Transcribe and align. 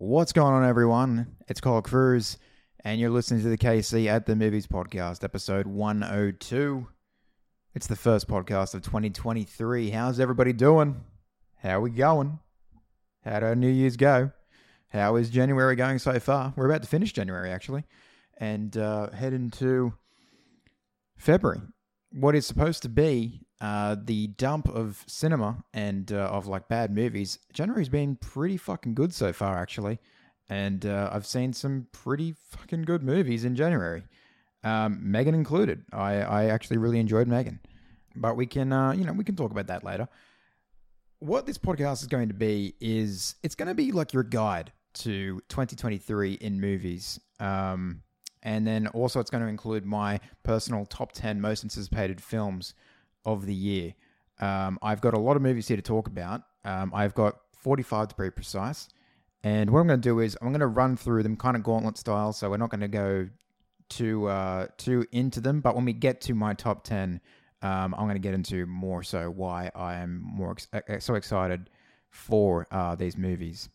What's 0.00 0.32
going 0.32 0.54
on, 0.54 0.64
everyone? 0.64 1.34
It's 1.48 1.60
Cole 1.60 1.82
Cruz, 1.82 2.38
and 2.84 3.00
you're 3.00 3.10
listening 3.10 3.42
to 3.42 3.48
the 3.48 3.58
KC 3.58 4.06
at 4.06 4.26
the 4.26 4.36
Movies 4.36 4.68
podcast, 4.68 5.24
episode 5.24 5.66
102. 5.66 6.86
It's 7.74 7.88
the 7.88 7.96
first 7.96 8.28
podcast 8.28 8.74
of 8.74 8.82
2023. 8.82 9.90
How's 9.90 10.20
everybody 10.20 10.52
doing? 10.52 11.00
How 11.56 11.70
are 11.70 11.80
we 11.80 11.90
going? 11.90 12.38
How'd 13.24 13.42
our 13.42 13.56
New 13.56 13.68
Year's 13.68 13.96
go? 13.96 14.30
How 14.90 15.16
is 15.16 15.30
January 15.30 15.74
going 15.74 15.98
so 15.98 16.20
far? 16.20 16.54
We're 16.54 16.66
about 16.66 16.82
to 16.82 16.88
finish 16.88 17.12
January, 17.12 17.50
actually, 17.50 17.82
and 18.36 18.76
uh, 18.76 19.10
head 19.10 19.32
into 19.32 19.94
February. 21.16 21.62
What 22.12 22.36
is 22.36 22.46
supposed 22.46 22.82
to 22.82 22.88
be 22.88 23.47
uh, 23.60 23.96
the 24.02 24.28
dump 24.28 24.68
of 24.68 25.04
cinema 25.06 25.64
and 25.74 26.12
uh, 26.12 26.28
of 26.30 26.46
like 26.46 26.68
bad 26.68 26.94
movies. 26.94 27.38
January's 27.52 27.88
been 27.88 28.16
pretty 28.16 28.56
fucking 28.56 28.94
good 28.94 29.12
so 29.12 29.32
far, 29.32 29.58
actually, 29.58 29.98
and 30.48 30.86
uh, 30.86 31.10
I've 31.12 31.26
seen 31.26 31.52
some 31.52 31.88
pretty 31.92 32.34
fucking 32.50 32.82
good 32.82 33.02
movies 33.02 33.44
in 33.44 33.56
January, 33.56 34.04
um, 34.64 34.98
Megan 35.02 35.34
included. 35.34 35.84
I 35.92 36.14
I 36.16 36.44
actually 36.46 36.78
really 36.78 36.98
enjoyed 36.98 37.28
Megan, 37.28 37.60
but 38.16 38.36
we 38.36 38.46
can 38.46 38.72
uh, 38.72 38.92
you 38.92 39.04
know 39.04 39.12
we 39.12 39.24
can 39.24 39.36
talk 39.36 39.50
about 39.50 39.66
that 39.68 39.84
later. 39.84 40.08
What 41.20 41.46
this 41.46 41.58
podcast 41.58 42.02
is 42.02 42.06
going 42.06 42.28
to 42.28 42.34
be 42.34 42.74
is 42.80 43.34
it's 43.42 43.54
going 43.54 43.68
to 43.68 43.74
be 43.74 43.90
like 43.90 44.12
your 44.12 44.22
guide 44.22 44.72
to 44.94 45.40
2023 45.48 46.34
in 46.34 46.60
movies. 46.60 47.18
Um, 47.40 48.02
and 48.42 48.66
then 48.66 48.86
also, 48.88 49.18
it's 49.18 49.30
going 49.30 49.42
to 49.42 49.48
include 49.48 49.84
my 49.84 50.20
personal 50.44 50.86
top 50.86 51.12
10 51.12 51.40
most 51.40 51.64
anticipated 51.64 52.22
films 52.22 52.74
of 53.24 53.46
the 53.46 53.54
year. 53.54 53.94
Um, 54.40 54.78
I've 54.82 55.00
got 55.00 55.14
a 55.14 55.18
lot 55.18 55.36
of 55.36 55.42
movies 55.42 55.68
here 55.68 55.76
to 55.76 55.82
talk 55.82 56.06
about. 56.06 56.42
Um, 56.64 56.92
I've 56.94 57.14
got 57.14 57.38
45 57.58 58.08
to 58.08 58.14
be 58.16 58.30
precise. 58.30 58.88
And 59.44 59.70
what 59.70 59.80
I'm 59.80 59.86
going 59.86 60.00
to 60.00 60.08
do 60.08 60.20
is 60.20 60.36
I'm 60.40 60.48
going 60.48 60.60
to 60.60 60.66
run 60.66 60.96
through 60.96 61.22
them 61.22 61.36
kind 61.36 61.56
of 61.56 61.62
gauntlet 61.62 61.96
style. 61.96 62.32
So 62.32 62.50
we're 62.50 62.56
not 62.56 62.70
going 62.70 62.80
to 62.80 62.88
go 62.88 63.28
too 63.88 64.26
uh, 64.26 64.66
too 64.76 65.06
into 65.12 65.40
them. 65.40 65.60
But 65.60 65.74
when 65.74 65.84
we 65.84 65.92
get 65.92 66.20
to 66.22 66.34
my 66.34 66.54
top 66.54 66.84
10, 66.84 67.20
um, 67.62 67.94
I'm 67.94 68.04
going 68.04 68.14
to 68.14 68.20
get 68.20 68.34
into 68.34 68.66
more 68.66 69.02
so 69.02 69.30
why 69.30 69.70
I 69.74 69.96
am 69.96 70.20
more 70.22 70.56
ex- 70.72 71.04
so 71.04 71.14
excited 71.14 71.70
for 72.10 72.66
uh, 72.70 72.94
these 72.94 73.16
movies. 73.16 73.68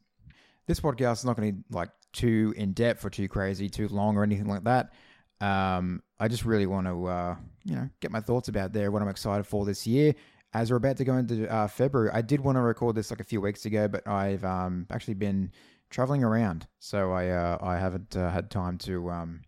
This 0.66 0.80
podcast 0.80 1.20
is 1.20 1.26
not 1.26 1.36
going 1.36 1.50
to 1.50 1.54
be 1.54 1.64
like 1.72 1.90
too 2.14 2.54
in 2.56 2.74
depth 2.74 3.04
or 3.04 3.10
too 3.10 3.28
crazy, 3.28 3.70
too 3.70 3.88
long 3.90 4.18
or 4.18 4.24
anything 4.24 4.48
like 4.48 4.64
that. 4.64 4.94
Um, 5.42 6.02
I 6.24 6.30
just 6.30 6.46
really 6.46 6.68
want 6.68 6.88
to, 6.88 7.06
uh, 7.06 7.36
you 7.66 7.76
know, 7.76 7.90
get 8.00 8.10
my 8.10 8.22
thoughts 8.22 8.48
about 8.48 8.72
there, 8.72 8.92
what 8.92 9.02
I'm 9.02 9.10
excited 9.10 9.46
for 9.46 9.66
this 9.66 9.86
year. 9.86 10.16
As 10.54 10.72
we're 10.72 10.78
about 10.78 10.96
to 10.98 11.04
go 11.04 11.18
into 11.18 11.52
uh, 11.52 11.68
February, 11.68 12.12
I 12.14 12.22
did 12.22 12.40
want 12.40 12.56
to 12.56 12.62
record 12.62 12.96
this 12.96 13.12
like 13.12 13.20
a 13.20 13.26
few 13.26 13.42
weeks 13.42 13.66
ago, 13.66 13.90
but 13.90 14.08
I've 14.08 14.46
um, 14.46 14.88
actually 14.90 15.16
been 15.16 15.52
traveling 15.90 16.24
around, 16.24 16.66
so 16.80 17.12
I 17.12 17.28
uh, 17.28 17.58
I 17.62 17.78
haven't 17.78 18.16
uh, 18.16 18.30
had 18.30 18.50
time 18.50 18.78
to 18.80 19.12
um, 19.12 19.42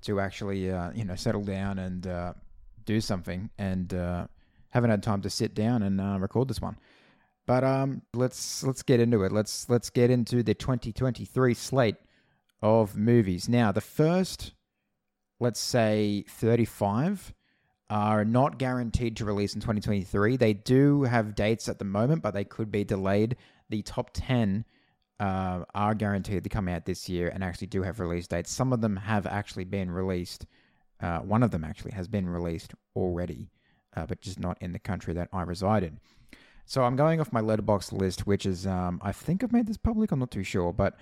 to 0.00 0.18
actually 0.18 0.70
uh, 0.70 0.92
you 0.94 1.04
know 1.04 1.14
settle 1.14 1.42
down 1.42 1.78
and 1.78 2.06
uh, 2.06 2.32
do 2.86 3.02
something, 3.02 3.50
and 3.58 3.92
haven't 4.70 4.90
had 4.90 5.02
time 5.02 5.20
to 5.20 5.28
sit 5.28 5.54
down 5.54 5.82
and 5.82 6.22
record 6.22 6.48
this 6.48 6.62
one. 6.62 6.78
But 7.44 7.64
um, 7.64 8.00
let's 8.14 8.64
let's 8.64 8.82
get 8.82 8.98
into 8.98 9.24
it. 9.24 9.32
Let's 9.32 9.68
let's 9.68 9.90
get 9.90 10.10
into 10.10 10.42
the 10.42 10.54
2023 10.54 11.52
slate 11.52 11.96
of 12.62 12.96
movies. 12.96 13.46
Now, 13.46 13.72
the 13.72 13.82
first 13.82 14.52
let's 15.40 15.60
say 15.60 16.24
35 16.28 17.32
are 17.90 18.24
not 18.24 18.58
guaranteed 18.58 19.16
to 19.16 19.24
release 19.24 19.54
in 19.54 19.60
2023. 19.60 20.36
They 20.36 20.52
do 20.52 21.04
have 21.04 21.34
dates 21.34 21.68
at 21.68 21.78
the 21.78 21.84
moment, 21.84 22.22
but 22.22 22.34
they 22.34 22.44
could 22.44 22.70
be 22.70 22.84
delayed. 22.84 23.36
The 23.70 23.82
top 23.82 24.10
10 24.12 24.64
uh, 25.20 25.64
are 25.74 25.94
guaranteed 25.94 26.44
to 26.44 26.50
come 26.50 26.68
out 26.68 26.84
this 26.84 27.08
year 27.08 27.28
and 27.28 27.42
actually 27.42 27.68
do 27.68 27.82
have 27.82 27.98
release 28.00 28.26
dates. 28.26 28.50
Some 28.50 28.72
of 28.72 28.80
them 28.80 28.96
have 28.96 29.26
actually 29.26 29.64
been 29.64 29.90
released. 29.90 30.46
Uh, 31.00 31.20
one 31.20 31.42
of 31.42 31.50
them 31.50 31.64
actually 31.64 31.92
has 31.92 32.08
been 32.08 32.28
released 32.28 32.74
already, 32.94 33.50
uh, 33.96 34.04
but 34.06 34.20
just 34.20 34.38
not 34.38 34.58
in 34.60 34.72
the 34.72 34.78
country 34.78 35.14
that 35.14 35.28
I 35.32 35.42
reside 35.42 35.82
in. 35.82 35.98
So 36.66 36.84
I'm 36.84 36.96
going 36.96 37.20
off 37.20 37.32
my 37.32 37.40
Letterboxd 37.40 37.92
list, 37.92 38.26
which 38.26 38.44
is, 38.44 38.66
um, 38.66 39.00
I 39.02 39.12
think 39.12 39.42
I've 39.42 39.52
made 39.52 39.66
this 39.66 39.78
public, 39.78 40.12
I'm 40.12 40.18
not 40.18 40.30
too 40.30 40.44
sure, 40.44 40.72
but 40.72 40.96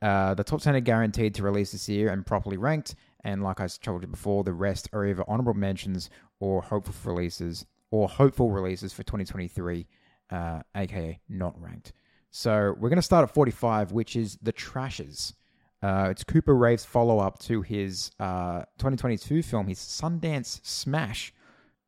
uh, 0.00 0.34
the 0.34 0.44
top 0.44 0.60
10 0.60 0.76
are 0.76 0.80
guaranteed 0.80 1.34
to 1.34 1.42
release 1.42 1.72
this 1.72 1.88
year 1.88 2.10
and 2.10 2.24
properly 2.24 2.56
ranked. 2.56 2.94
And 3.28 3.42
like 3.42 3.60
I 3.60 3.66
told 3.66 4.00
you 4.00 4.08
before, 4.08 4.42
the 4.42 4.54
rest 4.54 4.88
are 4.94 5.04
either 5.04 5.22
honorable 5.28 5.52
mentions 5.52 6.08
or 6.40 6.62
hopeful 6.62 6.94
releases 7.12 7.66
or 7.90 8.08
hopeful 8.08 8.50
releases 8.50 8.94
for 8.94 9.02
2023, 9.02 9.86
uh, 10.30 10.60
aka 10.74 11.20
not 11.28 11.60
ranked. 11.60 11.92
So 12.30 12.74
we're 12.78 12.88
going 12.88 12.96
to 12.96 13.02
start 13.02 13.28
at 13.28 13.34
45, 13.34 13.92
which 13.92 14.16
is 14.16 14.38
The 14.40 14.52
Trashers. 14.52 15.34
Uh, 15.82 16.08
it's 16.10 16.24
Cooper 16.24 16.56
Raiff's 16.56 16.86
follow 16.86 17.18
up 17.18 17.38
to 17.40 17.60
his 17.60 18.12
uh, 18.18 18.60
2022 18.78 19.42
film, 19.42 19.66
his 19.66 19.78
Sundance 19.78 20.64
smash, 20.64 21.34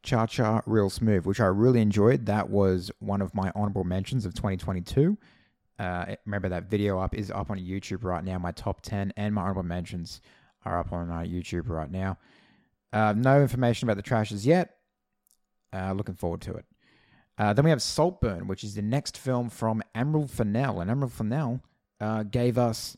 Cha 0.02 0.26
Cha 0.26 0.60
Real 0.66 0.90
Smooth, 0.90 1.24
which 1.24 1.40
I 1.40 1.46
really 1.46 1.80
enjoyed. 1.80 2.26
That 2.26 2.50
was 2.50 2.90
one 2.98 3.22
of 3.22 3.34
my 3.34 3.50
honorable 3.54 3.84
mentions 3.84 4.26
of 4.26 4.34
2022. 4.34 5.16
Uh, 5.78 6.16
remember 6.26 6.50
that 6.50 6.64
video 6.64 6.98
up 6.98 7.14
is 7.14 7.30
up 7.30 7.50
on 7.50 7.58
YouTube 7.58 8.04
right 8.04 8.22
now. 8.22 8.38
My 8.38 8.52
top 8.52 8.82
10 8.82 9.14
and 9.16 9.34
my 9.34 9.40
honorable 9.40 9.62
mentions 9.62 10.20
are 10.64 10.78
up 10.78 10.92
on 10.92 11.10
uh, 11.10 11.18
YouTube 11.18 11.68
right 11.68 11.90
now. 11.90 12.18
Uh, 12.92 13.14
no 13.16 13.40
information 13.40 13.88
about 13.88 13.96
the 13.96 14.02
Trashers 14.02 14.46
yet. 14.46 14.76
Uh, 15.72 15.92
looking 15.92 16.14
forward 16.14 16.40
to 16.42 16.54
it. 16.54 16.64
Uh, 17.38 17.52
then 17.52 17.64
we 17.64 17.70
have 17.70 17.80
Saltburn, 17.80 18.46
which 18.48 18.64
is 18.64 18.74
the 18.74 18.82
next 18.82 19.16
film 19.16 19.48
from 19.48 19.82
Emerald 19.94 20.30
Fennell. 20.30 20.80
And 20.80 20.90
Emerald 20.90 21.12
Fennell 21.12 21.60
uh, 22.00 22.24
gave 22.24 22.58
us 22.58 22.96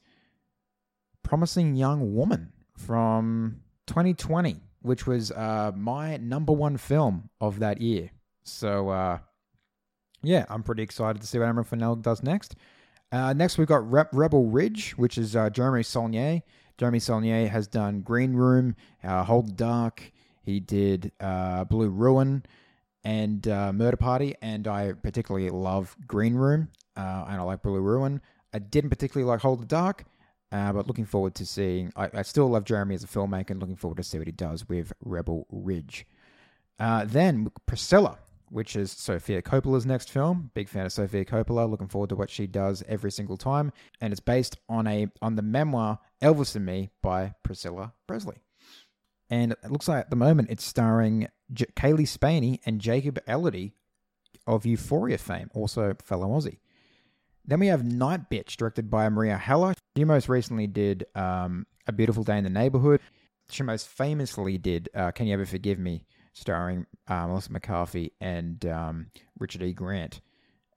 Promising 1.22 1.76
Young 1.76 2.14
Woman 2.14 2.52
from 2.76 3.60
2020, 3.86 4.56
which 4.80 5.06
was 5.06 5.30
uh, 5.30 5.70
my 5.76 6.16
number 6.16 6.52
one 6.52 6.76
film 6.76 7.28
of 7.40 7.60
that 7.60 7.80
year. 7.80 8.10
So, 8.44 9.20
yeah, 10.24 10.46
I'm 10.48 10.62
pretty 10.62 10.82
excited 10.82 11.20
to 11.20 11.28
see 11.28 11.38
what 11.38 11.48
Emerald 11.48 11.68
Fennell 11.68 11.94
does 11.94 12.22
next. 12.22 12.56
next, 13.12 13.58
we've 13.58 13.68
got 13.68 13.88
Re- 13.92 14.04
Rebel 14.12 14.46
Ridge, 14.46 14.92
which 14.92 15.18
is 15.18 15.36
Jeremy 15.52 15.84
Saulnier. 15.84 16.42
Jeremy 16.82 16.98
Saulnier 16.98 17.46
has 17.46 17.68
done 17.68 18.00
Green 18.00 18.32
Room, 18.32 18.74
uh, 19.04 19.22
Hold 19.22 19.50
the 19.50 19.52
Dark. 19.52 20.10
He 20.42 20.58
did 20.58 21.12
uh, 21.20 21.62
Blue 21.62 21.88
Ruin 21.88 22.44
and 23.04 23.46
uh, 23.46 23.72
Murder 23.72 23.96
Party, 23.96 24.34
and 24.42 24.66
I 24.66 24.94
particularly 24.94 25.48
love 25.50 25.96
Green 26.08 26.34
Room, 26.34 26.70
uh, 26.96 27.26
and 27.28 27.36
I 27.36 27.42
like 27.42 27.62
Blue 27.62 27.78
Ruin. 27.78 28.20
I 28.52 28.58
didn't 28.58 28.90
particularly 28.90 29.30
like 29.30 29.42
Hold 29.42 29.62
the 29.62 29.66
Dark, 29.66 30.06
uh, 30.50 30.72
but 30.72 30.88
looking 30.88 31.06
forward 31.06 31.36
to 31.36 31.46
seeing. 31.46 31.92
I, 31.94 32.10
I, 32.14 32.22
still 32.22 32.48
love 32.48 32.64
Jeremy 32.64 32.96
as 32.96 33.04
a 33.04 33.06
filmmaker, 33.06 33.50
and 33.50 33.60
looking 33.60 33.76
forward 33.76 33.98
to 33.98 34.02
see 34.02 34.18
what 34.18 34.26
he 34.26 34.32
does 34.32 34.68
with 34.68 34.92
Rebel 35.04 35.46
Ridge. 35.52 36.04
Uh, 36.80 37.04
then 37.04 37.52
Priscilla, 37.64 38.18
which 38.52 38.76
is 38.76 38.92
Sofia 38.92 39.42
Coppola's 39.42 39.86
next 39.86 40.10
film. 40.10 40.50
Big 40.54 40.68
fan 40.68 40.86
of 40.86 40.92
Sofia 40.92 41.24
Coppola. 41.24 41.68
Looking 41.68 41.88
forward 41.88 42.10
to 42.10 42.16
what 42.16 42.30
she 42.30 42.46
does 42.46 42.82
every 42.86 43.10
single 43.10 43.36
time. 43.36 43.72
And 44.00 44.12
it's 44.12 44.20
based 44.20 44.58
on 44.68 44.86
a 44.86 45.08
on 45.20 45.36
the 45.36 45.42
memoir 45.42 45.98
Elvis 46.20 46.54
and 46.54 46.66
Me 46.66 46.90
by 47.02 47.34
Priscilla 47.42 47.94
Presley. 48.06 48.36
And 49.30 49.52
it 49.52 49.70
looks 49.70 49.88
like 49.88 50.00
at 50.00 50.10
the 50.10 50.16
moment 50.16 50.50
it's 50.50 50.64
starring 50.64 51.28
J- 51.52 51.66
Cailee 51.74 52.06
Spaeny 52.06 52.60
and 52.66 52.80
Jacob 52.80 53.18
Elordi 53.26 53.72
of 54.46 54.66
Euphoria 54.66 55.18
fame, 55.18 55.50
also 55.54 55.96
fellow 56.04 56.28
Aussie. 56.28 56.58
Then 57.44 57.60
we 57.60 57.68
have 57.68 57.84
Night 57.84 58.30
Bitch, 58.30 58.56
directed 58.56 58.90
by 58.90 59.08
Marielle 59.08 59.40
Heller. 59.40 59.74
She 59.96 60.04
most 60.04 60.28
recently 60.28 60.66
did 60.66 61.06
um, 61.14 61.66
A 61.86 61.92
Beautiful 61.92 62.22
Day 62.22 62.38
in 62.38 62.44
the 62.44 62.50
Neighborhood. 62.50 63.00
She 63.50 63.62
most 63.62 63.88
famously 63.88 64.58
did 64.58 64.88
uh, 64.94 65.10
Can 65.10 65.26
You 65.26 65.34
Ever 65.34 65.46
Forgive 65.46 65.78
Me, 65.78 66.04
starring 66.32 66.86
uh, 67.08 67.26
Melissa 67.26 67.52
McCarthy 67.52 68.12
and 68.20 68.64
um, 68.66 69.06
Richard 69.38 69.62
E. 69.62 69.72
Grant. 69.72 70.20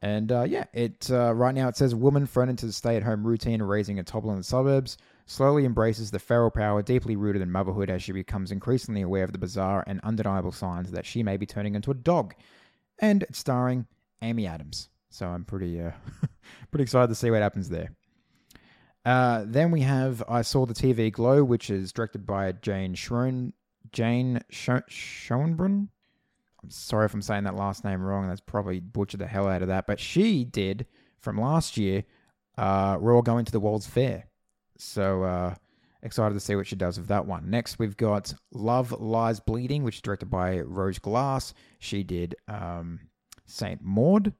And 0.02 0.32
uh, 0.32 0.44
yeah, 0.44 0.66
it 0.74 1.10
uh, 1.10 1.34
right 1.34 1.56
now 1.56 1.68
it 1.68 1.78
says 1.78 1.96
woman 1.96 2.28
thrown 2.28 2.50
into 2.50 2.66
the 2.66 2.74
stay-at-home 2.74 3.26
routine 3.26 3.62
raising 3.62 3.98
a 3.98 4.04
toddler 4.04 4.34
in 4.34 4.40
the 4.40 4.44
suburbs 4.44 4.98
slowly 5.26 5.66
embraces 5.66 6.12
the 6.12 6.20
feral 6.20 6.52
power 6.52 6.84
deeply 6.84 7.16
rooted 7.16 7.42
in 7.42 7.52
motherhood 7.52 7.90
as 7.90 8.04
she 8.04 8.12
becomes 8.12 8.52
increasingly 8.52 9.02
aware 9.02 9.24
of 9.24 9.32
the 9.32 9.40
bizarre 9.40 9.84
and 9.88 10.00
undeniable 10.02 10.52
signs 10.52 10.92
that 10.92 11.06
she 11.06 11.24
may 11.24 11.38
be 11.38 11.46
turning 11.46 11.74
into 11.74 11.92
a 11.92 11.96
dog. 11.96 12.36
And 13.00 13.24
it's 13.24 13.40
starring 13.40 13.88
Amy 14.22 14.46
Adams. 14.46 14.90
So 15.10 15.28
I'm 15.28 15.46
pretty 15.46 15.82
uh, 15.82 15.92
pretty 16.72 16.84
excited 16.84 17.08
to 17.08 17.16
see 17.16 17.32
what 17.32 17.42
happens 17.42 17.70
there. 17.70 17.90
Uh, 19.06 19.44
then 19.46 19.72
we 19.72 19.82
have 19.82 20.24
I 20.28 20.42
Saw 20.42 20.66
the 20.66 20.74
TV 20.74 21.12
Glow, 21.12 21.44
which 21.44 21.70
is 21.70 21.94
directed 21.94 22.26
by 22.26 22.52
Jane 22.52 22.96
Schron, 22.96 23.54
Jane 23.96 24.42
Schoenbrunn. 24.52 25.88
I'm 26.62 26.70
sorry 26.70 27.06
if 27.06 27.14
I'm 27.14 27.22
saying 27.22 27.46
that 27.46 27.56
last 27.56 27.86
name 27.86 28.02
wrong. 28.02 28.28
That's 28.28 28.42
probably 28.42 28.82
butchered 28.82 29.22
the 29.22 29.26
hell 29.26 29.48
out 29.48 29.62
of 29.62 29.70
that. 29.70 29.88
But 29.88 30.02
she 30.02 30.44
did 30.44 30.86
from 31.20 31.40
last 31.40 31.78
year. 31.78 32.04
Uh, 32.58 32.98
we're 33.00 33.16
all 33.16 33.22
going 33.22 33.46
to 33.46 33.52
the 33.54 33.60
World's 33.60 33.88
Fair. 33.88 34.26
So 34.78 35.24
uh, 35.24 35.56
excited 36.04 36.34
to 36.34 36.42
see 36.42 36.58
what 36.58 36.68
she 36.68 36.76
does 36.76 36.98
with 36.98 37.08
that 37.08 37.26
one. 37.26 37.50
Next, 37.50 37.80
we've 37.80 37.96
got 37.96 38.34
Love 38.52 38.92
Lies 38.92 39.40
Bleeding, 39.40 39.84
which 39.84 39.96
is 39.96 40.02
directed 40.02 40.30
by 40.30 40.60
Rose 40.60 41.00
Glass. 41.00 41.54
She 41.80 42.04
did 42.04 42.36
um, 42.50 43.00
Saint 43.46 43.82
Maud, 43.82 44.34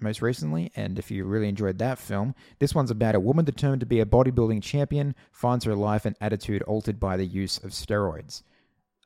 most 0.00 0.22
recently, 0.22 0.70
and 0.76 1.00
if 1.00 1.10
you 1.10 1.24
really 1.24 1.48
enjoyed 1.48 1.78
that 1.78 1.98
film, 1.98 2.34
this 2.60 2.76
one's 2.76 2.92
about 2.92 3.16
a 3.16 3.20
woman 3.20 3.44
determined 3.44 3.80
to 3.80 3.86
be 3.86 3.98
a 3.98 4.06
bodybuilding 4.06 4.62
champion 4.62 5.16
finds 5.32 5.64
her 5.64 5.74
life 5.74 6.06
and 6.06 6.16
attitude 6.20 6.62
altered 6.62 7.00
by 7.00 7.16
the 7.16 7.26
use 7.26 7.58
of 7.58 7.70
steroids. 7.70 8.42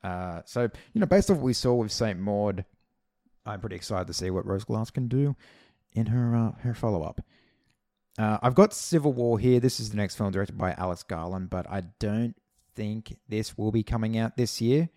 Uh, 0.05 0.41
so, 0.45 0.69
you 0.93 0.99
know, 1.01 1.07
based 1.07 1.31
on 1.31 1.37
what 1.37 1.45
we 1.45 1.53
saw 1.53 1.73
with 1.73 1.91
Saint 1.91 2.19
Maud, 2.19 2.63
I'm 3.43 3.59
pretty 3.59 3.75
excited 3.75 4.05
to 4.05 4.13
see 4.13 4.29
what 4.29 4.45
Rose 4.45 4.63
Glass 4.63 4.91
can 4.91 5.07
do 5.07 5.35
in 5.93 6.05
her 6.07 6.35
uh, 6.35 6.51
her 6.61 6.75
follow 6.75 7.01
up. 7.01 7.21
Uh, 8.19 8.37
I've 8.43 8.53
got 8.53 8.71
Civil 8.71 9.13
War 9.13 9.39
here. 9.39 9.59
This 9.59 9.79
is 9.79 9.89
the 9.89 9.97
next 9.97 10.15
film 10.15 10.31
directed 10.31 10.59
by 10.59 10.73
Alex 10.73 11.01
Garland, 11.01 11.49
but 11.49 11.65
I 11.69 11.81
don't 11.99 12.35
think 12.75 13.17
this 13.27 13.57
will 13.57 13.71
be 13.71 13.81
coming 13.81 14.15
out 14.15 14.37
this 14.37 14.61
year. 14.61 14.89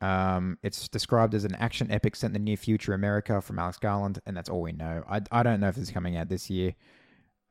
Um, 0.00 0.56
it's 0.62 0.88
described 0.88 1.34
as 1.34 1.44
an 1.44 1.54
action 1.56 1.90
epic 1.90 2.16
set 2.16 2.28
in 2.28 2.32
the 2.32 2.38
near 2.38 2.56
future 2.56 2.94
America 2.94 3.42
from 3.42 3.58
Alex 3.58 3.76
Garland, 3.76 4.20
and 4.24 4.34
that's 4.34 4.48
all 4.48 4.62
we 4.62 4.72
know. 4.72 5.04
I, 5.10 5.20
I 5.30 5.42
don't 5.42 5.60
know 5.60 5.68
if 5.68 5.76
it's 5.76 5.90
coming 5.90 6.16
out 6.16 6.30
this 6.30 6.48
year, 6.48 6.74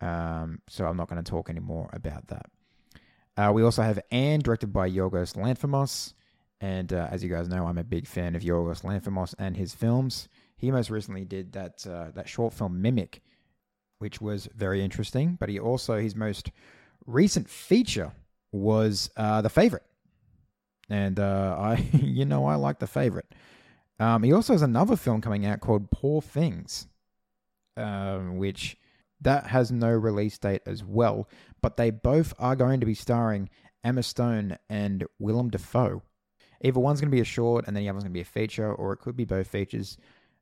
um, 0.02 0.62
so 0.68 0.86
I'm 0.88 0.98
not 0.98 1.10
going 1.10 1.24
to 1.24 1.30
talk 1.30 1.50
anymore 1.52 1.92
about 1.94 2.28
that. 2.30 2.48
Uh, 3.38 3.52
we 3.54 3.62
also 3.62 3.84
have 3.84 4.00
Anne, 4.10 4.40
directed 4.40 4.74
by 4.74 4.90
Yorgos 4.90 5.36
Lanthimos, 5.36 6.14
and 6.60 6.92
uh, 6.92 7.08
as 7.12 7.24
you 7.24 7.30
guys 7.30 7.48
know, 7.48 7.68
I'm 7.68 7.78
a 7.78 7.84
big 7.84 8.08
fan 8.08 8.36
of 8.36 8.42
Yorgos 8.42 8.84
Lanthimos 8.84 9.36
and 9.38 9.56
his 9.56 9.74
films. 9.74 10.28
He 10.56 10.72
most 10.72 10.90
recently 10.90 11.24
did 11.24 11.54
that 11.54 11.86
uh, 11.86 12.12
that 12.16 12.28
short 12.28 12.54
film 12.54 12.82
Nimic, 12.82 13.20
which 14.00 14.20
was 14.20 14.48
very 14.56 14.84
interesting. 14.84 15.38
But 15.40 15.50
he 15.50 15.60
also 15.60 16.00
his 16.00 16.16
most 16.16 16.52
recent 17.06 17.50
feature 17.50 18.12
was 18.52 19.12
uh, 19.16 19.42
The 19.42 19.50
Favorite, 19.50 19.86
and 20.90 21.20
uh, 21.20 21.56
I 21.60 21.76
you 21.94 22.26
know 22.26 22.46
I 22.46 22.56
like 22.56 22.80
The 22.80 22.88
Favorite. 22.88 23.34
Um, 24.00 24.24
he 24.24 24.32
also 24.32 24.54
has 24.54 24.62
another 24.62 24.96
film 24.96 25.22
coming 25.22 25.46
out 25.46 25.60
called 25.60 25.92
Poor 25.92 26.22
Things, 26.22 26.88
um, 27.76 28.38
which 28.38 28.78
that 29.22 29.48
has 29.48 29.72
no 29.72 29.90
release 29.90 30.38
date 30.38 30.62
as 30.66 30.84
well. 30.84 31.28
But 31.62 31.78
they 31.78 31.90
both 31.90 32.34
are 32.40 32.56
going 32.56 32.80
to 32.80 32.86
be 32.86 32.94
starring 32.94 33.50
Emma 33.84 34.04
Stone 34.04 34.58
and 34.70 35.06
Willem 35.20 35.50
Dafoe. 35.50 36.04
Either 36.64 36.80
one's 36.80 37.00
going 37.00 37.12
to 37.12 37.16
be 37.16 37.22
a 37.22 37.26
short, 37.26 37.68
and 37.68 37.76
then 37.76 37.84
the 37.84 37.90
other's 37.90 38.04
going 38.04 38.12
to 38.12 38.18
be 38.18 38.22
a 38.22 38.26
feature, 38.26 38.74
or 38.74 38.94
it 38.94 38.98
could 38.98 39.16
be 39.16 39.26
both 39.26 39.48
features. 39.48 39.98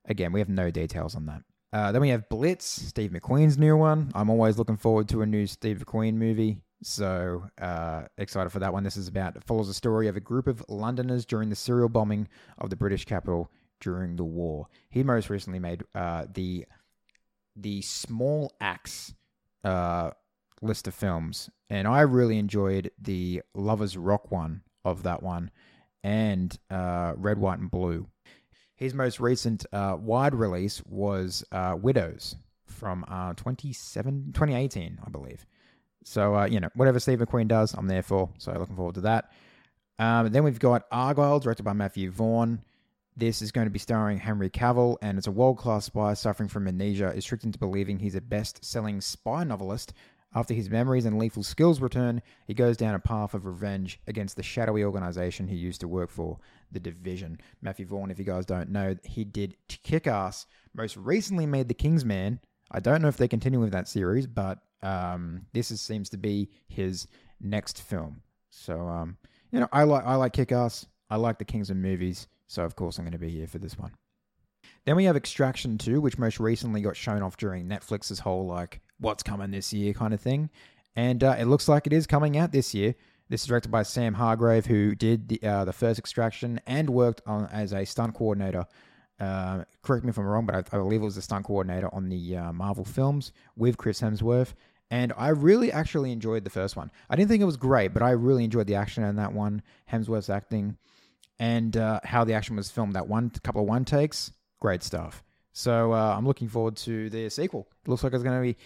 Again, 0.06 0.32
we 0.32 0.40
have 0.40 0.50
no 0.50 0.72
details 0.72 1.16
on 1.16 1.26
that. 1.26 1.42
Uh, 1.74 1.92
then 1.92 2.02
we 2.02 2.10
have 2.10 2.30
Blitz, 2.30 2.66
Steve 2.66 3.12
McQueen's 3.12 3.58
new 3.58 3.76
one. 3.76 4.12
I'm 4.16 4.30
always 4.30 4.58
looking 4.58 4.78
forward 4.78 5.10
to 5.10 5.22
a 5.22 5.26
new 5.26 5.46
Steve 5.46 5.84
McQueen 5.86 6.14
movie. 6.14 6.62
So 6.84 7.50
uh, 7.60 8.04
excited 8.18 8.52
for 8.52 8.60
that 8.60 8.72
one. 8.72 8.84
This 8.84 8.96
is 8.96 9.08
about 9.08 9.44
follows 9.44 9.68
the 9.68 9.74
story 9.74 10.08
of 10.08 10.16
a 10.16 10.22
group 10.22 10.48
of 10.48 10.64
Londoners 10.70 11.26
during 11.26 11.50
the 11.50 11.56
serial 11.56 11.90
bombing 11.90 12.28
of 12.58 12.70
the 12.70 12.76
British 12.76 13.06
capital 13.06 13.52
during 13.80 14.16
the 14.16 14.24
war. 14.24 14.68
He 14.90 15.04
most 15.04 15.30
recently 15.30 15.60
made 15.60 15.84
uh, 15.94 16.26
the 16.34 16.66
the 17.56 17.82
Small 17.82 18.54
Axe 18.62 19.14
uh, 19.64 20.12
list 20.62 20.88
of 20.88 20.94
films, 20.94 21.50
and 21.70 21.88
I 21.88 22.02
really 22.02 22.38
enjoyed 22.38 22.92
the 23.02 23.42
Lovers 23.54 23.98
Rock 23.98 24.32
one 24.32 24.62
of 24.84 25.04
that 25.04 25.24
one, 25.24 25.52
and 26.06 26.56
uh, 26.70 27.14
Red, 27.18 27.40
White, 27.40 27.58
and 27.58 27.72
Blue. 27.72 28.06
His 28.76 28.94
most 28.94 29.20
recent 29.20 29.66
uh, 29.74 29.98
wide 30.00 30.36
release 30.36 30.84
was 30.86 31.44
uh, 31.52 31.76
Widows 31.82 32.36
from 32.68 33.04
uh, 33.08 33.34
27, 33.34 34.32
2018, 34.34 35.00
I 35.04 35.10
believe. 35.10 35.48
So, 36.04 36.36
uh, 36.36 36.46
you 36.46 36.60
know, 36.60 36.70
whatever 36.76 37.00
Steve 37.00 37.20
McQueen 37.20 37.48
does, 37.48 37.74
I'm 37.74 37.88
there 37.88 38.04
for. 38.04 38.30
So, 38.38 38.52
looking 38.54 38.76
forward 38.76 38.96
to 38.96 39.02
that. 39.02 39.32
Um, 39.98 40.32
then 40.32 40.44
we've 40.44 40.60
got 40.60 40.88
Argylle, 40.92 41.42
directed 41.42 41.64
by 41.64 41.74
Matthew 41.74 42.12
Vaughn. 42.12 42.62
This 43.18 43.42
is 43.42 43.52
going 43.52 43.66
to 43.66 43.72
be 43.72 43.80
starring 43.80 44.20
Henry 44.20 44.52
Cavill, 44.52 44.98
and 45.02 45.18
it's 45.18 45.26
a 45.26 45.32
world 45.32 45.58
class 45.58 45.86
spy 45.86 46.14
suffering 46.14 46.50
from 46.50 46.68
amnesia, 46.68 47.14
is 47.16 47.26
tricked 47.26 47.46
into 47.46 47.58
believing 47.58 47.98
he's 47.98 48.14
a 48.14 48.22
best 48.22 48.64
selling 48.64 49.02
spy 49.02 49.44
novelist. 49.44 49.94
After 50.36 50.54
his 50.54 50.70
memories 50.70 51.06
and 51.06 51.18
lethal 51.18 51.44
skills 51.44 51.80
return, 51.80 52.22
he 52.46 52.54
goes 52.54 52.76
down 52.76 52.94
a 52.94 53.00
path 53.00 53.34
of 53.34 53.46
revenge 53.46 54.02
against 54.06 54.36
the 54.36 54.44
shadowy 54.44 54.84
organization 54.84 55.48
he 55.48 55.56
used 55.56 55.80
to 55.80 55.88
work 55.88 56.12
for, 56.12 56.40
the 56.74 56.80
Division. 56.80 57.40
Matthew 57.62 57.86
Vaughn, 57.86 58.12
if 58.12 58.20
you 58.20 58.26
guys 58.26 58.46
don't 58.46 58.70
know, 58.70 58.98
he 59.06 59.24
did 59.24 59.56
kick 59.70 60.08
ass, 60.08 60.46
most 60.74 60.98
recently 60.98 61.46
made 61.46 61.70
The 61.70 61.74
Kingsman. 61.74 62.42
I 62.70 62.82
don't 62.82 63.02
know 63.02 63.08
if 63.08 63.16
they're 63.16 63.30
continuing 63.30 63.64
with 63.64 63.72
that 63.72 63.88
series, 63.88 64.28
but 64.28 64.60
um, 64.84 65.46
this 65.54 65.72
is, 65.72 65.80
seems 65.80 66.10
to 66.10 66.18
be 66.18 66.50
his 66.68 67.08
next 67.40 67.82
film. 67.82 68.22
So, 68.50 68.82
um, 68.82 69.18
you 69.52 69.62
know, 69.62 69.70
I 69.72 69.84
like 69.84 70.06
I 70.06 70.16
like 70.16 70.34
Kick 70.34 70.52
Ass. 70.52 70.86
I 71.10 71.16
like 71.16 71.40
the 71.40 71.46
Kingsman 71.46 71.82
movies. 71.82 72.28
So, 72.48 72.64
of 72.64 72.76
course, 72.76 72.98
I'm 72.98 73.06
going 73.06 73.14
to 73.14 73.18
be 73.18 73.30
here 73.30 73.48
for 73.48 73.60
this 73.60 73.78
one. 73.78 73.92
Then 74.86 74.96
we 74.96 75.06
have 75.06 75.16
Extraction 75.16 75.78
2, 75.78 76.00
which 76.00 76.18
most 76.18 76.40
recently 76.40 76.82
got 76.82 76.96
shown 76.96 77.24
off 77.24 77.38
during 77.38 77.68
Netflix's 77.68 78.20
whole, 78.20 78.46
like, 78.46 78.82
what's 79.00 79.24
coming 79.24 79.52
this 79.52 79.74
year 79.74 79.94
kind 79.94 80.14
of 80.14 80.22
thing. 80.22 80.50
And 80.96 81.24
uh, 81.24 81.36
it 81.38 81.46
looks 81.46 81.68
like 81.68 81.88
it 81.88 81.94
is 81.94 82.08
coming 82.08 82.38
out 82.38 82.52
this 82.52 82.74
year. 82.74 82.96
This 83.28 83.42
is 83.42 83.48
directed 83.48 83.72
by 83.72 83.84
Sam 83.84 84.14
Hargrave, 84.14 84.68
who 84.68 84.94
did 84.94 85.28
the, 85.28 85.42
uh, 85.44 85.66
the 85.66 85.74
first 85.74 85.98
Extraction 85.98 86.62
and 86.68 86.90
worked 86.92 87.22
on 87.26 87.48
as 87.48 87.74
a 87.74 87.84
stunt 87.84 88.14
coordinator. 88.14 88.68
Uh, 89.20 89.64
correct 89.82 90.06
me 90.06 90.12
if 90.12 90.20
I'm 90.20 90.26
wrong, 90.26 90.46
but 90.46 90.56
I, 90.56 90.60
I, 90.76 90.78
believe 90.78 91.02
it 91.02 91.06
was 91.06 91.18
a 91.18 91.22
stunt 91.22 91.46
coordinator 91.46 91.94
on 91.94 92.10
the 92.10 92.38
uh, 92.38 92.54
Marvel 92.54 92.86
films 92.86 93.32
with 93.56 93.78
Chris 93.78 94.02
Hemsworth. 94.02 94.54
And 94.92 95.12
I 95.18 95.30
really 95.30 95.72
actually 95.72 96.12
enjoyed 96.12 96.44
the 96.44 96.50
first 96.52 96.76
one. 96.76 96.92
I 97.10 97.16
didn't 97.16 97.30
think 97.30 97.42
it 97.42 97.46
was 97.46 97.58
great, 97.58 97.94
but 97.94 98.04
I 98.04 98.12
really 98.12 98.44
enjoyed 98.44 98.68
the 98.68 98.76
action 98.76 99.04
in 99.04 99.16
that 99.16 99.34
one, 99.34 99.64
Hemsworth's 99.92 100.30
acting, 100.30 100.78
and 101.40 101.76
uh, 101.76 102.02
how 102.04 102.24
the 102.24 102.34
action 102.34 102.56
was 102.56 102.70
filmed. 102.70 102.94
That 102.94 103.08
one 103.08 103.32
couple 103.44 103.62
of 103.62 103.68
one 103.68 103.86
takes, 103.86 104.32
great 104.66 104.82
stuff. 104.82 105.24
So 105.54 105.94
uh, 105.94 106.16
I'm 106.18 106.26
looking 106.26 106.50
forward 106.50 106.76
to 106.78 107.08
the 107.12 107.30
sequel. 107.30 107.68
It 107.86 107.90
looks 107.90 108.04
like 108.04 108.14
it's 108.14 108.24
going 108.24 108.36
to 108.36 108.42
be 108.42 108.58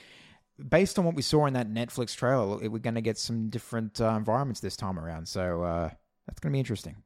based 0.63 0.97
on 0.97 1.03
what 1.03 1.13
we 1.13 1.21
saw 1.21 1.45
in 1.45 1.53
that 1.55 1.69
Netflix 1.69 2.15
trailer. 2.15 2.57
We're 2.69 2.79
going 2.79 2.95
to 2.95 3.01
get 3.01 3.17
some 3.17 3.49
different 3.49 3.99
uh, 3.99 4.15
environments 4.15 4.61
this 4.61 4.77
time 4.77 4.97
around. 4.97 5.27
So 5.27 5.63
uh, 5.63 5.89
that's 6.25 6.39
going 6.39 6.53
to 6.53 6.55
be 6.55 6.59
interesting. 6.59 7.03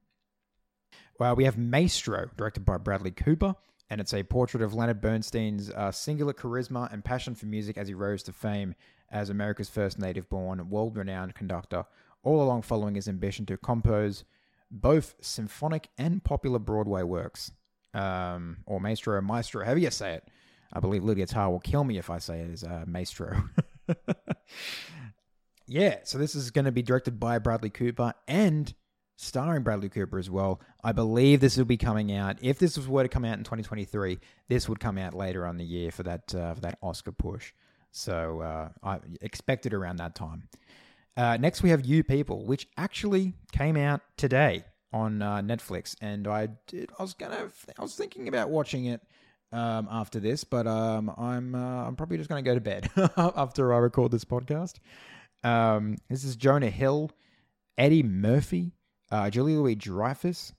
Well, 1.19 1.35
we 1.35 1.45
have 1.45 1.57
Maestro, 1.57 2.29
directed 2.37 2.65
by 2.65 2.77
Bradley 2.77 3.09
Cooper 3.09 3.55
and 3.89 3.99
it's 3.99 4.13
a 4.13 4.21
portrait 4.21 4.61
of 4.61 4.75
Leonard 4.75 5.01
Bernstein's 5.01 5.71
uh, 5.71 5.91
singular 5.91 6.33
charisma 6.33 6.91
and 6.93 7.03
passion 7.03 7.33
for 7.33 7.47
music 7.47 7.77
as 7.77 7.87
he 7.87 7.95
rose 7.95 8.21
to 8.23 8.31
fame 8.31 8.75
as 9.11 9.29
America's 9.29 9.69
first 9.69 9.97
native 9.97 10.29
born, 10.29 10.69
world 10.69 10.97
renowned 10.97 11.33
conductor, 11.33 11.85
all 12.23 12.41
along 12.43 12.61
following 12.61 12.93
his 12.93 13.07
ambition 13.07 13.45
to 13.47 13.57
compose 13.57 14.23
both 14.69 15.15
symphonic 15.19 15.89
and 15.97 16.23
popular 16.23 16.59
Broadway 16.59 17.03
works. 17.03 17.51
Um, 17.93 18.57
or 18.65 18.79
maestro, 18.79 19.21
maestro, 19.21 19.63
however 19.63 19.79
you 19.79 19.91
say 19.91 20.13
it. 20.13 20.27
I 20.71 20.79
believe 20.79 21.03
Lydia 21.03 21.27
Tár 21.27 21.51
will 21.51 21.59
kill 21.59 21.83
me 21.83 21.99
if 21.99 22.09
I 22.09 22.17
say 22.17 22.39
it 22.39 22.51
as 22.51 22.63
uh, 22.63 22.83
maestro. 22.87 23.43
yeah, 25.67 25.97
so 26.03 26.17
this 26.17 26.33
is 26.33 26.49
going 26.49 26.65
to 26.65 26.71
be 26.71 26.81
directed 26.81 27.19
by 27.19 27.37
Bradley 27.37 27.69
Cooper 27.69 28.13
and 28.27 28.73
starring 29.15 29.61
Bradley 29.61 29.89
Cooper 29.89 30.17
as 30.17 30.29
well. 30.31 30.59
I 30.83 30.91
believe 30.91 31.39
this 31.39 31.57
will 31.57 31.65
be 31.65 31.77
coming 31.77 32.11
out. 32.11 32.37
If 32.41 32.57
this 32.57 32.75
was 32.77 32.87
were 32.87 33.03
to 33.03 33.09
come 33.09 33.25
out 33.25 33.37
in 33.37 33.43
2023, 33.43 34.19
this 34.47 34.67
would 34.67 34.79
come 34.79 34.97
out 34.97 35.13
later 35.13 35.45
on 35.45 35.57
the 35.57 35.65
year 35.65 35.91
for 35.91 36.03
that 36.03 36.33
uh, 36.33 36.55
for 36.55 36.61
that 36.61 36.79
Oscar 36.81 37.11
push. 37.11 37.53
So 37.91 38.41
uh, 38.41 38.69
I 38.81 38.99
expect 39.21 39.67
it 39.67 39.73
around 39.73 39.97
that 39.97 40.15
time. 40.15 40.49
Uh, 41.15 41.37
next, 41.37 41.61
we 41.61 41.69
have 41.69 41.85
You 41.85 42.03
People, 42.03 42.45
which 42.45 42.67
actually 42.75 43.33
came 43.51 43.77
out 43.77 44.01
today 44.17 44.65
on 44.93 45.21
uh, 45.21 45.41
Netflix, 45.41 45.95
and 45.99 46.27
I 46.27 46.49
did. 46.67 46.91
I 46.97 47.01
was 47.01 47.13
gonna. 47.13 47.49
I 47.77 47.81
was 47.81 47.95
thinking 47.95 48.27
about 48.27 48.49
watching 48.49 48.85
it 48.85 49.01
um, 49.51 49.87
after 49.91 50.19
this, 50.19 50.43
but 50.43 50.67
um, 50.67 51.13
I'm 51.17 51.55
uh, 51.55 51.87
I'm 51.87 51.95
probably 51.95 52.17
just 52.17 52.29
gonna 52.29 52.41
go 52.41 52.53
to 52.53 52.61
bed 52.61 52.89
after 53.17 53.73
I 53.73 53.79
record 53.79 54.11
this 54.11 54.25
podcast. 54.25 54.75
Um, 55.43 55.97
this 56.09 56.23
is 56.23 56.35
Jonah 56.35 56.69
Hill, 56.69 57.11
Eddie 57.77 58.03
Murphy, 58.03 58.71
uh, 59.11 59.29
Julia 59.29 59.57
Louis 59.57 59.75
Dreyfus, 59.75 60.53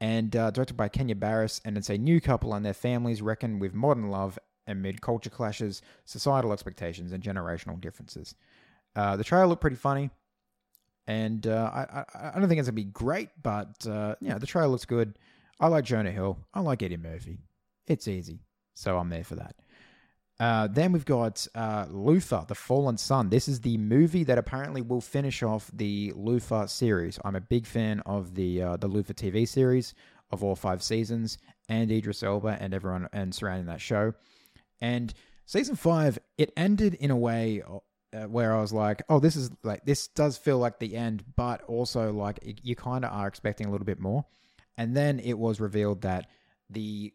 and 0.00 0.34
uh, 0.34 0.50
directed 0.50 0.76
by 0.76 0.88
Kenya 0.88 1.14
Barris. 1.14 1.60
And 1.64 1.76
it's 1.76 1.90
a 1.90 1.98
new 1.98 2.20
couple 2.20 2.54
and 2.54 2.64
their 2.64 2.74
families 2.74 3.20
reckon 3.20 3.58
with 3.58 3.74
modern 3.74 4.10
love 4.10 4.38
amid 4.66 5.00
culture 5.00 5.30
clashes, 5.30 5.82
societal 6.04 6.52
expectations, 6.52 7.12
and 7.12 7.22
generational 7.22 7.80
differences. 7.80 8.34
Uh, 8.94 9.16
the 9.16 9.24
trailer 9.24 9.46
looked 9.46 9.60
pretty 9.60 9.76
funny, 9.76 10.10
and 11.06 11.46
uh, 11.46 11.70
I, 11.72 12.04
I, 12.14 12.38
don't 12.38 12.48
think 12.48 12.58
it's 12.58 12.68
gonna 12.68 12.76
be 12.76 12.84
great, 12.84 13.30
but 13.42 13.86
uh, 13.86 14.14
yeah, 14.20 14.38
the 14.38 14.46
trailer 14.46 14.68
looks 14.68 14.84
good. 14.84 15.18
I 15.58 15.68
like 15.68 15.84
Jonah 15.84 16.10
Hill. 16.10 16.38
I 16.54 16.60
like 16.60 16.82
Eddie 16.82 16.96
Murphy. 16.96 17.38
It's 17.86 18.08
easy, 18.08 18.40
so 18.74 18.98
I'm 18.98 19.08
there 19.08 19.24
for 19.24 19.36
that. 19.36 19.56
Uh, 20.40 20.66
then 20.66 20.92
we've 20.92 21.04
got 21.04 21.46
uh, 21.54 21.86
Luther, 21.90 22.44
The 22.48 22.54
Fallen 22.54 22.96
Son. 22.96 23.28
This 23.28 23.46
is 23.46 23.60
the 23.60 23.76
movie 23.76 24.24
that 24.24 24.38
apparently 24.38 24.82
will 24.82 25.00
finish 25.00 25.42
off 25.42 25.70
the 25.72 26.12
Luther 26.16 26.66
series. 26.66 27.18
I'm 27.24 27.36
a 27.36 27.40
big 27.40 27.66
fan 27.66 28.00
of 28.06 28.34
the 28.34 28.62
uh, 28.62 28.76
the 28.76 28.88
Luther 28.88 29.14
TV 29.14 29.46
series 29.46 29.94
of 30.30 30.42
all 30.42 30.56
five 30.56 30.82
seasons, 30.82 31.38
and 31.68 31.90
Idris 31.90 32.22
Elba 32.22 32.58
and 32.60 32.74
everyone 32.74 33.08
and 33.12 33.34
surrounding 33.34 33.66
that 33.66 33.80
show. 33.80 34.14
And 34.80 35.12
season 35.46 35.76
five, 35.76 36.18
it 36.38 36.52
ended 36.56 36.94
in 36.94 37.10
a 37.10 37.16
way 37.16 37.62
uh, 38.12 38.24
where 38.24 38.54
I 38.54 38.60
was 38.60 38.72
like, 38.72 39.02
"Oh, 39.08 39.18
this 39.20 39.36
is 39.36 39.50
like 39.62 39.84
this 39.84 40.08
does 40.08 40.36
feel 40.36 40.58
like 40.58 40.78
the 40.78 40.96
end," 40.96 41.24
but 41.36 41.62
also 41.62 42.12
like 42.12 42.38
it, 42.42 42.60
you 42.62 42.76
kind 42.76 43.04
of 43.04 43.12
are 43.12 43.28
expecting 43.28 43.66
a 43.66 43.70
little 43.70 43.84
bit 43.86 44.00
more. 44.00 44.24
And 44.76 44.96
then 44.96 45.20
it 45.20 45.38
was 45.38 45.60
revealed 45.60 46.02
that 46.02 46.28
the 46.70 47.12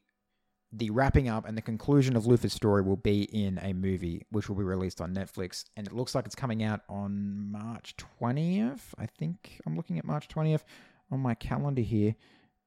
the 0.74 0.90
wrapping 0.90 1.30
up 1.30 1.48
and 1.48 1.58
the 1.58 1.62
conclusion 1.62 2.16
of 2.16 2.28
Luther's 2.28 2.54
story 2.54 2.82
will 2.82 2.98
be 2.98 3.24
in 3.24 3.58
a 3.62 3.74
movie, 3.74 4.26
which 4.32 4.50
will 4.50 4.58
be 4.58 4.64
released 4.64 5.00
on 5.00 5.14
Netflix, 5.16 5.66
and 5.76 5.88
it 5.88 5.94
looks 5.94 6.14
like 6.14 6.26
it's 6.26 6.36
coming 6.36 6.64
out 6.64 6.82
on 6.90 7.52
March 7.52 7.96
twentieth. 7.98 8.94
I 8.98 9.06
think 9.06 9.60
I'm 9.66 9.76
looking 9.76 9.98
at 9.98 10.06
March 10.06 10.28
twentieth 10.28 10.66
on 11.12 11.20
my 11.20 11.34
calendar 11.36 11.82
here. 11.82 12.16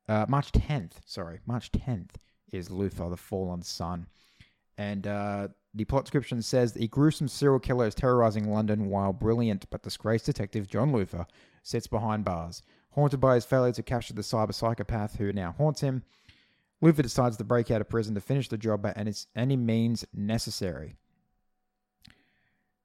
Uh, 0.08 0.26
March 0.28 0.50
tenth, 0.50 1.00
sorry, 1.04 1.40
March 1.46 1.70
tenth 1.70 2.16
is 2.52 2.70
Luther, 2.70 3.08
the 3.10 3.16
Fallen 3.16 3.62
Son, 3.62 4.06
and 4.80 5.06
uh, 5.06 5.48
the 5.74 5.84
plot 5.84 6.04
description 6.04 6.40
says 6.40 6.72
the 6.72 6.88
gruesome 6.88 7.28
serial 7.28 7.58
killer 7.58 7.86
is 7.86 7.94
terrorizing 7.94 8.50
London 8.50 8.88
while 8.88 9.12
brilliant 9.12 9.68
but 9.68 9.82
disgraced 9.82 10.24
detective 10.24 10.66
John 10.68 10.90
Luther 10.90 11.26
sits 11.62 11.86
behind 11.86 12.24
bars. 12.24 12.62
Haunted 12.92 13.20
by 13.20 13.34
his 13.34 13.44
failure 13.44 13.74
to 13.74 13.82
capture 13.82 14.14
the 14.14 14.22
cyber 14.22 14.54
psychopath 14.54 15.16
who 15.16 15.34
now 15.34 15.54
haunts 15.58 15.82
him, 15.82 16.02
Luther 16.80 17.02
decides 17.02 17.36
to 17.36 17.44
break 17.44 17.70
out 17.70 17.82
of 17.82 17.90
prison 17.90 18.14
to 18.14 18.22
finish 18.22 18.48
the 18.48 18.56
job 18.56 18.80
by 18.80 18.92
any, 18.92 19.12
any 19.36 19.54
means 19.54 20.06
necessary. 20.14 20.96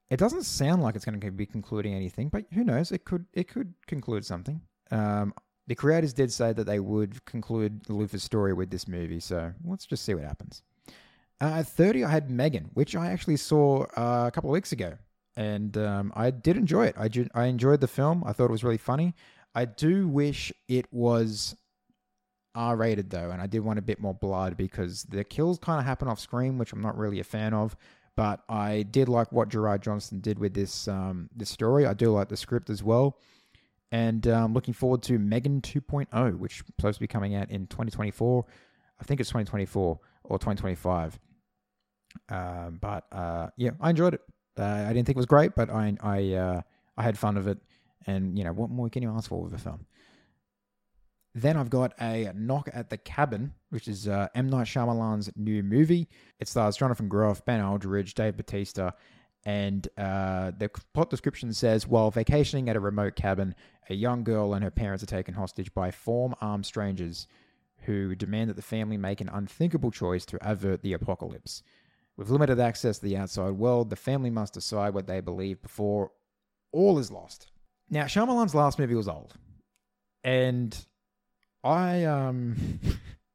It 0.09 0.17
doesn't 0.17 0.43
sound 0.43 0.83
like 0.83 0.97
it's 0.97 1.05
going 1.05 1.17
to 1.17 1.31
be 1.31 1.45
concluding 1.45 1.93
anything, 1.93 2.27
but 2.27 2.43
who 2.53 2.65
knows? 2.65 2.91
It 2.91 3.05
could 3.05 3.25
it 3.31 3.47
could 3.47 3.73
conclude 3.87 4.25
something. 4.25 4.59
Um, 4.91 5.33
the 5.65 5.75
creators 5.75 6.11
did 6.11 6.31
say 6.31 6.51
that 6.51 6.65
they 6.65 6.81
would 6.81 7.23
conclude 7.23 7.89
Luther's 7.89 8.21
story 8.21 8.53
with 8.53 8.69
this 8.69 8.85
movie, 8.85 9.21
so 9.21 9.53
let's 9.63 9.85
just 9.85 10.03
see 10.03 10.13
what 10.13 10.25
happens. 10.25 10.61
Uh, 11.41 11.59
at 11.59 11.67
30, 11.67 12.03
I 12.03 12.09
had 12.09 12.29
Megan, 12.29 12.69
which 12.73 12.95
I 12.95 13.11
actually 13.11 13.37
saw 13.37 13.83
uh, 13.97 14.25
a 14.27 14.31
couple 14.31 14.49
of 14.49 14.53
weeks 14.53 14.71
ago. 14.71 14.97
And 15.37 15.77
um, 15.77 16.13
I 16.15 16.31
did 16.31 16.55
enjoy 16.55 16.85
it. 16.85 16.95
I, 16.97 17.09
ju- 17.09 17.27
I 17.35 17.45
enjoyed 17.45 17.81
the 17.81 17.87
film. 17.87 18.23
I 18.25 18.31
thought 18.31 18.45
it 18.45 18.51
was 18.51 18.63
really 18.63 18.77
funny. 18.77 19.13
I 19.53 19.65
do 19.65 20.07
wish 20.07 20.51
it 20.69 20.85
was 20.93 21.55
R 22.55 22.77
rated, 22.77 23.09
though. 23.09 23.31
And 23.31 23.41
I 23.41 23.47
did 23.47 23.59
want 23.59 23.77
a 23.77 23.81
bit 23.81 23.99
more 23.99 24.13
blood 24.13 24.55
because 24.55 25.03
the 25.03 25.25
kills 25.25 25.59
kind 25.59 25.79
of 25.79 25.85
happen 25.85 26.07
off 26.07 26.21
screen, 26.21 26.57
which 26.57 26.71
I'm 26.71 26.81
not 26.81 26.97
really 26.97 27.19
a 27.19 27.25
fan 27.25 27.53
of. 27.53 27.75
But 28.15 28.43
I 28.47 28.83
did 28.83 29.09
like 29.09 29.33
what 29.33 29.49
Gerard 29.49 29.81
Johnstone 29.83 30.21
did 30.21 30.39
with 30.39 30.53
this 30.53 30.87
um, 30.87 31.29
this 31.35 31.49
story. 31.49 31.85
I 31.85 31.93
do 31.93 32.11
like 32.11 32.29
the 32.29 32.37
script 32.37 32.69
as 32.69 32.81
well. 32.81 33.19
And 33.91 34.25
um, 34.27 34.53
looking 34.53 34.73
forward 34.73 35.03
to 35.03 35.19
Megan 35.19 35.61
2.0, 35.61 36.37
which 36.37 36.61
is 36.61 36.63
supposed 36.65 36.95
to 36.95 37.01
be 37.01 37.07
coming 37.07 37.35
out 37.35 37.51
in 37.51 37.67
2024. 37.67 38.45
I 38.99 39.03
think 39.03 39.19
it's 39.19 39.29
2024 39.29 39.99
or 40.23 40.37
2025. 40.39 41.19
Um, 42.29 42.79
but 42.81 43.05
uh, 43.11 43.47
yeah, 43.57 43.71
I 43.79 43.89
enjoyed 43.89 44.13
it. 44.15 44.21
Uh, 44.57 44.63
I 44.63 44.93
didn't 44.93 45.05
think 45.05 45.17
it 45.17 45.17
was 45.17 45.25
great, 45.25 45.55
but 45.55 45.69
I 45.69 45.95
I 46.01 46.33
uh, 46.33 46.61
I 46.97 47.03
had 47.03 47.17
fun 47.17 47.37
of 47.37 47.47
it. 47.47 47.57
And 48.07 48.37
you 48.37 48.43
know 48.43 48.53
what 48.53 48.69
more 48.69 48.89
can 48.89 49.01
you 49.03 49.11
ask 49.11 49.29
for 49.29 49.41
with 49.41 49.53
a 49.53 49.57
film? 49.57 49.85
Then 51.33 51.57
I've 51.57 51.69
got 51.69 51.93
a 51.99 52.31
knock 52.33 52.69
at 52.71 52.89
the 52.89 52.97
cabin, 52.97 53.53
which 53.69 53.87
is 53.87 54.07
uh, 54.07 54.27
M 54.35 54.49
Night 54.49 54.67
Shyamalan's 54.67 55.29
new 55.35 55.63
movie. 55.63 56.07
It 56.39 56.47
stars 56.47 56.77
Jonathan 56.77 57.09
Groff, 57.09 57.43
Ben 57.43 57.59
Aldridge, 57.59 58.13
Dave 58.13 58.37
Bautista, 58.37 58.93
and 59.45 59.87
uh, 59.97 60.51
the 60.57 60.69
plot 60.93 61.09
description 61.09 61.51
says 61.53 61.87
while 61.87 62.09
vacationing 62.09 62.69
at 62.69 62.75
a 62.75 62.79
remote 62.79 63.15
cabin, 63.15 63.53
a 63.89 63.93
young 63.93 64.23
girl 64.23 64.53
and 64.53 64.63
her 64.63 64.71
parents 64.71 65.03
are 65.03 65.07
taken 65.07 65.33
hostage 65.33 65.73
by 65.73 65.91
four 65.91 66.33
armed 66.41 66.65
strangers 66.65 67.27
who 67.81 68.15
demand 68.15 68.49
that 68.49 68.55
the 68.55 68.61
family 68.61 68.97
make 68.97 69.21
an 69.21 69.29
unthinkable 69.29 69.91
choice 69.91 70.25
to 70.25 70.49
avert 70.49 70.81
the 70.81 70.93
apocalypse. 70.93 71.61
With 72.17 72.29
limited 72.29 72.59
access 72.59 72.99
to 72.99 73.05
the 73.05 73.17
outside 73.17 73.51
world, 73.51 73.89
the 73.89 73.95
family 73.95 74.29
must 74.29 74.53
decide 74.53 74.93
what 74.93 75.07
they 75.07 75.19
believe 75.19 75.61
before 75.61 76.11
all 76.71 76.97
is 76.97 77.11
lost. 77.11 77.47
Now, 77.89 78.05
Shyamalan's 78.05 78.55
last 78.55 78.79
movie 78.79 78.95
was 78.95 79.07
old, 79.07 79.33
and 80.23 80.75
I 81.63 82.05
um, 82.05 82.79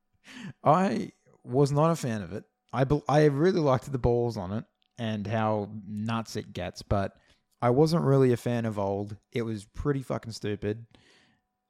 I 0.65 1.13
was 1.45 1.73
not 1.73 1.91
a 1.91 1.97
fan 1.97 2.23
of 2.23 2.33
it. 2.33 2.45
I 2.73 2.85
be- 2.85 3.03
I 3.09 3.27
really 3.27 3.61
liked 3.61 3.91
the 3.91 3.99
balls 3.99 4.37
on 4.37 4.53
it 4.53 4.65
and 4.99 5.27
how 5.27 5.71
nuts 5.87 6.37
it 6.37 6.53
gets, 6.53 6.83
but 6.83 7.17
I 7.63 7.71
wasn't 7.71 8.05
really 8.05 8.33
a 8.33 8.37
fan 8.37 8.65
of 8.65 8.79
old. 8.79 9.17
It 9.33 9.43
was 9.43 9.67
pretty 9.67 10.03
fucking 10.03 10.33
stupid. 10.33 10.87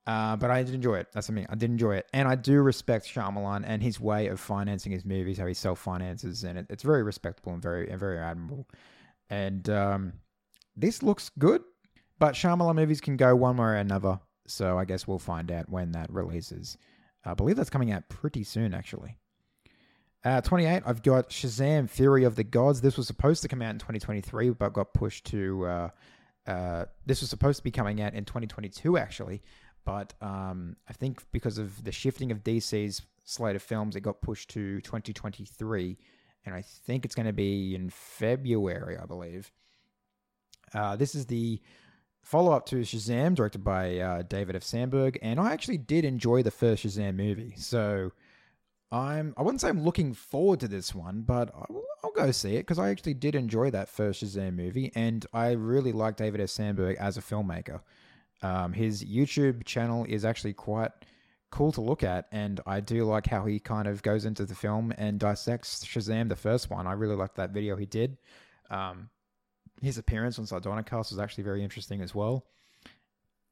Uh, 0.07 0.35
but 0.37 0.51
I 0.51 0.63
did 0.63 0.75
enjoy 0.75 0.97
it. 0.97 1.09
That's 1.13 1.27
something 1.27 1.45
I 1.45 1.51
mean. 1.51 1.53
I 1.53 1.57
did 1.57 1.71
enjoy 1.71 1.97
it, 1.97 2.07
and 2.13 2.27
I 2.27 2.35
do 2.35 2.61
respect 2.63 3.07
Shyamalan 3.07 3.65
and 3.67 3.83
his 3.83 4.01
way 4.01 4.29
of 4.29 4.41
financing 4.41 4.93
his 4.93 5.05
movies, 5.05 5.39
how 5.39 5.47
he 5.47 5.55
self 5.55 5.79
finances, 5.79 6.45
and 6.45 6.59
it, 6.59 6.67
it's 6.71 6.83
very 6.83 7.03
respectable 7.03 7.53
and 7.53 7.63
very 7.63 7.89
and 7.91 8.01
very 8.01 8.19
admirable. 8.19 8.67
And 9.29 9.69
um, 9.69 10.13
this 10.77 11.03
looks 11.03 11.31
good, 11.39 11.63
but 12.19 12.35
Shyamalan 12.35 12.75
movies 12.75 13.01
can 13.01 13.17
go 13.17 13.37
one 13.37 13.57
way 13.57 13.67
or 13.67 13.75
another. 13.77 14.19
So 14.47 14.79
I 14.79 14.85
guess 14.85 15.07
we'll 15.07 15.19
find 15.19 15.53
out 15.53 15.69
when 15.69 15.93
that 15.93 16.13
releases. 16.13 16.77
I 17.25 17.35
believe 17.35 17.57
that's 17.57 17.71
coming 17.71 17.93
out 17.93 18.09
pretty 18.09 18.43
soon, 18.43 18.75
actually. 18.75 19.17
Uh, 20.25 20.41
28, 20.41 20.83
I've 20.85 21.03
got 21.03 21.31
Shazam 21.31 21.89
Fury 21.89 22.25
of 22.25 22.37
the 22.37 22.45
Gods. 22.45 22.81
This 22.81 22.97
was 22.97 23.07
supposed 23.07 23.43
to 23.43 23.49
come 23.49 23.63
out 23.63 23.71
in 23.71 23.79
2023, 23.79 24.51
but 24.51 24.73
got 24.73 24.93
pushed 24.93 25.27
to. 25.27 25.67
Uh, 25.67 25.89
uh, 26.47 26.85
this 27.07 27.21
was 27.21 27.31
supposed 27.31 27.59
to 27.59 27.65
be 27.65 27.71
coming 27.71 28.01
out 28.01 28.15
in 28.15 28.25
2022, 28.25 28.99
actually, 28.99 29.43
but 29.85 30.15
um, 30.21 30.77
I 30.89 30.93
think 30.93 31.23
because 31.33 31.59
of 31.59 31.85
the 31.85 31.93
shifting 31.93 32.31
of 32.31 32.45
DC's 32.45 33.03
slate 33.25 33.57
of 33.57 33.63
films, 33.63 33.97
it 33.97 34.01
got 34.01 34.21
pushed 34.21 34.51
to 34.51 34.81
2023, 34.81 35.99
and 36.45 36.55
I 36.55 36.63
think 36.63 37.05
it's 37.05 37.15
going 37.15 37.27
to 37.27 37.33
be 37.33 37.75
in 37.75 37.91
February, 37.91 38.97
I 38.99 39.07
believe. 39.07 39.51
Uh, 40.75 40.97
this 40.97 41.15
is 41.15 41.27
the 41.27 41.61
follow 42.23 42.53
up 42.53 42.67
to 42.67 42.77
Shazam, 42.77 43.35
directed 43.35 43.65
by 43.65 43.99
uh, 43.99 44.23
David 44.23 44.57
F. 44.57 44.63
Sandberg, 44.63 45.19
and 45.23 45.41
I 45.41 45.53
actually 45.53 45.79
did 45.79 46.05
enjoy 46.05 46.43
the 46.43 46.51
first 46.51 46.85
Shazam 46.85 47.17
movie, 47.17 47.55
so 47.57 48.13
I'm 48.93 49.35
I 49.37 49.43
wouldn't 49.43 49.61
say 49.61 49.69
I'm 49.69 49.85
looking 49.85 50.15
forward 50.15 50.61
to 50.61 50.69
this 50.69 50.95
one, 50.95 51.23
but 51.23 51.51
I'll, 51.55 51.85
I'll 52.05 52.13
go 52.13 52.31
see 52.33 52.57
it 52.57 52.61
because 52.61 52.79
I 52.79 52.91
actually 52.91 53.15
did 53.15 53.35
enjoy 53.35 53.71
that 53.71 53.89
first 53.89 54.23
Shazam 54.23 54.55
movie, 54.55 54.93
and 54.95 55.25
I 55.33 55.53
really 55.53 55.93
like 55.93 56.17
David 56.17 56.41
F. 56.41 56.51
Sandberg 56.51 56.97
as 56.99 57.17
a 57.17 57.21
filmmaker. 57.23 57.81
Um, 58.43 58.73
his 58.73 59.05
YouTube 59.05 59.65
channel 59.65 60.05
is 60.09 60.25
actually 60.25 60.55
quite 60.55 60.93
cool 61.51 61.73
to 61.73 61.81
look 61.81 62.03
at, 62.03 62.27
and 62.33 62.61
I 62.67 62.81
do 62.81 63.05
like 63.05 63.27
how 63.27 63.45
he 63.45 63.59
kind 63.59 63.87
of 63.89 64.03
goes 64.03 64.25
into 64.25 64.45
the 64.45 64.55
film 64.55 64.93
and 64.97 65.19
dissects 65.19 65.85
Shazam, 65.85 66.29
the 66.29 66.37
first 66.37 66.71
one. 66.71 66.87
I 66.87 66.93
really 66.93 67.17
liked 67.17 67.37
that 67.37 67.51
video 67.51 67.77
he 67.77 67.87
did. 67.87 68.19
Um, 68.71 69.11
his 69.83 69.99
appearance 69.99 70.39
on 70.39 70.45
Sardonicast 70.45 71.11
was 71.11 71.19
actually 71.19 71.45
very 71.45 71.63
interesting 71.63 72.01
as 72.03 72.15
well, 72.15 72.47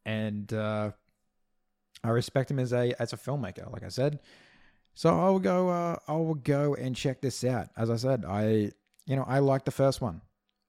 and 0.07 0.53
uh, 0.53 0.93
I 2.05 2.09
respect 2.11 2.51
him 2.51 2.59
as 2.59 2.73
a 2.73 2.95
as 3.01 3.13
a 3.13 3.17
filmmaker. 3.17 3.71
Like 3.73 3.83
I 3.83 3.89
said, 3.89 4.21
so 4.95 5.19
I 5.19 5.29
will 5.31 5.39
go. 5.39 5.69
Uh, 5.69 5.97
I 6.07 6.13
will 6.13 6.35
go 6.35 6.75
and 6.75 6.95
check 6.95 7.21
this 7.21 7.45
out. 7.45 7.69
As 7.77 7.91
I 7.91 7.97
said, 7.97 8.25
I 8.27 8.73
you 9.07 9.17
know 9.17 9.25
I 9.27 9.41
like 9.41 9.65
the 9.65 9.71
first 9.71 10.01
one. 10.01 10.21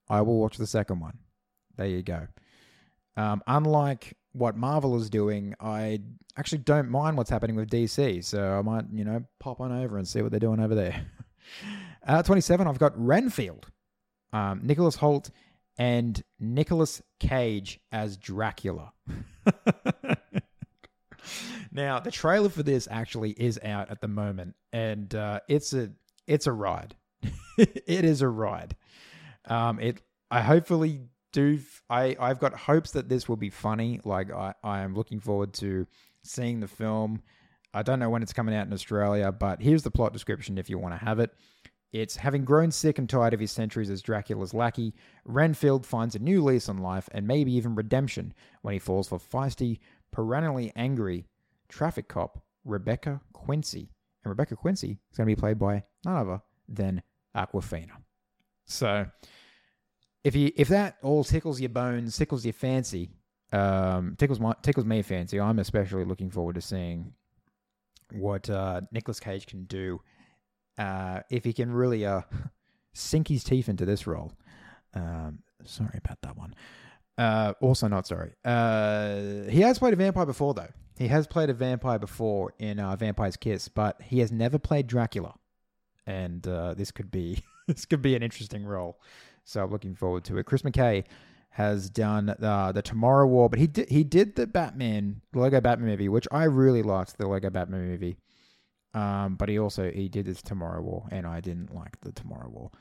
I 0.10 0.22
will 0.22 0.40
watch 0.40 0.58
the 0.58 0.68
second 0.68 1.00
one. 1.00 1.20
There 1.76 1.88
you 1.88 2.02
go. 2.02 2.28
Um, 3.20 3.44
unlike 3.48 4.16
what 4.32 4.56
Marvel 4.56 4.96
is 4.96 5.10
doing, 5.10 5.54
I 5.60 6.00
actually 6.38 6.60
don't 6.60 6.90
mind 6.90 7.18
what's 7.18 7.30
happening 7.30 7.58
with 7.58 7.70
DC, 7.70 8.24
so 8.24 8.58
I 8.58 8.62
might, 8.62 8.86
you 8.94 9.04
know, 9.04 9.26
pop 9.40 9.60
on 9.60 9.74
over 9.74 9.98
and 9.98 10.08
see 10.08 10.22
what 10.22 10.32
they're 10.32 10.40
doing 10.40 10.62
over 10.62 10.74
there. 10.74 11.06
uh, 12.08 12.24
27, 12.24 12.66
I've 12.66 12.80
got 12.80 12.94
Renfield, 12.98 13.68
um, 14.32 14.62
Nicholas 14.64 14.96
Hoult, 14.96 15.32
and 15.78 16.24
Nicolas 16.40 17.02
Cage 17.20 17.82
as 17.92 18.16
Dracula. 18.16 18.94
now, 21.74 22.00
the 22.00 22.12
trailer 22.12 22.48
for 22.48 22.64
this 22.64 22.88
actually 22.90 23.32
is 23.32 23.60
out 23.66 23.92
at 23.92 24.00
the 24.00 24.08
moment, 24.08 24.56
and 24.72 25.14
uh, 25.14 25.42
it's 25.50 25.74
a 25.74 25.92
it's 26.26 26.48
a 26.48 26.54
ride. 26.54 26.96
it 27.58 28.06
is 28.06 28.22
a 28.22 28.30
ride. 28.30 28.78
Um, 29.44 29.78
it 29.82 30.02
I 30.32 30.42
hopefully 30.42 31.02
do 31.32 31.60
I 31.90 32.16
I've 32.20 32.40
got 32.40 32.54
hopes 32.54 32.92
that 32.92 33.10
this 33.10 33.30
will 33.30 33.38
be 33.38 33.50
funny. 33.50 34.00
Like 34.04 34.32
I 34.32 34.54
I 34.64 34.82
am 34.82 34.96
looking 34.96 35.20
forward 35.20 35.54
to 35.56 35.88
seeing 36.24 36.60
the 36.60 36.68
film. 36.68 37.22
I 37.74 37.84
don't 37.84 38.00
know 38.00 38.10
when 38.10 38.24
it's 38.24 38.34
coming 38.34 38.56
out 38.56 38.66
in 38.66 38.74
Australia, 38.74 39.32
but 39.32 39.62
here's 39.62 39.84
the 39.84 39.92
plot 39.92 40.14
description 40.14 40.58
if 40.58 40.70
you 40.70 40.80
want 40.80 40.94
to 40.98 41.06
have 41.06 41.20
it. 41.20 41.32
It's 41.92 42.16
having 42.16 42.46
grown 42.46 42.72
sick 42.72 43.00
and 43.00 43.10
tired 43.10 43.34
of 43.34 43.40
his 43.40 43.52
centuries 43.52 43.90
as 43.90 44.04
Dracula's 44.04 44.54
lackey, 44.54 44.94
Renfield 45.26 45.86
finds 45.86 46.16
a 46.16 46.20
new 46.20 46.44
lease 46.44 46.70
on 46.70 46.78
life 46.78 47.10
and 47.12 47.28
maybe 47.28 47.52
even 47.54 47.74
redemption 47.74 48.34
when 48.62 48.74
he 48.74 48.80
falls 48.80 49.08
for 49.08 49.18
feisty, 49.18 49.80
perennially 50.12 50.72
angry 50.76 51.26
traffic 51.68 52.08
cop 52.08 52.44
Rebecca 52.64 53.22
Quincy. 53.34 53.92
And 54.24 54.30
Rebecca 54.30 54.56
Quincy 54.56 55.00
is 55.12 55.18
going 55.18 55.28
to 55.28 55.36
be 55.36 55.40
played 55.40 55.58
by 55.58 55.84
none 56.06 56.18
other 56.18 56.42
than 56.68 57.02
Awkwafina. 57.36 57.94
So 58.66 59.08
if 60.30 60.36
you 60.36 60.52
if 60.56 60.68
that 60.68 60.98
all 61.02 61.24
tickles 61.24 61.60
your 61.60 61.70
bones, 61.70 62.16
tickles 62.16 62.46
your 62.46 62.54
fancy, 62.54 63.10
um, 63.52 64.16
tickles 64.20 64.40
my 64.40 64.54
tickles 64.62 64.86
me 64.86 65.02
fancy, 65.02 65.40
I'm 65.40 65.58
especially 65.58 66.06
looking 66.06 66.30
forward 66.30 66.54
to 66.54 66.62
seeing 66.62 67.14
what 68.14 68.48
uh, 68.48 68.82
Nicolas 68.92 69.20
Cage 69.20 69.48
can 69.48 69.64
do 69.64 70.02
uh, 70.78 71.22
if 71.32 71.44
he 71.44 71.52
can 71.52 71.72
really 71.72 72.06
uh, 72.06 72.22
sink 72.94 73.28
his 73.28 73.44
teeth 73.44 73.70
into 73.70 73.86
this 73.86 74.06
role. 74.06 74.32
Um, 74.94 75.40
sorry 75.64 76.00
about 76.04 76.22
that 76.22 76.38
one. 76.38 76.54
Uh, 77.18 77.54
also 77.60 77.88
not 77.88 78.06
sorry. 78.06 78.34
Uh, 78.46 79.50
he 79.50 79.62
has 79.62 79.80
played 79.80 79.94
a 79.94 79.98
vampire 79.98 80.28
before, 80.28 80.54
though. 80.54 80.72
He 80.98 81.08
has 81.08 81.26
played 81.26 81.50
a 81.50 81.54
vampire 81.54 81.98
before 81.98 82.54
in 82.60 82.80
uh, 82.80 82.96
Vampire's 82.96 83.36
Kiss, 83.36 83.68
but 83.68 84.00
he 84.02 84.20
has 84.20 84.32
never 84.32 84.60
played 84.60 84.86
Dracula. 84.86 85.34
and 86.06 86.48
uh, 86.48 86.76
this 86.76 86.92
could 86.92 87.10
be 87.10 87.44
this 87.68 87.86
could 87.86 88.04
be 88.04 88.16
an 88.16 88.22
interesting 88.22 88.64
role. 88.64 89.00
So 89.50 89.66
looking 89.66 89.96
forward 89.96 90.24
to 90.26 90.38
it. 90.38 90.46
Chris 90.46 90.62
McKay 90.62 91.06
has 91.50 91.90
done 91.90 92.30
uh, 92.30 92.72
the 92.72 92.84
Tomorrow 92.84 93.26
War, 93.26 93.50
but 93.50 93.58
he 93.58 93.66
did 93.66 93.90
he 93.90 94.04
did 94.04 94.36
the 94.36 94.46
Batman 94.46 95.22
the 95.34 95.40
Lego 95.40 95.60
Batman 95.60 95.90
movie, 95.90 96.08
which 96.08 96.28
I 96.32 96.44
really 96.44 96.84
liked 96.84 97.18
the 97.18 97.28
Lego 97.28 97.50
Batman 97.50 97.88
movie. 97.88 98.18
Um, 98.94 99.36
but 99.36 99.50
he 99.50 99.58
also 99.58 99.90
he 99.90 100.08
did 100.08 100.26
this 100.26 100.44
Tomorrow 100.44 100.82
War, 100.82 101.08
and 101.12 101.26
I 101.26 101.42
didn't 101.42 101.74
like 101.74 102.00
the 102.02 102.12
Tomorrow 102.12 102.50
War. 102.50 102.72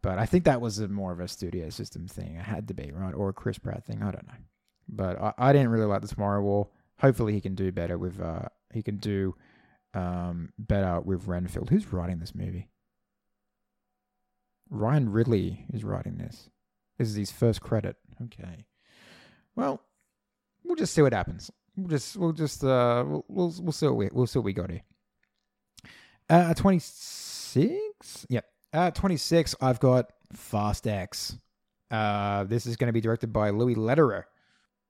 But 0.00 0.18
I 0.18 0.24
think 0.24 0.44
that 0.44 0.62
was 0.62 0.78
a 0.78 0.88
more 0.88 1.12
of 1.12 1.20
a 1.20 1.28
studio 1.28 1.68
system 1.68 2.08
thing. 2.08 2.36
It 2.36 2.44
had 2.44 2.68
to 2.68 2.74
be 2.74 2.90
right, 2.90 3.14
or 3.14 3.28
a 3.28 3.34
Chris 3.34 3.58
Pratt 3.58 3.84
thing. 3.84 4.02
I 4.02 4.10
don't 4.10 4.26
know. 4.26 4.34
But 4.88 5.20
I, 5.20 5.34
I 5.36 5.52
didn't 5.52 5.68
really 5.68 5.86
like 5.86 6.00
the 6.00 6.08
Tomorrow 6.08 6.42
War. 6.42 6.68
Hopefully, 7.00 7.34
he 7.34 7.40
can 7.42 7.54
do 7.54 7.70
better 7.70 7.98
with. 7.98 8.18
Uh, 8.18 8.48
he 8.72 8.82
can 8.82 8.96
do 8.96 9.34
um, 9.92 10.54
better 10.58 11.00
with 11.00 11.26
Renfield. 11.26 11.68
Who's 11.68 11.92
writing 11.92 12.18
this 12.18 12.34
movie? 12.34 12.68
Ryan 14.70 15.10
Ridley 15.10 15.66
is 15.72 15.84
writing 15.84 16.16
this. 16.16 16.50
This 16.98 17.08
is 17.08 17.14
his 17.14 17.32
first 17.32 17.60
credit. 17.60 17.96
Okay. 18.24 18.66
Well, 19.56 19.80
we'll 20.64 20.76
just 20.76 20.94
see 20.94 21.02
what 21.02 21.12
happens. 21.12 21.50
We'll 21.76 21.88
just 21.88 22.16
we'll 22.16 22.32
just 22.32 22.62
uh 22.64 23.04
we'll 23.06 23.24
we'll, 23.28 23.54
we'll 23.60 23.72
see 23.72 23.86
what 23.86 23.96
we 23.96 24.08
we'll 24.12 24.26
see 24.26 24.38
what 24.38 24.44
we 24.44 24.52
got 24.52 24.70
here. 24.70 24.82
Uh, 26.30 26.54
twenty 26.54 26.78
six. 26.78 28.26
Yep. 28.28 28.44
Uh, 28.72 28.90
twenty 28.90 29.16
six. 29.16 29.54
I've 29.60 29.80
got 29.80 30.10
Fast 30.32 30.86
X. 30.86 31.38
Uh, 31.90 32.44
this 32.44 32.66
is 32.66 32.76
going 32.76 32.88
to 32.88 32.92
be 32.92 33.00
directed 33.00 33.32
by 33.32 33.50
Louis 33.50 33.74
Leterrier. 33.74 34.24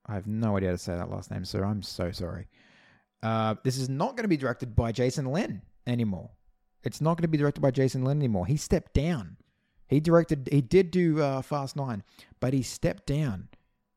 I 0.07 0.15
have 0.15 0.27
no 0.27 0.57
idea 0.57 0.71
how 0.71 0.75
to 0.75 0.79
say 0.79 0.95
that 0.95 1.11
last 1.11 1.31
name, 1.31 1.45
so 1.45 1.63
I'm 1.63 1.83
so 1.83 2.13
sorry. 2.13 2.49
Uh, 3.23 3.55
this 3.65 3.79
is 3.79 3.89
not 3.89 4.11
going 4.11 4.25
to 4.25 4.29
be 4.29 4.37
directed 4.37 4.77
by 4.77 4.93
Jason 4.93 5.33
Lin 5.33 5.63
anymore. 5.87 6.31
It's 6.83 7.01
not 7.01 7.17
going 7.17 7.23
to 7.23 7.29
be 7.29 7.39
directed 7.39 7.61
by 7.61 7.71
Jason 7.71 8.05
Lin 8.05 8.19
anymore. 8.19 8.47
He 8.47 8.57
stepped 8.57 8.93
down. 8.93 9.37
He 9.95 10.01
directed, 10.01 10.49
he 10.51 10.61
did 10.61 10.91
do 10.91 11.23
uh, 11.23 11.41
Fast 11.41 11.77
Nine, 11.77 12.03
but 12.41 12.53
he 12.53 12.63
stepped 12.65 13.07
down, 13.07 13.47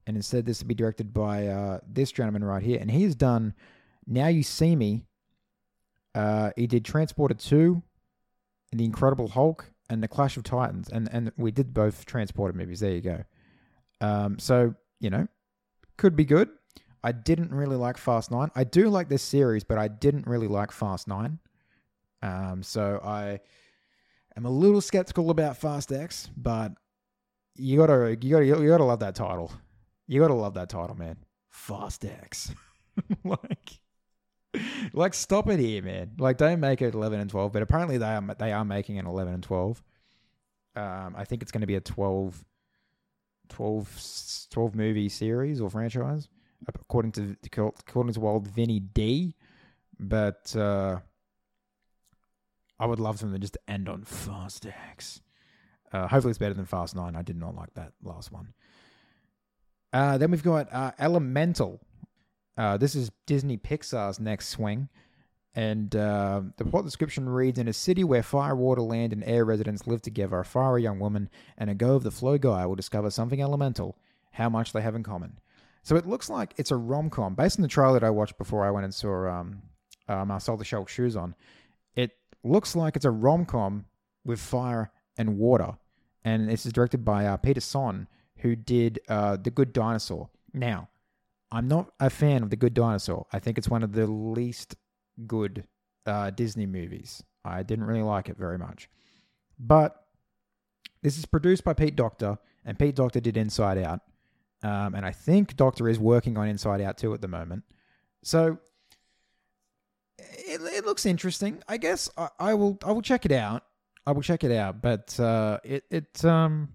and 0.05 0.15
instead 0.15 0.45
this 0.45 0.61
will 0.61 0.67
be 0.67 0.75
directed 0.75 1.11
by 1.11 1.47
uh, 1.47 1.79
this 1.87 2.11
gentleman 2.11 2.43
right 2.43 2.61
here, 2.61 2.77
and 2.79 2.91
he's 2.91 3.15
done 3.15 3.55
Now 4.05 4.27
You 4.27 4.43
See 4.43 4.75
Me. 4.75 5.07
Uh, 6.13 6.51
he 6.55 6.67
did 6.67 6.85
Transporter 6.85 7.33
Two, 7.33 7.81
and 8.71 8.79
The 8.79 8.85
Incredible 8.85 9.27
Hulk, 9.27 9.71
and 9.89 10.03
The 10.03 10.07
Clash 10.07 10.37
of 10.37 10.43
Titans, 10.43 10.87
and 10.89 11.09
and 11.11 11.31
we 11.35 11.49
did 11.49 11.73
both 11.73 12.05
Transporter 12.05 12.55
movies. 12.55 12.81
There 12.81 12.91
you 12.91 13.01
go. 13.01 13.23
Um, 13.99 14.37
so 14.37 14.75
you 14.99 15.09
know, 15.09 15.27
could 15.97 16.15
be 16.15 16.25
good. 16.25 16.49
I 17.03 17.11
didn't 17.11 17.51
really 17.51 17.75
like 17.75 17.97
Fast 17.97 18.29
Nine. 18.29 18.51
I 18.55 18.65
do 18.65 18.89
like 18.89 19.09
this 19.09 19.23
series, 19.23 19.63
but 19.63 19.79
I 19.79 19.87
didn't 19.87 20.27
really 20.27 20.47
like 20.47 20.71
Fast 20.71 21.07
Nine. 21.07 21.39
Um, 22.21 22.61
so 22.61 23.01
I 23.03 23.39
am 24.37 24.45
a 24.45 24.49
little 24.49 24.81
skeptical 24.81 25.29
about 25.29 25.57
Fast 25.57 25.91
X, 25.91 26.29
but 26.37 26.73
you 27.55 27.77
gotta 27.77 28.17
you 28.21 28.31
gotta 28.31 28.45
you 28.45 28.67
gotta 28.69 28.83
love 28.83 28.99
that 28.99 29.15
title. 29.15 29.51
You 30.07 30.21
gotta 30.21 30.35
love 30.35 30.53
that 30.53 30.69
title, 30.69 30.95
man. 30.95 31.17
Fast 31.49 32.05
X. 32.05 32.53
like 33.23 33.79
like 34.93 35.13
stop 35.13 35.49
it 35.49 35.59
here, 35.59 35.81
man. 35.81 36.11
Like 36.17 36.37
don't 36.37 36.59
make 36.59 36.81
it 36.81 36.93
eleven 36.93 37.19
and 37.19 37.29
twelve, 37.29 37.51
but 37.51 37.61
apparently 37.61 37.97
they 37.97 38.05
are 38.05 38.35
they 38.37 38.51
are 38.53 38.65
making 38.65 38.99
an 38.99 39.07
eleven 39.07 39.33
and 39.33 39.43
twelve. 39.43 39.83
Um, 40.77 41.15
I 41.17 41.25
think 41.25 41.41
it's 41.41 41.51
going 41.51 41.61
to 41.61 41.67
be 41.67 41.75
a 41.75 41.81
12, 41.81 42.45
12, 43.49 44.47
12 44.51 44.75
movie 44.75 45.09
series 45.09 45.59
or 45.59 45.71
franchise, 45.71 46.29
according 46.67 47.13
to 47.13 47.35
according 47.43 48.13
to 48.13 48.27
old 48.27 48.47
Vinny 48.47 48.79
D. 48.79 49.33
But 49.99 50.55
uh, 50.55 50.99
I 52.79 52.85
would 52.85 52.99
love 52.99 53.19
something 53.19 53.41
just 53.41 53.53
to 53.53 53.59
end 53.67 53.89
on 53.89 54.03
Fast 54.03 54.65
X. 54.65 55.21
Uh, 55.91 56.07
hopefully, 56.07 56.31
it's 56.31 56.37
better 56.37 56.53
than 56.53 56.65
Fast 56.65 56.95
Nine. 56.95 57.15
I 57.15 57.21
did 57.21 57.37
not 57.37 57.55
like 57.55 57.73
that 57.75 57.93
last 58.03 58.31
one. 58.31 58.53
Uh, 59.93 60.17
then 60.17 60.31
we've 60.31 60.43
got 60.43 60.71
uh, 60.71 60.91
Elemental. 60.99 61.79
Uh, 62.57 62.77
this 62.77 62.95
is 62.95 63.11
Disney 63.25 63.57
Pixar's 63.57 64.19
next 64.19 64.49
swing. 64.49 64.89
And 65.55 65.95
uh, 65.95 66.41
the 66.57 66.65
plot 66.65 66.85
description 66.85 67.27
reads 67.27 67.57
In 67.57 67.67
a 67.67 67.73
city 67.73 68.03
where 68.03 68.21
fire, 68.21 68.55
water, 68.55 68.81
land, 68.81 69.11
and 69.11 69.23
air 69.23 69.43
residents 69.43 69.87
live 69.87 70.03
together, 70.03 70.39
a 70.39 70.45
fiery 70.45 70.83
young 70.83 70.99
woman 70.99 71.29
and 71.57 71.69
a 71.69 71.73
go 71.73 71.95
of 71.95 72.03
the 72.03 72.11
flow 72.11 72.37
guy 72.37 72.65
will 72.67 72.75
discover 72.75 73.09
something 73.09 73.41
elemental, 73.41 73.97
how 74.33 74.49
much 74.49 74.71
they 74.71 74.81
have 74.81 74.93
in 74.93 75.01
common. 75.01 75.39
So 75.81 75.95
it 75.95 76.05
looks 76.05 76.29
like 76.29 76.53
it's 76.57 76.69
a 76.69 76.75
rom 76.75 77.09
com. 77.09 77.33
Based 77.33 77.57
on 77.57 77.63
the 77.63 77.67
trailer 77.67 77.93
that 77.93 78.05
I 78.05 78.11
watched 78.11 78.37
before 78.37 78.67
I 78.67 78.71
went 78.71 78.83
and 78.83 78.93
saw 78.93 79.27
um, 79.27 79.63
uh, 80.07 80.25
the 80.25 80.35
Shulk 80.35 80.89
Shoes 80.89 81.15
on, 81.15 81.33
looks 82.47 82.75
like 82.75 82.95
it's 82.95 83.05
a 83.05 83.11
rom 83.11 83.45
com 83.45 83.85
with 84.25 84.39
fire 84.39 84.91
and 85.17 85.37
water. 85.37 85.77
And 86.23 86.49
this 86.49 86.65
is 86.65 86.73
directed 86.73 87.05
by 87.05 87.25
uh, 87.25 87.37
Peter 87.37 87.61
Sohn, 87.61 88.07
who 88.37 88.55
did 88.55 88.99
uh, 89.07 89.37
The 89.37 89.51
Good 89.51 89.73
Dinosaur. 89.73 90.29
Now, 90.53 90.89
I'm 91.51 91.67
not 91.67 91.91
a 91.99 92.09
fan 92.09 92.43
of 92.43 92.49
The 92.49 92.55
Good 92.55 92.73
Dinosaur. 92.73 93.25
I 93.31 93.39
think 93.39 93.57
it's 93.57 93.69
one 93.69 93.83
of 93.83 93.93
the 93.93 94.07
least 94.07 94.75
good 95.25 95.65
uh, 96.05 96.29
Disney 96.31 96.65
movies. 96.65 97.23
I 97.45 97.63
didn't 97.63 97.85
really 97.85 98.01
like 98.01 98.29
it 98.29 98.37
very 98.37 98.57
much. 98.57 98.89
But 99.57 100.03
this 101.01 101.17
is 101.17 101.25
produced 101.25 101.63
by 101.63 101.73
Pete 101.73 101.95
Docter, 101.95 102.37
and 102.65 102.77
Pete 102.77 102.95
Docter 102.95 103.19
did 103.19 103.37
Inside 103.37 103.77
Out. 103.77 104.01
Um, 104.63 104.95
and 104.95 105.05
I 105.05 105.11
think 105.11 105.55
Docter 105.55 105.87
is 105.87 105.99
working 105.99 106.37
on 106.37 106.47
Inside 106.47 106.81
Out 106.81 106.97
too 106.97 107.13
at 107.13 107.21
the 107.21 107.27
moment. 107.27 107.63
So 108.23 108.57
it, 110.19 110.61
it 110.61 110.85
looks 110.85 111.05
interesting. 111.05 111.61
I 111.67 111.77
guess 111.77 112.09
I, 112.17 112.29
I, 112.39 112.53
will 112.53 112.77
I 112.83 112.91
will 112.91 113.01
check 113.01 113.25
it 113.25 113.31
out. 113.31 113.63
I 114.05 114.11
will 114.11 114.21
check 114.21 114.43
it 114.43 114.51
out. 114.51 114.81
But 114.81 115.19
uh, 115.19 115.59
it 115.63 115.83
it 115.89 116.23
um 116.25 116.69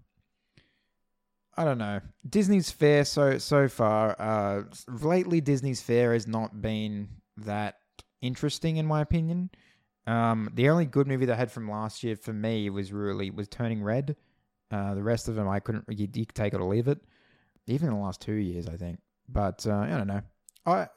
I 1.56 1.64
don't 1.64 1.78
know. 1.78 2.00
Disney's 2.28 2.70
fair 2.70 3.04
so 3.04 3.38
so 3.38 3.68
far. 3.68 4.16
Uh, 4.18 4.62
lately 4.88 5.40
Disney's 5.40 5.82
fair 5.82 6.12
has 6.12 6.26
not 6.26 6.60
been 6.62 7.08
that 7.38 7.76
interesting 8.20 8.76
in 8.76 8.86
my 8.86 9.00
opinion. 9.00 9.50
Um, 10.06 10.50
the 10.54 10.68
only 10.68 10.86
good 10.86 11.06
movie 11.06 11.26
they 11.26 11.36
had 11.36 11.52
from 11.52 11.70
last 11.70 12.02
year 12.02 12.16
for 12.16 12.32
me 12.32 12.70
was 12.70 12.92
really 12.92 13.30
was 13.30 13.48
Turning 13.48 13.82
Red. 13.82 14.16
Uh, 14.70 14.94
the 14.94 15.02
rest 15.02 15.28
of 15.28 15.34
them 15.34 15.48
I 15.48 15.60
couldn't. 15.60 15.84
You, 15.88 16.08
you 16.12 16.24
take 16.24 16.54
it 16.54 16.60
or 16.60 16.64
leave 16.64 16.88
it. 16.88 16.98
Even 17.66 17.88
in 17.88 17.94
the 17.94 18.00
last 18.00 18.20
two 18.20 18.32
years, 18.32 18.66
I 18.66 18.76
think. 18.76 18.98
But 19.28 19.66
uh, 19.66 19.76
I 19.76 19.90
don't 19.90 20.08
know. 20.08 20.22
I 20.66 20.88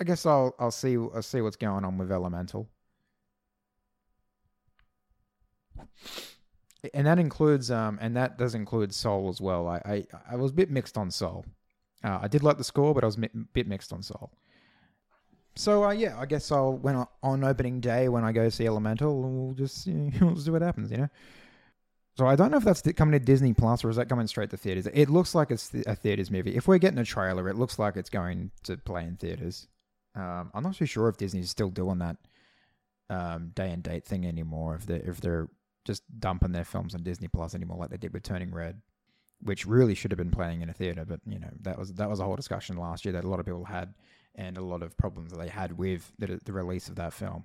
I 0.00 0.04
guess 0.04 0.26
I'll 0.26 0.54
I'll 0.58 0.70
see 0.70 0.96
I'll 0.96 1.22
see 1.22 1.40
what's 1.40 1.56
going 1.56 1.84
on 1.84 1.98
with 1.98 2.12
Elemental. 2.12 2.68
And 6.94 7.06
that 7.06 7.18
includes 7.18 7.70
um 7.70 7.98
and 8.00 8.16
that 8.16 8.38
does 8.38 8.54
include 8.54 8.94
Soul 8.94 9.28
as 9.28 9.40
well. 9.40 9.66
I 9.66 9.80
I, 9.84 10.06
I 10.32 10.36
was 10.36 10.52
a 10.52 10.54
bit 10.54 10.70
mixed 10.70 10.96
on 10.96 11.10
Soul. 11.10 11.44
Uh, 12.04 12.20
I 12.22 12.28
did 12.28 12.44
like 12.44 12.58
the 12.58 12.64
score, 12.64 12.94
but 12.94 13.02
I 13.02 13.06
was 13.06 13.16
a 13.16 13.20
mi- 13.20 13.30
bit 13.52 13.66
mixed 13.66 13.92
on 13.92 14.02
Soul. 14.02 14.30
So 15.56 15.84
uh, 15.84 15.90
yeah, 15.90 16.16
I 16.18 16.26
guess 16.26 16.52
I'll 16.52 16.74
when 16.76 17.04
on 17.22 17.42
opening 17.42 17.80
day 17.80 18.08
when 18.08 18.24
I 18.24 18.30
go 18.30 18.48
see 18.48 18.66
Elemental, 18.66 19.20
we'll 19.20 19.54
just 19.54 19.86
you 19.88 19.94
know, 20.20 20.28
we'll 20.28 20.36
see 20.36 20.52
what 20.52 20.62
happens, 20.62 20.90
you 20.92 20.98
know. 20.98 21.08
So 22.16 22.26
I 22.26 22.34
don't 22.34 22.50
know 22.50 22.56
if 22.56 22.64
that's 22.64 22.82
coming 22.96 23.12
to 23.12 23.24
Disney 23.24 23.54
Plus 23.54 23.84
or 23.84 23.90
is 23.90 23.96
that 23.96 24.08
coming 24.08 24.26
straight 24.26 24.50
to 24.50 24.56
theaters. 24.56 24.88
It 24.92 25.08
looks 25.08 25.36
like 25.36 25.52
it's 25.52 25.72
a 25.86 25.94
theaters 25.94 26.32
movie. 26.32 26.56
If 26.56 26.66
we're 26.66 26.78
getting 26.78 26.98
a 26.98 27.04
trailer, 27.04 27.48
it 27.48 27.56
looks 27.56 27.78
like 27.78 27.96
it's 27.96 28.10
going 28.10 28.50
to 28.64 28.76
play 28.76 29.04
in 29.04 29.16
theaters. 29.16 29.68
Um, 30.18 30.50
I'm 30.52 30.64
not 30.64 30.74
too 30.74 30.86
sure 30.86 31.08
if 31.08 31.16
Disney's 31.16 31.50
still 31.50 31.70
doing 31.70 31.98
that 31.98 32.16
um, 33.08 33.52
day 33.54 33.70
and 33.70 33.82
date 33.82 34.04
thing 34.04 34.26
anymore. 34.26 34.74
If 34.74 34.86
they 34.86 34.96
if 34.96 35.20
they're 35.20 35.48
just 35.84 36.02
dumping 36.18 36.52
their 36.52 36.64
films 36.64 36.94
on 36.94 37.02
Disney 37.02 37.28
Plus 37.28 37.54
anymore, 37.54 37.78
like 37.78 37.90
they 37.90 37.96
did 37.96 38.12
with 38.12 38.24
Turning 38.24 38.52
Red, 38.52 38.80
which 39.40 39.64
really 39.64 39.94
should 39.94 40.10
have 40.10 40.18
been 40.18 40.30
playing 40.30 40.62
in 40.62 40.68
a 40.68 40.72
theater. 40.72 41.04
But 41.04 41.20
you 41.26 41.38
know 41.38 41.50
that 41.62 41.78
was 41.78 41.94
that 41.94 42.10
was 42.10 42.20
a 42.20 42.24
whole 42.24 42.36
discussion 42.36 42.76
last 42.76 43.04
year 43.04 43.12
that 43.12 43.24
a 43.24 43.28
lot 43.28 43.38
of 43.38 43.46
people 43.46 43.64
had, 43.64 43.94
and 44.34 44.58
a 44.58 44.62
lot 44.62 44.82
of 44.82 44.96
problems 44.96 45.30
that 45.30 45.38
they 45.38 45.48
had 45.48 45.78
with 45.78 46.12
the, 46.18 46.40
the 46.44 46.52
release 46.52 46.88
of 46.88 46.96
that 46.96 47.12
film. 47.12 47.44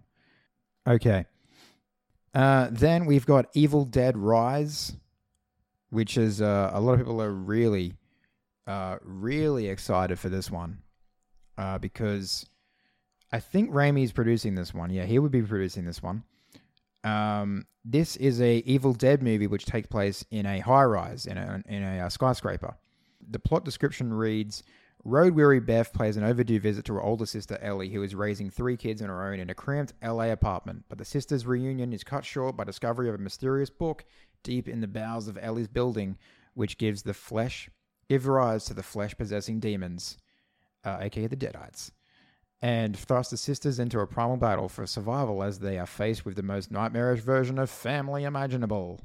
Okay. 0.87 1.25
Uh, 2.33 2.67
then 2.71 3.05
we've 3.05 3.27
got 3.27 3.45
Evil 3.53 3.85
Dead 3.85 4.17
Rise, 4.17 4.93
which 5.91 6.17
is 6.17 6.41
uh, 6.41 6.71
a 6.73 6.81
lot 6.81 6.93
of 6.93 6.99
people 6.99 7.21
are 7.21 7.31
really, 7.31 7.93
uh, 8.65 8.97
really 9.03 9.67
excited 9.67 10.17
for 10.17 10.29
this 10.29 10.49
one 10.49 10.79
uh, 11.59 11.77
because 11.77 12.47
I 13.33 13.39
think 13.39 13.71
Raimi's 13.71 14.11
producing 14.11 14.53
this 14.53 14.75
one. 14.75 14.91
Yeah, 14.91 15.05
he 15.05 15.17
would 15.17 15.31
be 15.31 15.41
producing 15.41 15.85
this 15.85 16.03
one. 16.03 16.23
Um, 17.03 17.65
this 17.83 18.15
is 18.15 18.39
a 18.39 18.57
Evil 18.57 18.93
Dead 18.93 19.23
movie 19.23 19.47
which 19.47 19.65
takes 19.65 19.87
place 19.87 20.23
in 20.29 20.45
a 20.45 20.59
high 20.59 20.83
rise 20.83 21.25
in 21.25 21.37
a 21.37 21.63
in 21.67 21.81
a 21.81 22.05
uh, 22.05 22.09
skyscraper. 22.09 22.77
The 23.27 23.39
plot 23.39 23.65
description 23.65 24.13
reads: 24.13 24.61
Road 25.03 25.33
weary 25.33 25.59
Beth 25.59 25.91
plays 25.93 26.15
an 26.15 26.23
overdue 26.23 26.59
visit 26.59 26.85
to 26.85 26.93
her 26.93 27.01
older 27.01 27.25
sister 27.25 27.57
Ellie, 27.59 27.89
who 27.89 28.03
is 28.03 28.13
raising 28.13 28.51
three 28.51 28.77
kids 28.77 29.01
on 29.01 29.09
her 29.09 29.27
own 29.27 29.39
in 29.39 29.49
a 29.49 29.55
cramped 29.55 29.93
LA 30.03 30.31
apartment. 30.31 30.85
But 30.87 30.99
the 30.99 31.05
sisters' 31.05 31.47
reunion 31.47 31.91
is 31.91 32.03
cut 32.03 32.23
short 32.23 32.55
by 32.55 32.65
discovery 32.65 33.09
of 33.09 33.15
a 33.15 33.17
mysterious 33.17 33.71
book 33.71 34.05
deep 34.43 34.69
in 34.69 34.79
the 34.79 34.87
bowels 34.87 35.27
of 35.27 35.39
Ellie's 35.41 35.67
building, 35.67 36.19
which 36.53 36.77
gives 36.77 37.01
the 37.01 37.15
flesh 37.15 37.67
give 38.07 38.27
rise 38.27 38.65
to 38.65 38.75
the 38.75 38.83
flesh 38.83 39.17
possessing 39.17 39.59
demons, 39.59 40.19
uh, 40.85 40.99
aka 41.01 41.25
the 41.25 41.35
Deadites. 41.35 41.89
And 42.63 42.97
thrust 42.97 43.29
the 43.29 43.35
sisters 43.35 43.77
into 43.77 43.99
a 43.99 44.07
primal 44.07 44.37
battle 44.37 44.69
for 44.69 44.87
survival 44.87 45.43
as 45.43 45.59
they 45.59 45.77
are 45.77 45.85
faced 45.85 46.23
with 46.23 46.37
the 46.37 46.41
most 46.41 46.71
nightmarish 46.71 47.19
version 47.19 47.59
of 47.59 47.69
family 47.69 48.23
imaginable. 48.23 49.01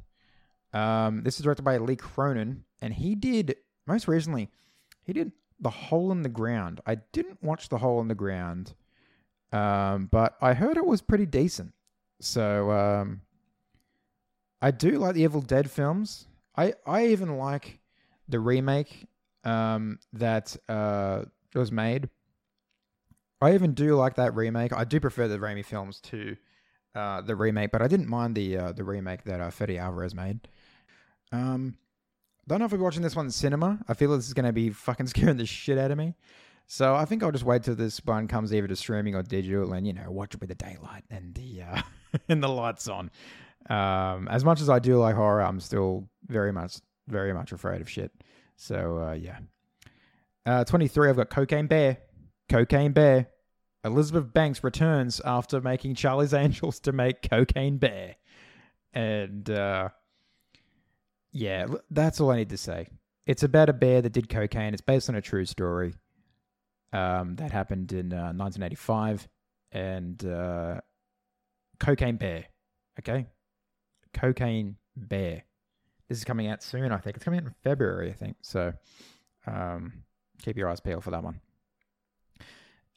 Um, 0.72 1.24
this 1.24 1.38
is 1.38 1.42
directed 1.42 1.64
by 1.64 1.76
Lee 1.78 1.96
Cronin, 1.96 2.62
and 2.80 2.94
he 2.94 3.16
did 3.16 3.56
most 3.84 4.06
recently, 4.06 4.48
he 5.02 5.12
did 5.12 5.32
The 5.58 5.70
Hole 5.70 6.12
in 6.12 6.22
the 6.22 6.28
Ground. 6.28 6.80
I 6.86 6.98
didn't 7.12 7.42
watch 7.42 7.68
The 7.68 7.78
Hole 7.78 8.00
in 8.00 8.06
the 8.06 8.14
Ground, 8.14 8.74
um, 9.50 10.06
but 10.06 10.36
I 10.40 10.54
heard 10.54 10.76
it 10.76 10.86
was 10.86 11.02
pretty 11.02 11.26
decent. 11.26 11.72
So 12.20 12.70
um, 12.70 13.22
I 14.62 14.70
do 14.70 14.98
like 14.98 15.14
the 15.14 15.22
Evil 15.22 15.40
Dead 15.40 15.68
films. 15.68 16.28
I 16.56 16.74
I 16.86 17.06
even 17.06 17.38
like 17.38 17.80
the 18.28 18.38
remake 18.38 19.08
um, 19.42 19.98
that 20.12 20.56
uh, 20.68 21.24
was 21.56 21.72
made. 21.72 22.08
I 23.40 23.54
even 23.54 23.74
do 23.74 23.94
like 23.94 24.16
that 24.16 24.34
remake. 24.34 24.72
I 24.72 24.84
do 24.84 25.00
prefer 25.00 25.28
the 25.28 25.38
Raimi 25.38 25.64
films 25.64 26.00
to 26.02 26.36
uh, 26.94 27.20
the 27.20 27.36
remake, 27.36 27.70
but 27.70 27.82
I 27.82 27.88
didn't 27.88 28.08
mind 28.08 28.34
the 28.34 28.56
uh, 28.56 28.72
the 28.72 28.84
remake 28.84 29.24
that 29.24 29.40
uh, 29.40 29.72
Alvarez 29.78 30.14
made. 30.14 30.48
Um, 31.30 31.76
don't 32.48 32.60
know 32.60 32.64
if 32.64 32.72
we're 32.72 32.78
watching 32.78 33.02
this 33.02 33.14
one 33.14 33.26
in 33.26 33.30
cinema. 33.30 33.78
I 33.88 33.94
feel 33.94 34.16
this 34.16 34.26
is 34.26 34.32
going 34.32 34.46
to 34.46 34.52
be 34.52 34.70
fucking 34.70 35.06
scaring 35.08 35.36
the 35.36 35.46
shit 35.46 35.78
out 35.78 35.90
of 35.90 35.98
me. 35.98 36.14
So 36.66 36.94
I 36.94 37.04
think 37.04 37.22
I'll 37.22 37.32
just 37.32 37.44
wait 37.44 37.62
till 37.62 37.74
this 37.74 38.04
one 38.04 38.28
comes 38.28 38.52
either 38.52 38.66
to 38.66 38.76
streaming 38.76 39.14
or 39.14 39.22
digital, 39.22 39.72
and 39.72 39.86
you 39.86 39.92
know, 39.92 40.10
watch 40.10 40.34
it 40.34 40.40
with 40.40 40.48
the 40.48 40.54
daylight 40.54 41.04
and 41.10 41.34
the 41.34 41.62
uh, 41.62 41.82
and 42.28 42.42
the 42.42 42.48
lights 42.48 42.88
on. 42.88 43.10
Um, 43.70 44.28
as 44.28 44.44
much 44.44 44.60
as 44.60 44.68
I 44.68 44.78
do 44.78 44.98
like 44.98 45.14
horror, 45.14 45.42
I'm 45.42 45.60
still 45.60 46.08
very 46.26 46.52
much, 46.52 46.78
very 47.06 47.32
much 47.32 47.52
afraid 47.52 47.80
of 47.80 47.88
shit. 47.88 48.12
So 48.56 48.98
uh, 48.98 49.12
yeah. 49.12 49.38
Uh, 50.46 50.64
23, 50.64 51.10
I've 51.10 51.16
got 51.16 51.28
Cocaine 51.28 51.66
Bear. 51.66 51.98
Cocaine 52.48 52.92
Bear. 52.92 53.28
Elizabeth 53.84 54.32
Banks 54.32 54.64
returns 54.64 55.20
after 55.24 55.60
making 55.60 55.94
Charlie's 55.94 56.34
Angels 56.34 56.80
to 56.80 56.92
make 56.92 57.28
Cocaine 57.28 57.78
Bear. 57.78 58.16
And 58.92 59.48
uh, 59.48 59.90
yeah, 61.32 61.66
that's 61.90 62.20
all 62.20 62.30
I 62.30 62.36
need 62.36 62.50
to 62.50 62.56
say. 62.56 62.88
It's 63.26 63.42
about 63.42 63.68
a 63.68 63.74
bear 63.74 64.00
that 64.00 64.12
did 64.12 64.28
cocaine. 64.28 64.72
It's 64.72 64.80
based 64.80 65.10
on 65.10 65.14
a 65.14 65.20
true 65.20 65.44
story 65.44 65.94
um, 66.92 67.36
that 67.36 67.52
happened 67.52 67.92
in 67.92 68.12
uh, 68.12 68.32
1985. 68.32 69.28
And 69.70 70.24
uh, 70.24 70.80
Cocaine 71.78 72.16
Bear. 72.16 72.46
Okay? 72.98 73.26
Cocaine 74.14 74.76
Bear. 74.96 75.44
This 76.08 76.16
is 76.18 76.24
coming 76.24 76.48
out 76.48 76.62
soon, 76.62 76.90
I 76.90 76.96
think. 76.96 77.16
It's 77.16 77.24
coming 77.24 77.40
out 77.40 77.46
in 77.46 77.54
February, 77.62 78.10
I 78.10 78.14
think. 78.14 78.38
So 78.40 78.72
um, 79.46 80.04
keep 80.42 80.56
your 80.56 80.70
eyes 80.70 80.80
peeled 80.80 81.04
for 81.04 81.10
that 81.10 81.22
one. 81.22 81.40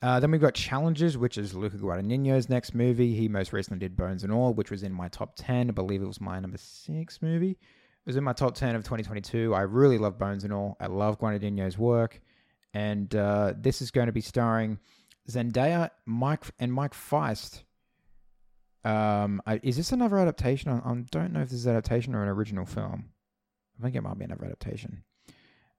Uh, 0.01 0.19
then 0.19 0.31
we've 0.31 0.41
got 0.41 0.55
Challengers, 0.55 1.17
which 1.17 1.37
is 1.37 1.53
Luca 1.53 1.77
Guadagnino's 1.77 2.49
next 2.49 2.73
movie. 2.73 3.13
He 3.13 3.27
most 3.27 3.53
recently 3.53 3.79
did 3.79 3.95
Bones 3.95 4.23
and 4.23 4.33
All, 4.33 4.53
which 4.53 4.71
was 4.71 4.81
in 4.81 4.91
my 4.91 5.07
top 5.09 5.33
10. 5.35 5.69
I 5.69 5.73
believe 5.73 6.01
it 6.01 6.07
was 6.07 6.19
my 6.19 6.39
number 6.39 6.57
six 6.57 7.21
movie. 7.21 7.51
It 7.51 8.07
was 8.07 8.15
in 8.15 8.23
my 8.23 8.33
top 8.33 8.55
10 8.55 8.75
of 8.75 8.83
2022. 8.83 9.53
I 9.53 9.61
really 9.61 9.99
love 9.99 10.17
Bones 10.17 10.43
and 10.43 10.51
All. 10.51 10.75
I 10.79 10.87
love 10.87 11.19
Guadagnino's 11.19 11.77
work. 11.77 12.19
And 12.73 13.13
uh, 13.15 13.53
this 13.55 13.81
is 13.81 13.91
going 13.91 14.07
to 14.07 14.11
be 14.11 14.21
starring 14.21 14.79
Zendaya, 15.29 15.91
Mike, 16.07 16.45
and 16.57 16.73
Mike 16.73 16.95
Faist. 16.95 17.63
Um, 18.83 19.39
I, 19.45 19.59
is 19.61 19.77
this 19.77 19.91
another 19.91 20.17
adaptation? 20.17 20.71
I, 20.71 20.77
I 20.77 20.95
don't 21.11 21.33
know 21.33 21.41
if 21.41 21.49
this 21.49 21.59
is 21.59 21.67
adaptation 21.67 22.15
or 22.15 22.23
an 22.23 22.29
original 22.29 22.65
film. 22.65 23.09
I 23.79 23.83
think 23.83 23.95
it 23.95 24.01
might 24.01 24.17
be 24.17 24.25
another 24.25 24.45
adaptation. 24.45 25.03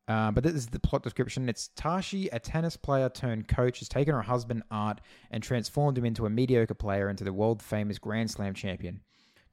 Uh, 0.09 0.31
but 0.31 0.43
this 0.43 0.55
is 0.55 0.67
the 0.67 0.81
plot 0.81 1.03
description. 1.03 1.49
It's 1.49 1.71
Tashi, 1.77 2.29
a 2.29 2.41
tennis 2.41 2.77
player 2.77 3.09
turned 3.09 3.49
coach, 3.49 3.79
has 3.79 3.89
taken 3.89 4.15
her 4.15 4.23
husband 4.23 4.63
Art 4.71 5.01
and 5.31 5.43
transformed 5.43 5.97
him 5.97 6.05
into 6.05 6.27
a 6.27 6.31
mediocre 6.31 6.75
player 6.75 7.09
into 7.09 7.25
the 7.25 7.33
world 7.33 7.63
famous 7.63 7.99
Grand 7.99 8.31
Slam 8.31 8.55
champion. 8.55 9.01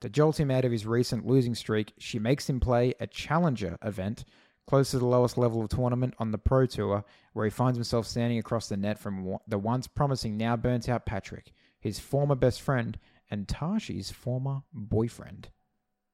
To 0.01 0.09
jolt 0.09 0.39
him 0.39 0.49
out 0.49 0.65
of 0.65 0.71
his 0.71 0.85
recent 0.85 1.25
losing 1.25 1.55
streak, 1.55 1.93
she 1.97 2.19
makes 2.19 2.49
him 2.49 2.59
play 2.59 2.93
a 2.99 3.07
challenger 3.07 3.77
event 3.83 4.25
close 4.65 4.91
to 4.91 4.99
the 4.99 5.05
lowest 5.05 5.35
level 5.37 5.61
of 5.61 5.69
tournament 5.69 6.13
on 6.19 6.31
the 6.31 6.37
Pro 6.37 6.67
Tour, 6.67 7.03
where 7.33 7.45
he 7.45 7.49
finds 7.49 7.75
himself 7.75 8.05
standing 8.05 8.37
across 8.37 8.69
the 8.69 8.77
net 8.77 8.99
from 8.99 9.37
the 9.47 9.57
once 9.57 9.87
promising, 9.87 10.37
now 10.37 10.55
burnt 10.55 10.87
out 10.87 11.07
Patrick, 11.07 11.51
his 11.79 11.99
former 11.99 12.35
best 12.35 12.61
friend, 12.61 12.99
and 13.31 13.47
Tashi's 13.47 14.11
former 14.11 14.61
boyfriend. 14.71 15.49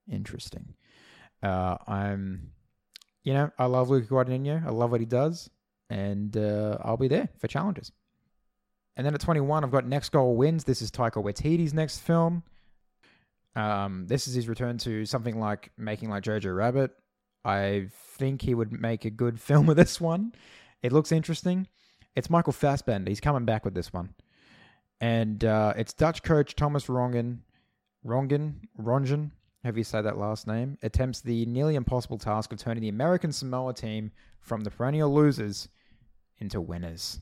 Interesting. 0.09 0.75
Uh, 1.43 1.77
I'm, 1.85 2.51
you 3.25 3.33
know, 3.33 3.51
I 3.57 3.65
love 3.65 3.89
Luca 3.89 4.07
Guadagnino. 4.07 4.65
I 4.65 4.69
love 4.69 4.91
what 4.91 5.01
he 5.01 5.05
does, 5.05 5.49
and 5.89 6.37
uh, 6.37 6.77
I'll 6.81 6.95
be 6.95 7.09
there 7.09 7.27
for 7.39 7.47
Challengers. 7.47 7.91
And 8.95 9.05
then 9.05 9.13
at 9.13 9.19
21, 9.19 9.63
I've 9.63 9.71
got 9.71 9.85
Next 9.85 10.09
Goal 10.09 10.37
Wins. 10.37 10.63
This 10.63 10.81
is 10.81 10.91
Taika 10.91 11.21
Waititi's 11.21 11.73
next 11.73 11.97
film. 11.97 12.43
Um, 13.55 14.05
this 14.07 14.27
is 14.27 14.35
his 14.35 14.47
return 14.47 14.77
to 14.79 15.05
something 15.05 15.39
like 15.39 15.71
making 15.77 16.09
like 16.09 16.23
Jojo 16.23 16.55
Rabbit. 16.55 16.91
I 17.43 17.87
think 18.17 18.41
he 18.41 18.53
would 18.53 18.71
make 18.71 19.05
a 19.05 19.09
good 19.09 19.39
film 19.41 19.65
with 19.65 19.77
this 19.77 19.99
one. 19.99 20.33
It 20.83 20.93
looks 20.93 21.11
interesting. 21.11 21.67
It's 22.15 22.29
Michael 22.29 22.53
Fassbender. 22.53 23.09
He's 23.09 23.19
coming 23.19 23.43
back 23.43 23.65
with 23.65 23.73
this 23.73 23.91
one. 23.91 24.13
And 25.01 25.43
uh, 25.43 25.73
it's 25.75 25.93
Dutch 25.93 26.21
coach 26.23 26.55
Thomas 26.55 26.85
Rongen, 26.85 27.39
Rongen, 28.05 28.53
Rongen, 28.79 29.31
have 29.65 29.77
you 29.77 29.83
say 29.83 29.99
that 29.99 30.17
last 30.17 30.45
name, 30.45 30.77
attempts 30.83 31.21
the 31.21 31.45
nearly 31.47 31.75
impossible 31.75 32.19
task 32.19 32.53
of 32.53 32.59
turning 32.59 32.81
the 32.81 32.89
American 32.89 33.31
Samoa 33.31 33.73
team 33.73 34.11
from 34.39 34.61
the 34.61 34.69
perennial 34.69 35.11
losers 35.11 35.67
into 36.37 36.61
winners. 36.61 37.19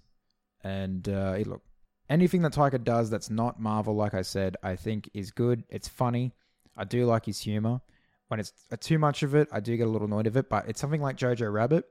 And 0.64 1.08
uh, 1.08 1.38
look, 1.46 1.62
anything 2.10 2.42
that 2.42 2.54
Taika 2.54 2.84
does 2.84 3.10
that's 3.10 3.30
not 3.30 3.62
Marvel, 3.62 3.96
like 3.96 4.14
I 4.14 4.22
said, 4.24 4.58
I 4.62 4.76
think 4.76 5.10
is 5.14 5.32
good. 5.32 5.64
It's 5.70 5.88
funny. 5.88 6.34
I 6.76 6.84
do 6.84 7.06
like 7.06 7.26
his 7.26 7.40
humor. 7.40 7.80
When 8.28 8.40
it's 8.42 8.52
uh, 8.72 8.76
too 8.80 9.00
much 9.00 9.24
of 9.24 9.36
it, 9.36 9.48
I 9.52 9.62
do 9.62 9.78
get 9.78 9.88
a 9.88 9.90
little 9.90 10.08
annoyed 10.08 10.28
of 10.28 10.36
it. 10.36 10.50
But 10.50 10.68
it's 10.68 10.82
something 10.82 11.02
like 11.02 11.18
Jojo 11.18 11.52
Rabbit. 11.52 11.86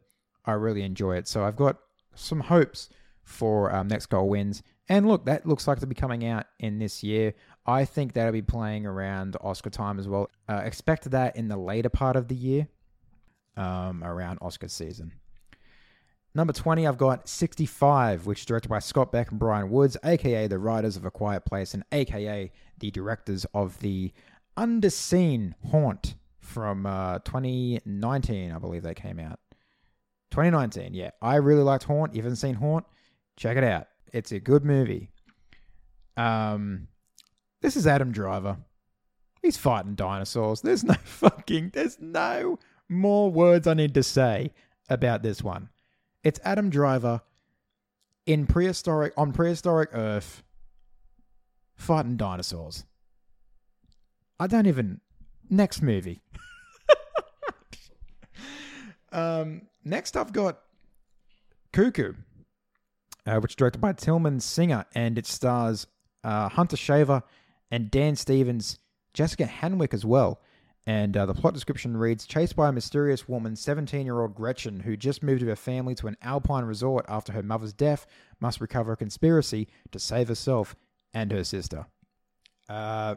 I 0.45 0.53
really 0.53 0.83
enjoy 0.83 1.17
it. 1.17 1.29
So 1.29 1.45
I've 1.45 1.57
got 1.57 1.79
some 2.15 2.41
hopes 2.41 2.91
for 3.25 3.75
um, 3.75 3.89
Next 3.89 4.07
Goal 4.07 4.29
Wins. 4.29 4.63
And 4.89 5.09
look, 5.09 5.25
that 5.25 5.47
looks 5.47 5.67
like 5.67 5.81
to 5.81 5.87
be 5.87 5.95
coming 5.95 6.27
out 6.27 6.47
in 6.59 6.79
this 6.79 7.03
year. 7.03 7.35
I 7.65 7.85
think 7.85 8.13
that'll 8.13 8.33
be 8.33 8.43
playing 8.43 8.87
around 8.87 9.37
Oscar 9.41 9.71
time 9.71 9.99
as 9.99 10.09
well. 10.09 10.29
Uh, 10.49 10.63
expect 10.65 11.11
that 11.11 11.37
in 11.37 11.49
the 11.49 11.57
later 11.57 11.89
part 11.89 12.17
of 12.17 12.29
the 12.29 12.35
year, 12.35 12.67
um, 13.57 14.03
around 14.03 14.39
Oscar 14.43 14.69
season. 14.69 15.13
Number 16.35 16.53
20, 16.53 16.87
I've 16.87 16.99
got 16.99 17.29
65, 17.29 18.27
which 18.27 18.41
is 18.41 18.47
directed 18.47 18.69
by 18.69 18.79
Scott 18.79 19.13
Beck 19.13 19.31
and 19.31 19.39
Bryan 19.39 19.71
Woods, 19.71 19.97
aka 20.03 20.47
the 20.47 20.59
writers 20.59 20.97
of 20.97 21.05
A 21.05 21.11
Quiet 21.11 21.45
Place 21.45 21.75
and 21.75 21.85
aka 21.93 22.51
the 22.79 22.91
directors 22.91 23.45
of 23.53 23.79
the 23.81 24.13
Underseen 24.57 25.55
Haunt 25.71 26.15
from 26.41 26.87
uh, 26.87 27.19
2019, 27.21 28.51
I 28.51 28.59
believe 28.59 28.83
they 28.83 28.95
came 28.95 29.19
out. 29.19 29.39
2019, 30.31 30.95
yeah. 30.95 31.11
I 31.21 31.37
really 31.37 31.63
liked 31.63 31.85
Haunt. 31.85 32.15
You 32.15 32.23
haven't 32.23 32.37
seen 32.37 32.55
Haunt? 32.55 32.87
Check 33.37 33.59
it 33.59 33.65
out. 33.65 33.89
It's 34.13 34.33
a 34.33 34.41
good 34.41 34.65
movie. 34.65 35.11
Um, 36.17 36.89
this 37.63 37.77
is 37.77 37.87
Adam 37.87 38.13
Driver. 38.13 38.59
He's 39.41 39.57
fighting 39.57 39.95
dinosaurs. 39.95 40.61
There's 40.61 40.85
no 40.85 40.95
fucking, 41.05 41.71
there's 41.73 41.99
no 42.01 42.59
more 42.89 43.31
words 43.31 43.67
I 43.67 43.75
need 43.75 43.95
to 43.95 44.03
say 44.03 44.53
about 44.89 45.23
this 45.23 45.43
one. 45.43 45.71
It's 46.23 46.39
Adam 46.45 46.69
Driver 46.71 47.23
in 48.27 48.47
prehistoric 48.47 49.15
on 49.17 49.33
prehistoric 49.33 49.91
Earth 49.93 50.43
fighting 51.75 52.17
dinosaurs. 52.17 52.85
I 54.39 54.47
don't 54.47 54.67
even 54.67 55.01
next 55.49 55.83
movie. 55.83 56.21
um, 59.13 59.63
next 59.85 60.17
I've 60.17 60.33
got 60.33 60.59
Cuckoo, 61.73 62.15
uh, 63.27 63.39
which 63.39 63.53
is 63.53 63.57
directed 63.57 63.81
by 63.81 63.93
Tilman 63.93 64.41
Singer, 64.41 64.85
and 64.95 65.17
it 65.17 65.27
stars 65.27 65.87
uh, 66.25 66.49
Hunter 66.49 66.77
Schafer 66.77 67.23
and 67.73 67.91
Dan 67.91 68.15
Stevens, 68.15 68.79
Jessica 69.15 69.47
Henwick 69.47 69.95
as 69.95 70.05
well. 70.05 70.41
And 70.87 71.17
uh, 71.17 71.27
the 71.27 71.35
plot 71.35 71.55
description 71.55 71.97
reads 71.97 72.27
Chased 72.27 72.55
by 72.55 72.69
a 72.69 72.73
mysterious 72.73 73.29
woman, 73.29 73.57
17 73.57 74.05
year 74.05 74.21
old 74.21 74.35
Gretchen, 74.35 74.81
who 74.81 74.97
just 74.97 75.23
moved 75.23 75.41
with 75.41 75.49
her 75.49 75.57
family 75.57 75.95
to 75.97 76.07
an 76.07 76.17
alpine 76.23 76.65
resort 76.65 77.07
after 77.09 77.33
her 77.33 77.43
mother's 77.43 77.73
death, 77.73 78.07
must 78.41 78.61
recover 78.61 78.93
a 78.93 78.97
conspiracy 78.97 79.69
to 79.91 79.99
save 79.99 80.29
herself 80.29 80.77
and 81.15 81.33
her 81.33 81.45
sister. 81.45 81.87
Uh, 82.69 83.15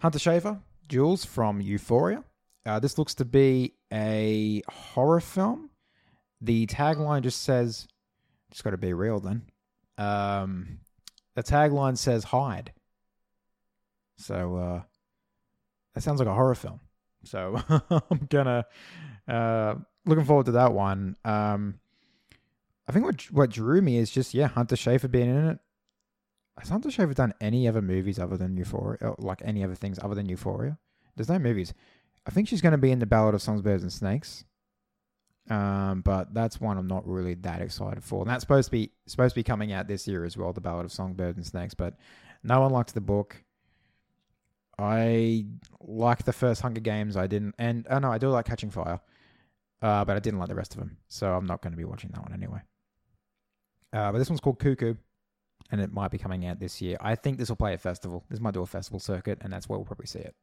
Hunter 0.00 0.18
Schafer, 0.18 0.60
Jules 0.88 1.24
from 1.24 1.60
Euphoria. 1.60 2.24
Uh, 2.66 2.80
this 2.80 2.98
looks 2.98 3.14
to 3.14 3.24
be 3.24 3.74
a 3.92 4.62
horror 4.68 5.20
film. 5.20 5.70
The 6.40 6.66
tagline 6.66 7.22
just 7.22 7.42
says, 7.42 7.86
just 8.50 8.64
got 8.64 8.70
to 8.70 8.78
be 8.78 8.94
real 8.94 9.20
then. 9.20 9.42
Um, 9.98 10.80
the 11.34 11.42
tagline 11.42 11.98
says 11.98 12.24
hide. 12.24 12.72
So, 14.20 14.56
uh, 14.56 14.82
that 15.94 16.02
sounds 16.02 16.18
like 16.18 16.28
a 16.28 16.34
horror 16.34 16.54
film. 16.54 16.80
So 17.24 17.60
I'm 17.90 18.26
gonna 18.28 18.64
uh, 19.28 19.74
looking 20.06 20.24
forward 20.24 20.46
to 20.46 20.52
that 20.52 20.72
one. 20.72 21.16
Um, 21.24 21.80
I 22.88 22.92
think 22.92 23.04
what 23.04 23.22
what 23.30 23.50
drew 23.50 23.82
me 23.82 23.98
is 23.98 24.10
just 24.10 24.34
yeah 24.34 24.48
Hunter 24.48 24.76
Schafer 24.76 25.10
being 25.10 25.30
in 25.30 25.48
it. 25.48 25.58
has 26.58 26.68
Hunter 26.68 26.88
Schafer 26.88 27.14
done 27.14 27.34
any 27.40 27.68
other 27.68 27.82
movies 27.82 28.18
other 28.18 28.36
than 28.36 28.56
Euphoria? 28.56 29.14
Like 29.18 29.42
any 29.44 29.62
other 29.62 29.74
things 29.74 29.98
other 30.02 30.14
than 30.14 30.28
Euphoria? 30.28 30.78
There's 31.16 31.28
no 31.28 31.38
movies. 31.38 31.74
I 32.26 32.30
think 32.30 32.48
she's 32.48 32.60
going 32.60 32.72
to 32.72 32.78
be 32.78 32.90
in 32.90 32.98
the 32.98 33.06
Ballad 33.06 33.34
of 33.34 33.42
Songbirds 33.42 33.82
and 33.82 33.92
Snakes. 33.92 34.44
Um, 35.48 36.02
but 36.02 36.32
that's 36.32 36.60
one 36.60 36.76
I'm 36.76 36.86
not 36.86 37.06
really 37.08 37.34
that 37.34 37.62
excited 37.62 38.04
for. 38.04 38.20
And 38.22 38.30
that's 38.30 38.42
supposed 38.42 38.66
to 38.66 38.72
be 38.72 38.92
supposed 39.06 39.34
to 39.34 39.38
be 39.38 39.42
coming 39.42 39.72
out 39.72 39.88
this 39.88 40.06
year 40.06 40.24
as 40.24 40.36
well, 40.36 40.52
the 40.52 40.60
Ballad 40.60 40.84
of 40.84 40.92
Songbirds 40.92 41.38
and 41.38 41.46
Snakes. 41.46 41.74
But 41.74 41.96
no 42.42 42.60
one 42.60 42.72
liked 42.72 42.94
the 42.94 43.00
book. 43.00 43.42
I 44.80 45.46
like 45.80 46.24
the 46.24 46.32
first 46.32 46.62
Hunger 46.62 46.80
Games. 46.80 47.16
I 47.16 47.26
didn't, 47.26 47.54
and 47.58 47.86
oh 47.90 47.98
no, 47.98 48.10
I 48.10 48.18
do 48.18 48.28
like 48.28 48.46
Catching 48.46 48.70
Fire, 48.70 49.00
uh, 49.82 50.04
but 50.04 50.16
I 50.16 50.20
didn't 50.20 50.38
like 50.38 50.48
the 50.48 50.54
rest 50.54 50.74
of 50.74 50.80
them. 50.80 50.96
So 51.08 51.32
I'm 51.32 51.46
not 51.46 51.62
going 51.62 51.72
to 51.72 51.76
be 51.76 51.84
watching 51.84 52.10
that 52.12 52.22
one 52.22 52.32
anyway. 52.32 52.60
Uh, 53.92 54.12
but 54.12 54.18
this 54.18 54.30
one's 54.30 54.40
called 54.40 54.58
Cuckoo, 54.58 54.94
and 55.70 55.80
it 55.80 55.92
might 55.92 56.10
be 56.10 56.18
coming 56.18 56.46
out 56.46 56.60
this 56.60 56.80
year. 56.80 56.96
I 57.00 57.14
think 57.14 57.38
this 57.38 57.48
will 57.48 57.56
play 57.56 57.72
at 57.72 57.80
festival. 57.80 58.24
This 58.30 58.40
might 58.40 58.54
do 58.54 58.62
a 58.62 58.66
festival 58.66 59.00
circuit, 59.00 59.38
and 59.40 59.52
that's 59.52 59.68
where 59.68 59.78
we'll 59.78 59.86
probably 59.86 60.06
see 60.06 60.20
it. 60.20 60.34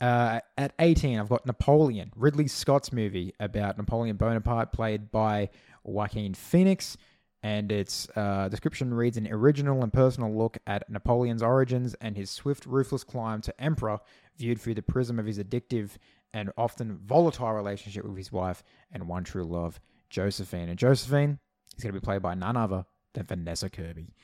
Uh, 0.00 0.40
at 0.56 0.72
18, 0.78 1.18
I've 1.18 1.28
got 1.28 1.44
Napoleon, 1.44 2.10
Ridley 2.16 2.48
Scott's 2.48 2.92
movie 2.92 3.34
about 3.38 3.76
Napoleon 3.76 4.16
Bonaparte, 4.16 4.72
played 4.72 5.10
by 5.10 5.50
Joaquin 5.84 6.32
Phoenix. 6.32 6.96
And 7.42 7.72
its 7.72 8.08
uh, 8.16 8.48
description 8.48 8.92
reads 8.92 9.16
an 9.16 9.26
original 9.28 9.82
and 9.82 9.92
personal 9.92 10.36
look 10.36 10.58
at 10.66 10.90
Napoleon's 10.90 11.42
origins 11.42 11.94
and 12.00 12.16
his 12.16 12.30
swift, 12.30 12.66
ruthless 12.66 13.02
climb 13.02 13.40
to 13.42 13.60
emperor, 13.60 13.98
viewed 14.36 14.60
through 14.60 14.74
the 14.74 14.82
prism 14.82 15.18
of 15.18 15.26
his 15.26 15.38
addictive 15.38 15.92
and 16.34 16.52
often 16.58 16.98
volatile 16.98 17.52
relationship 17.52 18.04
with 18.04 18.16
his 18.16 18.30
wife 18.30 18.62
and 18.92 19.08
one 19.08 19.24
true 19.24 19.44
love, 19.44 19.80
Josephine. 20.10 20.68
And 20.68 20.78
Josephine 20.78 21.38
is 21.76 21.82
going 21.82 21.94
to 21.94 22.00
be 22.00 22.04
played 22.04 22.22
by 22.22 22.34
none 22.34 22.56
other 22.56 22.84
than 23.14 23.26
Vanessa 23.26 23.70
Kirby. 23.70 24.14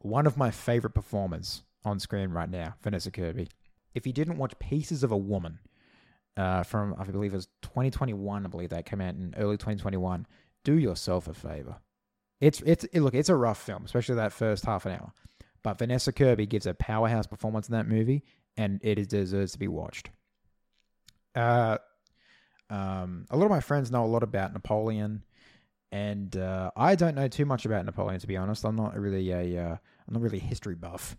One 0.00 0.26
of 0.26 0.38
my 0.38 0.50
favorite 0.50 0.94
performers 0.94 1.62
on 1.84 2.00
screen 2.00 2.30
right 2.30 2.50
now, 2.50 2.74
Vanessa 2.82 3.10
Kirby 3.10 3.48
if 3.94 4.06
you 4.06 4.12
didn't 4.12 4.38
watch 4.38 4.58
Pieces 4.58 5.02
of 5.02 5.12
a 5.12 5.16
Woman 5.16 5.58
uh, 6.36 6.62
from, 6.62 6.94
I 6.98 7.04
believe 7.04 7.32
it 7.32 7.36
was 7.36 7.48
2021, 7.62 8.44
I 8.44 8.48
believe 8.48 8.70
that 8.70 8.86
came 8.86 9.00
out 9.00 9.14
in 9.14 9.34
early 9.36 9.56
2021, 9.56 10.26
do 10.64 10.74
yourself 10.74 11.28
a 11.28 11.34
favor. 11.34 11.76
It's 12.42 12.60
it's 12.66 12.82
it, 12.92 13.00
look, 13.00 13.14
it's 13.14 13.28
a 13.28 13.36
rough 13.36 13.62
film, 13.62 13.84
especially 13.84 14.16
that 14.16 14.32
first 14.32 14.64
half 14.64 14.84
an 14.84 14.92
hour. 14.92 15.12
But 15.62 15.78
Vanessa 15.78 16.12
Kirby 16.12 16.46
gives 16.46 16.66
a 16.66 16.74
powerhouse 16.74 17.24
performance 17.24 17.68
in 17.68 17.72
that 17.74 17.86
movie, 17.86 18.24
and 18.56 18.80
it 18.82 19.08
deserves 19.08 19.52
to 19.52 19.60
be 19.60 19.68
watched. 19.68 20.10
Uh, 21.36 21.78
um, 22.68 23.26
a 23.30 23.36
lot 23.36 23.44
of 23.44 23.50
my 23.52 23.60
friends 23.60 23.92
know 23.92 24.04
a 24.04 24.06
lot 24.06 24.24
about 24.24 24.52
Napoleon, 24.52 25.22
and 25.92 26.36
uh, 26.36 26.72
I 26.74 26.96
don't 26.96 27.14
know 27.14 27.28
too 27.28 27.46
much 27.46 27.64
about 27.64 27.86
Napoleon 27.86 28.18
to 28.18 28.26
be 28.26 28.36
honest. 28.36 28.64
I'm 28.64 28.74
not 28.74 28.98
really 28.98 29.30
a 29.30 29.64
uh, 29.64 29.76
I'm 30.08 30.14
not 30.14 30.20
really 30.20 30.38
a 30.38 30.42
history 30.42 30.74
buff. 30.74 31.16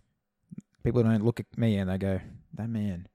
People 0.82 1.04
don't 1.04 1.24
look 1.24 1.40
at 1.40 1.46
me 1.56 1.78
and 1.78 1.88
they 1.88 1.96
go, 1.96 2.20
that 2.52 2.68
man, 2.68 3.08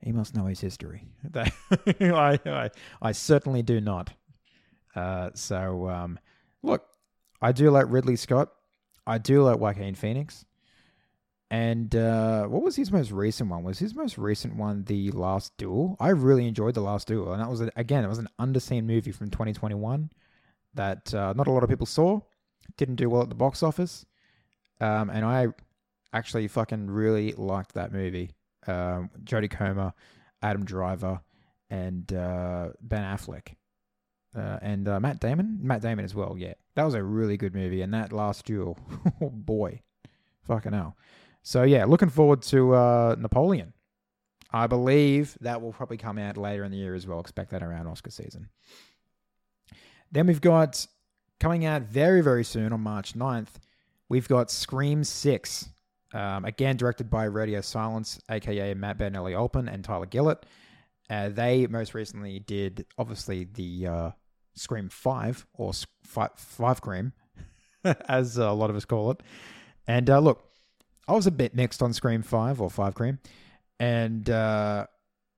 he 0.00 0.10
must 0.10 0.34
know 0.34 0.46
his 0.46 0.60
history. 0.60 1.06
I, 1.36 2.40
I, 2.46 2.70
I 3.02 3.12
certainly 3.12 3.62
do 3.62 3.82
not. 3.82 4.14
Uh, 4.94 5.28
so, 5.34 5.90
um, 5.90 6.18
look, 6.62 6.86
I 7.40 7.52
do 7.52 7.70
like 7.70 7.86
Ridley 7.88 8.16
Scott. 8.16 8.50
I 9.06 9.18
do 9.18 9.42
like 9.42 9.58
Joaquin 9.58 9.94
Phoenix. 9.94 10.44
And 11.50 11.94
uh, 11.94 12.46
what 12.46 12.62
was 12.62 12.74
his 12.74 12.90
most 12.90 13.12
recent 13.12 13.50
one? 13.50 13.62
Was 13.62 13.78
his 13.78 13.94
most 13.94 14.18
recent 14.18 14.56
one 14.56 14.84
The 14.84 15.12
Last 15.12 15.56
Duel? 15.56 15.96
I 16.00 16.08
really 16.08 16.46
enjoyed 16.48 16.74
The 16.74 16.80
Last 16.80 17.06
Duel. 17.06 17.32
And 17.32 17.40
that 17.40 17.48
was, 17.48 17.60
again, 17.76 18.04
it 18.04 18.08
was 18.08 18.18
an 18.18 18.28
underseen 18.40 18.84
movie 18.84 19.12
from 19.12 19.30
2021 19.30 20.10
that 20.74 21.14
uh, 21.14 21.34
not 21.36 21.46
a 21.46 21.52
lot 21.52 21.62
of 21.62 21.68
people 21.70 21.86
saw. 21.86 22.20
Didn't 22.76 22.96
do 22.96 23.08
well 23.08 23.22
at 23.22 23.28
the 23.28 23.36
box 23.36 23.62
office. 23.62 24.04
Um, 24.80 25.08
and 25.08 25.24
I 25.24 25.48
actually 26.12 26.48
fucking 26.48 26.90
really 26.90 27.32
liked 27.32 27.74
that 27.74 27.92
movie 27.92 28.32
um, 28.66 29.10
Jodie 29.22 29.50
Comer, 29.50 29.92
Adam 30.42 30.64
Driver, 30.64 31.20
and 31.70 32.12
uh, 32.12 32.70
Ben 32.80 33.02
Affleck. 33.02 33.54
Uh, 34.36 34.58
and 34.60 34.86
uh, 34.86 35.00
Matt 35.00 35.20
Damon, 35.20 35.58
Matt 35.62 35.80
Damon 35.80 36.04
as 36.04 36.14
well. 36.14 36.36
Yeah, 36.38 36.54
that 36.74 36.84
was 36.84 36.94
a 36.94 37.02
really 37.02 37.36
good 37.36 37.54
movie. 37.54 37.80
And 37.80 37.94
that 37.94 38.12
last 38.12 38.44
duel, 38.44 38.78
oh 39.22 39.30
boy, 39.30 39.80
fucking 40.42 40.72
hell. 40.72 40.96
So 41.42 41.62
yeah, 41.62 41.84
looking 41.84 42.10
forward 42.10 42.42
to 42.42 42.74
uh, 42.74 43.16
Napoleon. 43.18 43.72
I 44.52 44.66
believe 44.66 45.36
that 45.40 45.60
will 45.60 45.72
probably 45.72 45.96
come 45.96 46.18
out 46.18 46.36
later 46.36 46.64
in 46.64 46.70
the 46.70 46.76
year 46.76 46.94
as 46.94 47.06
well. 47.06 47.20
Expect 47.20 47.50
that 47.50 47.62
around 47.62 47.86
Oscar 47.86 48.10
season. 48.10 48.48
Then 50.12 50.26
we've 50.26 50.40
got 50.40 50.86
coming 51.40 51.64
out 51.64 51.82
very 51.82 52.20
very 52.20 52.44
soon 52.44 52.72
on 52.72 52.80
March 52.80 53.14
9th. 53.14 53.54
We've 54.08 54.28
got 54.28 54.50
Scream 54.50 55.02
Six. 55.02 55.68
Um, 56.12 56.44
again, 56.44 56.76
directed 56.76 57.10
by 57.10 57.24
Radio 57.24 57.60
Silence, 57.60 58.20
aka 58.30 58.72
Matt 58.74 58.98
Bettinelli-Olpin 58.98 59.68
and 59.68 59.84
Tyler 59.84 60.06
Gillett. 60.06 60.44
Uh, 61.10 61.28
they 61.28 61.66
most 61.66 61.94
recently 61.94 62.38
did, 62.38 62.86
obviously, 62.96 63.44
the 63.44 63.86
uh, 63.86 64.10
Scream 64.56 64.88
5, 64.88 65.46
or 65.54 65.72
Five, 66.04 66.30
five 66.36 66.78
Scream, 66.78 67.12
as 68.08 68.36
a 68.38 68.50
lot 68.52 68.70
of 68.70 68.76
us 68.76 68.84
call 68.84 69.10
it. 69.12 69.22
And 69.86 70.10
uh, 70.10 70.18
look, 70.18 70.44
I 71.08 71.12
was 71.12 71.26
a 71.26 71.30
bit 71.30 71.54
mixed 71.54 71.82
on 71.82 71.92
Scream 71.92 72.22
5 72.22 72.60
or 72.60 72.70
5 72.70 72.94
Cream. 72.94 73.18
And 73.78 74.28
uh, 74.28 74.86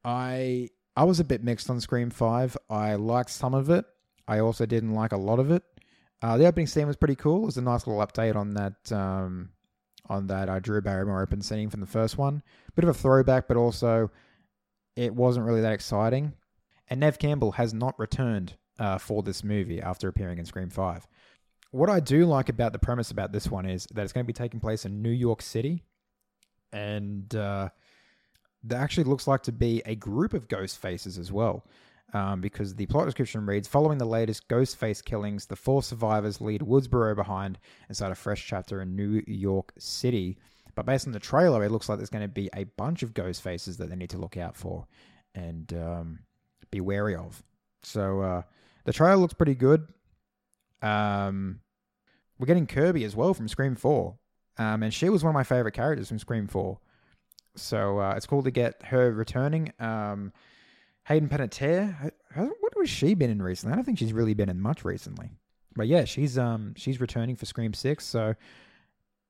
I 0.04 0.70
I 0.96 1.04
was 1.04 1.20
a 1.20 1.24
bit 1.24 1.44
mixed 1.44 1.70
on 1.70 1.80
Scream 1.80 2.10
5. 2.10 2.56
I 2.70 2.94
liked 2.94 3.30
some 3.30 3.54
of 3.54 3.70
it. 3.70 3.84
I 4.26 4.40
also 4.40 4.66
didn't 4.66 4.94
like 4.94 5.12
a 5.12 5.16
lot 5.16 5.38
of 5.38 5.50
it. 5.50 5.62
Uh, 6.20 6.36
the 6.36 6.46
opening 6.46 6.66
scene 6.66 6.86
was 6.86 6.96
pretty 6.96 7.14
cool. 7.14 7.42
It 7.42 7.46
was 7.46 7.56
a 7.56 7.62
nice 7.62 7.86
little 7.86 8.04
update 8.04 8.36
on 8.36 8.54
that 8.54 8.92
um, 8.92 9.50
on 10.08 10.26
that 10.28 10.48
uh, 10.48 10.58
Drew 10.58 10.80
Barrymore 10.80 11.22
open 11.22 11.42
scene 11.42 11.70
from 11.70 11.80
the 11.80 11.86
first 11.86 12.18
one. 12.18 12.42
Bit 12.74 12.84
of 12.84 12.90
a 12.90 12.94
throwback, 12.94 13.46
but 13.48 13.56
also 13.56 14.10
it 14.96 15.14
wasn't 15.14 15.46
really 15.46 15.60
that 15.60 15.72
exciting. 15.72 16.32
And 16.88 17.00
Neve 17.00 17.18
Campbell 17.18 17.52
has 17.52 17.74
not 17.74 17.98
returned 17.98 18.54
uh, 18.78 18.98
for 18.98 19.22
this 19.22 19.42
movie 19.42 19.80
after 19.80 20.08
appearing 20.08 20.38
in 20.38 20.44
Scream 20.44 20.70
5. 20.70 21.06
What 21.70 21.90
I 21.90 22.00
do 22.00 22.24
like 22.24 22.48
about 22.48 22.72
the 22.72 22.78
premise 22.78 23.10
about 23.10 23.32
this 23.32 23.50
one 23.50 23.66
is 23.66 23.86
that 23.92 24.02
it's 24.02 24.12
going 24.12 24.24
to 24.24 24.26
be 24.26 24.32
taking 24.32 24.60
place 24.60 24.84
in 24.84 25.02
New 25.02 25.10
York 25.10 25.42
City. 25.42 25.84
And 26.72 27.34
uh, 27.34 27.68
there 28.62 28.80
actually 28.80 29.04
looks 29.04 29.26
like 29.26 29.42
to 29.44 29.52
be 29.52 29.82
a 29.84 29.94
group 29.94 30.34
of 30.34 30.48
ghost 30.48 30.78
faces 30.78 31.18
as 31.18 31.30
well 31.30 31.66
um, 32.14 32.40
because 32.40 32.74
the 32.74 32.86
plot 32.86 33.04
description 33.04 33.44
reads 33.44 33.68
Following 33.68 33.98
the 33.98 34.06
latest 34.06 34.48
Ghostface 34.48 35.04
killings, 35.04 35.46
the 35.46 35.56
four 35.56 35.82
survivors 35.82 36.40
lead 36.40 36.62
Woodsboro 36.62 37.14
behind 37.14 37.58
and 37.88 37.96
start 37.96 38.12
a 38.12 38.16
fresh 38.16 38.46
chapter 38.46 38.80
in 38.80 38.96
New 38.96 39.22
York 39.26 39.72
City. 39.78 40.38
But 40.74 40.86
based 40.86 41.06
on 41.06 41.12
the 41.12 41.18
trailer, 41.18 41.64
it 41.64 41.70
looks 41.70 41.88
like 41.88 41.98
there's 41.98 42.10
going 42.10 42.22
to 42.22 42.28
be 42.28 42.48
a 42.54 42.64
bunch 42.64 43.02
of 43.02 43.12
ghost 43.12 43.42
faces 43.42 43.76
that 43.76 43.90
they 43.90 43.96
need 43.96 44.10
to 44.10 44.18
look 44.18 44.36
out 44.36 44.56
for 44.56 44.86
and 45.34 45.72
um, 45.74 46.20
be 46.70 46.80
wary 46.80 47.14
of. 47.14 47.42
So 47.82 48.20
uh, 48.20 48.42
the 48.88 48.94
trailer 48.94 49.16
looks 49.16 49.34
pretty 49.34 49.54
good. 49.54 49.86
Um, 50.80 51.60
we're 52.38 52.46
getting 52.46 52.66
Kirby 52.66 53.04
as 53.04 53.14
well 53.14 53.34
from 53.34 53.46
Scream 53.46 53.76
4. 53.76 54.16
Um, 54.56 54.82
and 54.82 54.94
she 54.94 55.10
was 55.10 55.22
one 55.22 55.28
of 55.28 55.34
my 55.34 55.44
favorite 55.44 55.72
characters 55.72 56.08
from 56.08 56.18
Scream 56.18 56.46
4. 56.46 56.78
So 57.54 58.00
uh, 58.00 58.14
it's 58.16 58.24
cool 58.24 58.42
to 58.42 58.50
get 58.50 58.82
her 58.84 59.12
returning. 59.12 59.74
Um, 59.78 60.32
Hayden 61.04 61.28
Panettiere, 61.28 62.12
what 62.34 62.72
has 62.78 62.88
she 62.88 63.12
been 63.12 63.28
in 63.28 63.42
recently? 63.42 63.74
I 63.74 63.76
don't 63.76 63.84
think 63.84 63.98
she's 63.98 64.14
really 64.14 64.32
been 64.32 64.48
in 64.48 64.58
much 64.58 64.86
recently. 64.86 65.32
But 65.76 65.86
yeah, 65.86 66.06
she's 66.06 66.38
um 66.38 66.72
she's 66.74 66.98
returning 66.98 67.36
for 67.36 67.44
Scream 67.44 67.74
Six, 67.74 68.06
so 68.06 68.34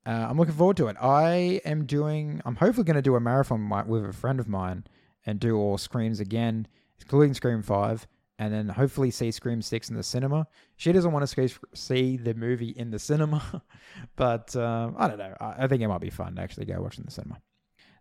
uh, 0.06 0.26
I'm 0.30 0.38
looking 0.38 0.54
forward 0.54 0.76
to 0.76 0.86
it. 0.86 0.96
I 1.02 1.60
am 1.64 1.84
doing. 1.84 2.40
I'm 2.44 2.54
hopefully 2.54 2.84
going 2.84 2.94
to 2.94 3.02
do 3.02 3.16
a 3.16 3.20
marathon 3.20 3.68
with 3.88 4.04
a 4.04 4.12
friend 4.12 4.38
of 4.38 4.46
mine 4.48 4.84
and 5.26 5.40
do 5.40 5.56
all 5.56 5.78
Screams 5.78 6.20
again, 6.20 6.68
including 7.00 7.34
Scream 7.34 7.62
Five, 7.62 8.06
and 8.38 8.52
then 8.52 8.68
hopefully 8.68 9.10
see 9.10 9.30
Scream 9.30 9.60
Six 9.60 9.88
in 9.90 9.96
the 9.96 10.02
cinema. 10.02 10.46
She 10.76 10.92
doesn't 10.92 11.12
want 11.12 11.28
to 11.28 11.50
see 11.74 12.16
the 12.16 12.34
movie 12.34 12.70
in 12.70 12.90
the 12.90 12.98
cinema, 12.98 13.62
but 14.16 14.54
um, 14.56 14.94
I 14.98 15.08
don't 15.08 15.18
know. 15.18 15.34
I 15.40 15.66
think 15.66 15.82
it 15.82 15.88
might 15.88 16.00
be 16.00 16.10
fun 16.10 16.36
to 16.36 16.42
actually 16.42 16.66
go 16.66 16.80
watch 16.80 16.98
in 16.98 17.04
the 17.04 17.10
cinema. 17.10 17.40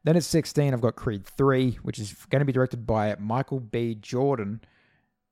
Then 0.04 0.16
at 0.16 0.24
16, 0.24 0.74
I've 0.74 0.82
got 0.82 0.96
Creed 0.96 1.26
3, 1.26 1.80
which 1.82 2.00
is 2.00 2.14
going 2.30 2.40
to 2.40 2.46
be 2.46 2.54
directed 2.54 2.86
by 2.86 3.16
Michael 3.20 3.60
B. 3.60 3.96
Jordan. 3.96 4.62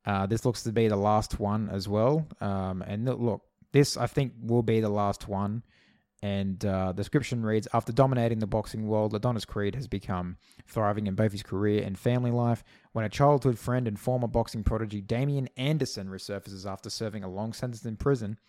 Uh, 0.06 0.26
this 0.26 0.44
looks 0.44 0.64
to 0.64 0.72
be 0.72 0.88
the 0.88 0.96
last 0.96 1.40
one 1.40 1.70
as 1.70 1.88
well. 1.88 2.28
Um, 2.42 2.82
and 2.82 3.06
look, 3.06 3.44
this 3.72 3.96
I 3.96 4.08
think 4.08 4.34
will 4.42 4.64
be 4.64 4.80
the 4.80 4.90
last 4.90 5.28
one. 5.28 5.64
And 6.22 6.64
uh, 6.66 6.88
the 6.88 7.02
description 7.02 7.46
reads 7.46 7.68
After 7.74 7.92
dominating 7.92 8.40
the 8.40 8.48
boxing 8.48 8.88
world, 8.88 9.14
Adonis 9.14 9.46
Creed 9.46 9.76
has 9.76 9.88
become 9.88 10.38
thriving 10.68 11.08
in 11.08 11.16
both 11.16 11.32
his 11.32 11.44
career 11.44 11.84
and 11.84 11.98
family 11.98 12.32
life. 12.32 12.64
When 12.94 13.06
a 13.06 13.10
childhood 13.10 13.60
friend 13.60 13.88
and 13.88 14.00
former 14.00 14.28
boxing 14.28 14.64
prodigy 14.64 15.02
Damian 15.02 15.50
Anderson 15.58 16.08
resurfaces 16.08 16.66
after 16.66 16.90
serving 16.90 17.24
a 17.24 17.30
long 17.30 17.54
sentence 17.54 17.86
in 17.86 17.98
prison, 17.98 18.40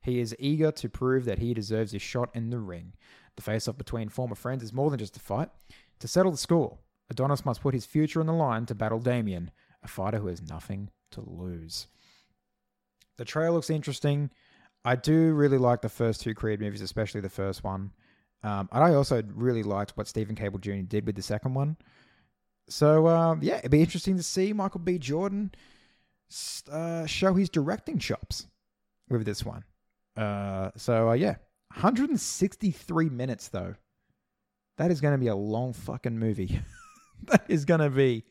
he 0.00 0.20
is 0.20 0.36
eager 0.38 0.70
to 0.72 0.88
prove 0.88 1.24
that 1.24 1.40
he 1.40 1.54
deserves 1.54 1.92
a 1.92 1.98
shot 1.98 2.30
in 2.34 2.50
the 2.50 2.60
ring. 2.60 2.94
The 3.36 3.42
face 3.42 3.68
off 3.68 3.76
between 3.76 4.08
former 4.08 4.34
friends 4.34 4.62
is 4.62 4.72
more 4.72 4.90
than 4.90 4.98
just 4.98 5.16
a 5.16 5.20
fight. 5.20 5.50
To 6.00 6.08
settle 6.08 6.32
the 6.32 6.38
score, 6.38 6.78
Adonis 7.10 7.44
must 7.44 7.60
put 7.60 7.74
his 7.74 7.86
future 7.86 8.20
on 8.20 8.26
the 8.26 8.32
line 8.32 8.66
to 8.66 8.74
battle 8.74 9.00
Damien, 9.00 9.50
a 9.82 9.88
fighter 9.88 10.18
who 10.18 10.28
has 10.28 10.42
nothing 10.42 10.90
to 11.10 11.20
lose. 11.20 11.88
The 13.16 13.24
trail 13.24 13.52
looks 13.52 13.70
interesting. 13.70 14.30
I 14.84 14.96
do 14.96 15.32
really 15.32 15.58
like 15.58 15.82
the 15.82 15.88
first 15.88 16.22
two 16.22 16.34
Creed 16.34 16.60
movies, 16.60 16.82
especially 16.82 17.20
the 17.20 17.28
first 17.28 17.64
one. 17.64 17.92
Um, 18.42 18.68
and 18.72 18.84
I 18.84 18.94
also 18.94 19.22
really 19.34 19.62
liked 19.62 19.96
what 19.96 20.06
Steven 20.06 20.36
Caple 20.36 20.60
Jr. 20.60 20.86
did 20.86 21.06
with 21.06 21.16
the 21.16 21.22
second 21.22 21.54
one. 21.54 21.76
So 22.68 23.08
um, 23.08 23.40
yeah, 23.42 23.58
it'd 23.58 23.70
be 23.70 23.80
interesting 23.80 24.16
to 24.16 24.22
see 24.22 24.52
Michael 24.52 24.80
B. 24.80 24.98
Jordan 24.98 25.52
uh, 26.70 27.06
show 27.06 27.34
his 27.34 27.48
directing 27.48 27.98
chops 27.98 28.46
with 29.08 29.24
this 29.24 29.44
one. 29.44 29.64
Uh, 30.16 30.70
so 30.76 31.10
uh, 31.10 31.14
yeah, 31.14 31.36
163 31.74 33.08
minutes 33.08 33.48
though. 33.48 33.74
That 34.76 34.90
is 34.90 35.00
going 35.00 35.12
to 35.12 35.18
be 35.18 35.26
a 35.26 35.34
long 35.34 35.72
fucking 35.72 36.18
movie. 36.18 36.60
that 37.24 37.44
is 37.48 37.64
going 37.64 37.80
to 37.80 37.90
be. 37.90 38.24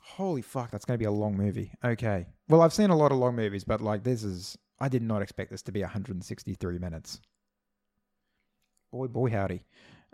Holy 0.00 0.42
fuck, 0.42 0.70
that's 0.70 0.84
going 0.84 0.98
to 0.98 1.02
be 1.02 1.06
a 1.06 1.10
long 1.10 1.36
movie. 1.36 1.72
Okay. 1.82 2.26
Well, 2.48 2.60
I've 2.60 2.74
seen 2.74 2.90
a 2.90 2.96
lot 2.96 3.10
of 3.10 3.18
long 3.18 3.36
movies, 3.36 3.64
but 3.64 3.80
like 3.80 4.04
this 4.04 4.22
is. 4.22 4.56
I 4.80 4.88
did 4.88 5.02
not 5.02 5.22
expect 5.22 5.50
this 5.50 5.62
to 5.62 5.72
be 5.72 5.80
163 5.80 6.78
minutes. 6.78 7.20
Boy, 8.92 9.06
boy, 9.08 9.30
howdy. 9.30 9.64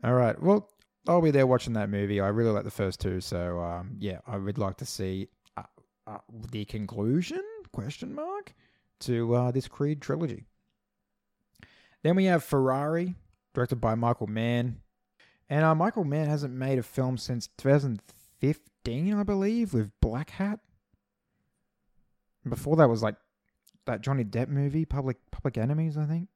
All 0.03 0.15
right. 0.15 0.41
Well, 0.41 0.71
I'll 1.09 1.23
be 1.23 1.31
there 1.31 1.47
watching 1.47 1.73
that 1.75 1.91
movie. 1.91 2.21
I 2.21 2.29
really 2.29 2.51
like 2.51 2.65
the 2.65 2.71
first 2.71 3.01
two, 3.01 3.21
so 3.21 3.61
um, 3.61 3.97
yeah, 3.99 4.19
I 4.27 4.37
would 4.37 4.59
like 4.59 4.77
to 4.79 4.87
see 4.87 5.29
uh, 5.57 5.63
uh, 6.07 6.19
the 6.51 6.65
conclusion? 6.65 7.41
Question 7.73 8.15
mark 8.15 8.55
to 9.01 9.35
uh, 9.35 9.51
this 9.51 9.69
Creed 9.69 10.01
trilogy. 10.01 10.45
Then 12.03 12.17
we 12.17 12.25
have 12.25 12.43
Ferrari, 12.43 13.15
directed 13.55 13.81
by 13.81 13.95
Michael 13.95 14.27
Mann. 14.27 14.81
And 15.49 15.65
uh, 15.65 15.75
Michael 15.75 16.05
Mann 16.05 16.29
hasn't 16.29 16.55
made 16.55 16.79
a 16.79 16.83
film 16.83 17.19
since 17.19 17.49
2015, 17.59 19.15
I 19.15 19.23
believe, 19.23 19.75
with 19.75 19.91
Blackhat. 20.03 20.61
Before 22.49 22.77
that 22.77 22.89
was 22.89 23.03
like 23.03 23.17
that 23.91 24.01
Johnny 24.01 24.25
Depp 24.25 24.49
movie, 24.49 24.85
Public 24.85 25.19
Public 25.31 25.59
Enemies, 25.59 25.97
I 25.97 26.07
think. 26.07 26.29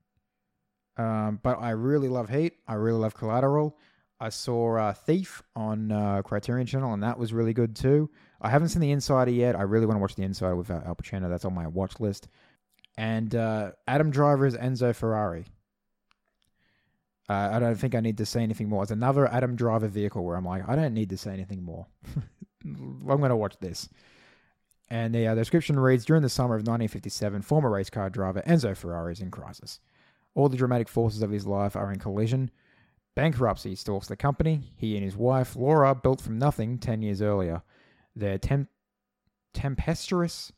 Um, 0.96 1.40
but 1.42 1.58
I 1.60 1.70
really 1.70 2.08
love 2.08 2.28
Heat. 2.28 2.54
I 2.68 2.74
really 2.74 2.98
love 2.98 3.14
Collateral. 3.14 3.76
I 4.20 4.28
saw 4.28 4.76
uh, 4.76 4.92
Thief 4.92 5.42
on 5.56 5.90
uh, 5.90 6.22
Criterion 6.22 6.66
Channel, 6.66 6.92
and 6.92 7.02
that 7.02 7.18
was 7.18 7.32
really 7.32 7.52
good 7.52 7.74
too. 7.74 8.10
I 8.40 8.48
haven't 8.48 8.68
seen 8.68 8.80
The 8.80 8.92
Insider 8.92 9.30
yet. 9.30 9.56
I 9.56 9.62
really 9.62 9.86
want 9.86 9.96
to 9.96 10.00
watch 10.00 10.14
The 10.14 10.22
Insider 10.22 10.56
with 10.56 10.70
uh, 10.70 10.80
Al 10.86 10.94
Pacino. 10.94 11.28
That's 11.28 11.44
on 11.44 11.54
my 11.54 11.66
watch 11.66 11.98
list. 11.98 12.28
And 12.96 13.34
uh, 13.34 13.72
Adam 13.88 14.08
is 14.08 14.56
Enzo 14.56 14.94
Ferrari. 14.94 15.46
Uh, 17.28 17.50
I 17.52 17.58
don't 17.58 17.76
think 17.76 17.94
I 17.94 18.00
need 18.00 18.18
to 18.18 18.26
say 18.26 18.42
anything 18.42 18.68
more. 18.68 18.82
It's 18.82 18.92
another 18.92 19.26
Adam 19.26 19.56
Driver 19.56 19.88
vehicle 19.88 20.24
where 20.24 20.36
I'm 20.36 20.44
like, 20.44 20.68
I 20.68 20.76
don't 20.76 20.94
need 20.94 21.10
to 21.10 21.16
say 21.16 21.32
anything 21.32 21.62
more. 21.62 21.86
I'm 22.64 23.04
going 23.04 23.30
to 23.30 23.36
watch 23.36 23.56
this. 23.60 23.88
And 24.94 25.12
the 25.12 25.26
uh, 25.26 25.34
description 25.34 25.76
reads 25.76 26.04
During 26.04 26.22
the 26.22 26.28
summer 26.28 26.54
of 26.54 26.60
1957, 26.60 27.42
former 27.42 27.68
race 27.68 27.90
car 27.90 28.08
driver 28.08 28.44
Enzo 28.46 28.76
Ferrari 28.76 29.12
is 29.12 29.20
in 29.20 29.28
crisis. 29.28 29.80
All 30.36 30.48
the 30.48 30.56
dramatic 30.56 30.88
forces 30.88 31.20
of 31.20 31.32
his 31.32 31.48
life 31.48 31.74
are 31.74 31.90
in 31.90 31.98
collision. 31.98 32.48
Bankruptcy 33.16 33.74
stalks 33.74 34.06
the 34.06 34.14
company. 34.14 34.72
He 34.76 34.94
and 34.94 35.04
his 35.04 35.16
wife, 35.16 35.56
Laura, 35.56 35.96
built 35.96 36.20
from 36.20 36.38
nothing 36.38 36.78
10 36.78 37.02
years 37.02 37.20
earlier. 37.20 37.64
Their 38.14 38.38
tem- 38.38 38.68
tempestuous. 39.52 40.52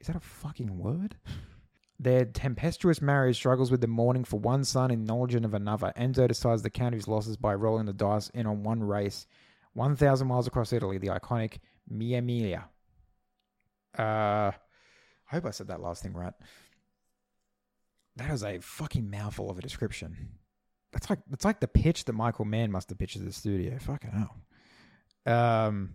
Is 0.00 0.06
that 0.06 0.14
a 0.14 0.20
fucking 0.20 0.78
word? 0.78 1.16
Their 1.98 2.24
tempestuous 2.24 3.02
marriage 3.02 3.34
struggles 3.34 3.72
with 3.72 3.80
the 3.80 3.88
mourning 3.88 4.22
for 4.22 4.38
one 4.38 4.62
son 4.62 4.92
and 4.92 5.08
knowledge 5.08 5.34
of 5.34 5.54
another. 5.54 5.92
Enzo 5.96 6.28
decides 6.28 6.62
to 6.62 6.70
counter 6.70 6.98
his 6.98 7.08
losses 7.08 7.36
by 7.36 7.54
rolling 7.56 7.86
the 7.86 7.92
dice 7.92 8.30
in 8.30 8.46
on 8.46 8.62
one 8.62 8.84
race, 8.84 9.26
1,000 9.72 10.28
miles 10.28 10.46
across 10.46 10.72
Italy, 10.72 10.98
the 10.98 11.08
iconic 11.08 11.58
Mia 11.88 12.22
Miglia. 12.22 12.66
Uh, 13.98 14.52
I 14.52 15.34
hope 15.34 15.46
I 15.46 15.50
said 15.50 15.68
that 15.68 15.80
last 15.80 16.02
thing 16.02 16.12
right. 16.12 16.34
That 18.16 18.30
is 18.30 18.44
a 18.44 18.58
fucking 18.60 19.10
mouthful 19.10 19.50
of 19.50 19.58
a 19.58 19.62
description. 19.62 20.38
That's 20.92 21.08
like 21.08 21.20
that's 21.30 21.44
like 21.44 21.60
the 21.60 21.68
pitch 21.68 22.04
that 22.04 22.12
Michael 22.12 22.44
Mann 22.44 22.70
must 22.70 22.90
have 22.90 22.98
pitched 22.98 23.16
to 23.16 23.22
the 23.22 23.32
studio. 23.32 23.78
Fucking 23.78 24.10
hell. 24.10 24.36
Um, 25.34 25.94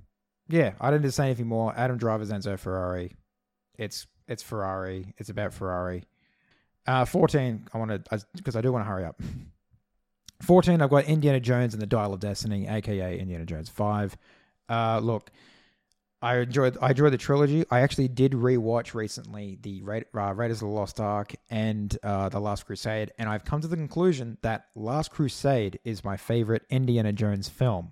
yeah, 0.50 0.74
I 0.82 0.90
didn't 0.90 1.12
say 1.12 1.26
anything 1.26 1.48
more. 1.48 1.74
Adam 1.78 1.98
Driver's 1.98 2.32
Enzo 2.32 2.58
Ferrari. 2.58 3.16
It's 3.78 4.08
it's 4.28 4.42
Ferrari. 4.42 5.14
It's 5.18 5.30
about 5.30 5.54
Ferrari. 5.54 6.04
Uh, 6.88 7.04
14, 7.04 7.68
I 7.74 7.78
want 7.78 7.92
to, 7.92 8.26
because 8.34 8.56
I 8.56 8.62
do 8.62 8.72
want 8.72 8.86
to 8.86 8.90
hurry 8.90 9.04
up. 9.04 9.22
14, 10.42 10.82
I've 10.82 10.90
got 10.90 11.04
Indiana 11.06 11.40
Jones 11.40 11.74
and 11.74 11.82
the 11.82 11.88
Dial 11.88 12.14
of 12.14 12.22
Destiny, 12.22 12.66
aka 12.68 13.20
Indiana 13.20 13.46
Jones 13.46 13.68
5. 13.68 14.18
Uh, 14.70 15.00
look, 15.04 15.30
I 16.22 16.38
enjoyed 16.38 16.78
I 16.82 16.90
enjoyed 16.90 17.14
the 17.14 17.18
trilogy. 17.18 17.64
I 17.70 17.82
actually 17.82 18.08
did 18.08 18.32
rewatch 18.32 18.96
recently 18.96 19.60
the 19.62 19.84
uh, 20.16 20.34
Raiders 20.34 20.58
of 20.64 20.68
the 20.68 20.74
Lost 20.74 21.00
Ark 21.00 21.34
and 21.50 21.96
uh, 22.02 22.30
the 22.30 22.40
Last 22.40 22.66
Crusade, 22.66 23.12
and 23.20 23.30
I've 23.30 23.46
come 23.46 23.62
to 23.62 23.68
the 23.68 23.76
conclusion 23.76 24.38
that 24.42 24.66
Last 24.76 25.12
Crusade 25.12 25.80
is 25.84 26.04
my 26.04 26.18
favorite 26.18 26.64
Indiana 26.70 27.14
Jones 27.14 27.50
film. 27.50 27.92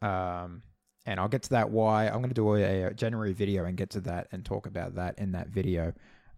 Um, 0.00 0.62
and 1.04 1.20
I'll 1.20 1.28
get 1.28 1.42
to 1.44 1.50
that 1.50 1.70
why. 1.70 2.06
I'm 2.06 2.18
going 2.18 2.28
to 2.28 2.34
do 2.34 2.54
a, 2.54 2.84
a, 2.84 2.94
January 2.94 3.32
video 3.32 3.64
and 3.64 3.76
get 3.76 3.90
to 3.90 4.00
that 4.02 4.28
and 4.32 4.44
talk 4.44 4.66
about 4.66 4.94
that 4.94 5.18
in 5.18 5.32
that 5.32 5.48
video. 5.48 5.92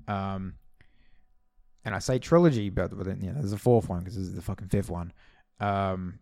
Um, 0.09 0.55
and 1.85 1.95
I 1.95 1.99
say 1.99 2.19
trilogy, 2.19 2.71
but 2.71 2.91
you 2.93 3.05
know, 3.05 3.35
there's 3.35 3.53
a 3.53 3.59
fourth 3.59 3.89
one 3.89 4.01
because 4.01 4.17
this 4.17 4.27
is 4.27 4.35
the 4.35 4.43
fucking 4.43 4.69
fifth 4.69 4.91
one. 4.91 5.13
Um, 5.61 6.19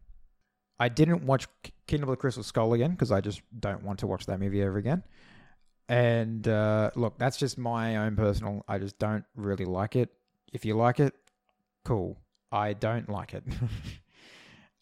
I 0.79 0.89
didn't 0.89 1.25
watch 1.25 1.47
Kingdom 1.87 2.09
of 2.09 2.13
the 2.15 2.21
Crystal 2.21 2.43
Skull 2.43 2.73
again 2.75 2.93
because 2.93 3.13
I 3.13 3.21
just 3.21 3.43
don't 3.59 3.83
want 3.83 3.99
to 4.01 4.07
watch 4.07 4.27
that 4.27 4.41
movie 4.41 4.63
ever 4.63 4.79
again. 4.79 5.03
And 5.89 6.47
uh, 6.49 6.91
look, 6.95 7.19
that's 7.19 7.37
just 7.37 7.59
my 7.59 7.97
own 7.97 8.17
personal. 8.17 8.65
I 8.67 8.79
just 8.79 8.99
don't 8.99 9.25
really 9.37 9.65
like 9.65 9.97
it. 9.97 10.11
If 10.53 10.65
you 10.65 10.75
like 10.75 11.01
it, 11.01 11.15
cool. 11.85 12.19
I 12.51 12.73
don't 12.73 13.09
like 13.09 13.35
it. 13.35 13.45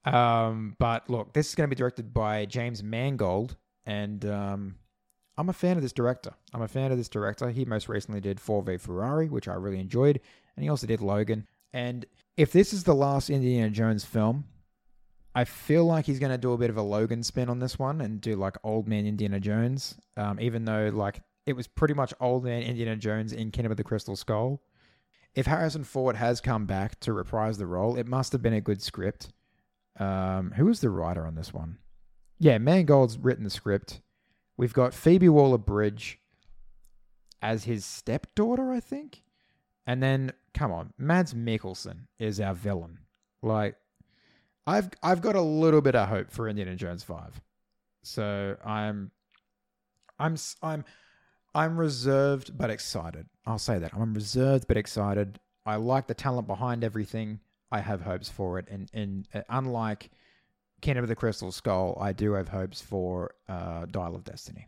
Um, 0.05 0.76
but 0.79 1.09
look, 1.11 1.33
this 1.33 1.48
is 1.48 1.55
going 1.55 1.68
to 1.68 1.74
be 1.74 1.79
directed 1.79 2.14
by 2.14 2.46
James 2.46 2.83
Mangold, 2.83 3.57
and 3.85 4.24
um, 4.24 4.76
I'm 5.37 5.48
a 5.48 5.55
fan 5.55 5.76
of 5.76 5.83
this 5.83 5.92
director. 5.92 6.33
I'm 6.55 6.62
a 6.62 6.68
fan 6.68 6.90
of 6.90 6.98
this 6.98 7.09
director. 7.09 7.50
He 7.50 7.64
most 7.64 7.88
recently 7.88 8.20
did 8.20 8.40
Ford 8.40 8.66
v 8.66 8.76
Ferrari, 8.79 9.29
which 9.29 9.48
I 9.48 9.55
really 9.55 9.81
enjoyed, 9.81 10.20
and 10.57 10.62
he 10.62 10.70
also 10.70 10.87
did 10.87 11.00
Logan. 11.00 11.46
And 11.72 12.07
if 12.37 12.53
this 12.53 12.72
is 12.72 12.85
the 12.85 12.94
last 12.94 13.31
Indiana 13.31 13.70
Jones 13.70 14.05
film, 14.05 14.44
I 15.34 15.44
feel 15.44 15.84
like 15.84 16.06
he's 16.06 16.18
going 16.18 16.32
to 16.32 16.38
do 16.38 16.52
a 16.52 16.58
bit 16.58 16.70
of 16.70 16.76
a 16.76 16.82
Logan 16.82 17.22
spin 17.22 17.48
on 17.48 17.60
this 17.60 17.78
one 17.78 18.00
and 18.00 18.20
do 18.20 18.34
like 18.34 18.56
old 18.64 18.88
man 18.88 19.06
Indiana 19.06 19.38
Jones, 19.38 19.96
um, 20.16 20.40
even 20.40 20.64
though 20.64 20.90
like 20.92 21.22
it 21.46 21.54
was 21.54 21.66
pretty 21.68 21.94
much 21.94 22.12
old 22.20 22.44
man 22.44 22.62
Indiana 22.62 22.96
Jones 22.96 23.32
in 23.32 23.50
Kingdom 23.50 23.70
of 23.70 23.76
the 23.76 23.84
Crystal 23.84 24.16
Skull. 24.16 24.60
If 25.34 25.46
Harrison 25.46 25.84
Ford 25.84 26.16
has 26.16 26.40
come 26.40 26.66
back 26.66 26.98
to 27.00 27.12
reprise 27.12 27.58
the 27.58 27.66
role, 27.66 27.96
it 27.96 28.08
must 28.08 28.32
have 28.32 28.42
been 28.42 28.52
a 28.52 28.60
good 28.60 28.82
script. 28.82 29.28
Um, 29.98 30.52
who 30.56 30.66
was 30.66 30.80
the 30.80 30.90
writer 30.90 31.24
on 31.26 31.36
this 31.36 31.54
one? 31.54 31.78
Yeah, 32.38 32.58
Mangold's 32.58 33.18
written 33.18 33.44
the 33.44 33.50
script. 33.50 34.00
We've 34.56 34.72
got 34.72 34.94
Phoebe 34.94 35.28
Waller 35.28 35.58
Bridge 35.58 36.18
as 37.40 37.64
his 37.64 37.84
stepdaughter, 37.84 38.72
I 38.72 38.80
think. 38.80 39.22
And 39.86 40.02
then, 40.02 40.32
come 40.52 40.72
on, 40.72 40.92
Mads 40.98 41.34
Mikkelsen 41.34 42.06
is 42.18 42.40
our 42.40 42.54
villain. 42.54 42.98
Like, 43.42 43.76
I've 44.66 44.90
I've 45.03 45.20
got 45.20 45.37
a 45.37 45.40
little 45.40 45.81
bit 45.81 45.94
of 45.94 46.09
hope 46.09 46.31
for 46.31 46.49
Indiana 46.49 46.77
Jones 46.77 47.03
Five, 47.03 47.40
so 48.03 48.57
I'm 48.64 49.11
I'm 50.18 50.37
I'm 50.62 50.85
I'm 51.55 51.79
reserved 51.79 52.57
but 52.57 52.70
excited. 52.70 53.27
I'll 53.46 53.59
say 53.59 53.79
that 53.79 53.92
I'm 53.94 54.14
reserved 54.14 54.66
but 54.68 54.77
excited. 54.77 55.40
I 55.66 55.77
like 55.77 56.07
the 56.07 56.14
talent 56.14 56.46
behind 56.46 56.85
everything. 56.85 57.40
I 57.73 57.81
have 57.81 58.03
hopes 58.03 58.29
for 58.29 58.59
it. 58.59 58.68
And, 58.68 58.90
and 58.92 59.29
uh, 59.35 59.42
unlike 59.49 60.11
Kingdom 60.81 61.05
of 61.05 61.09
the 61.09 61.16
Crystal 61.16 61.53
Skull, 61.53 61.96
I 62.01 62.12
do 62.12 62.33
have 62.33 62.49
hopes 62.49 62.81
for 62.81 63.35
uh, 63.49 63.87
Dial 63.87 64.14
of 64.14 64.25
Destiny. 64.25 64.66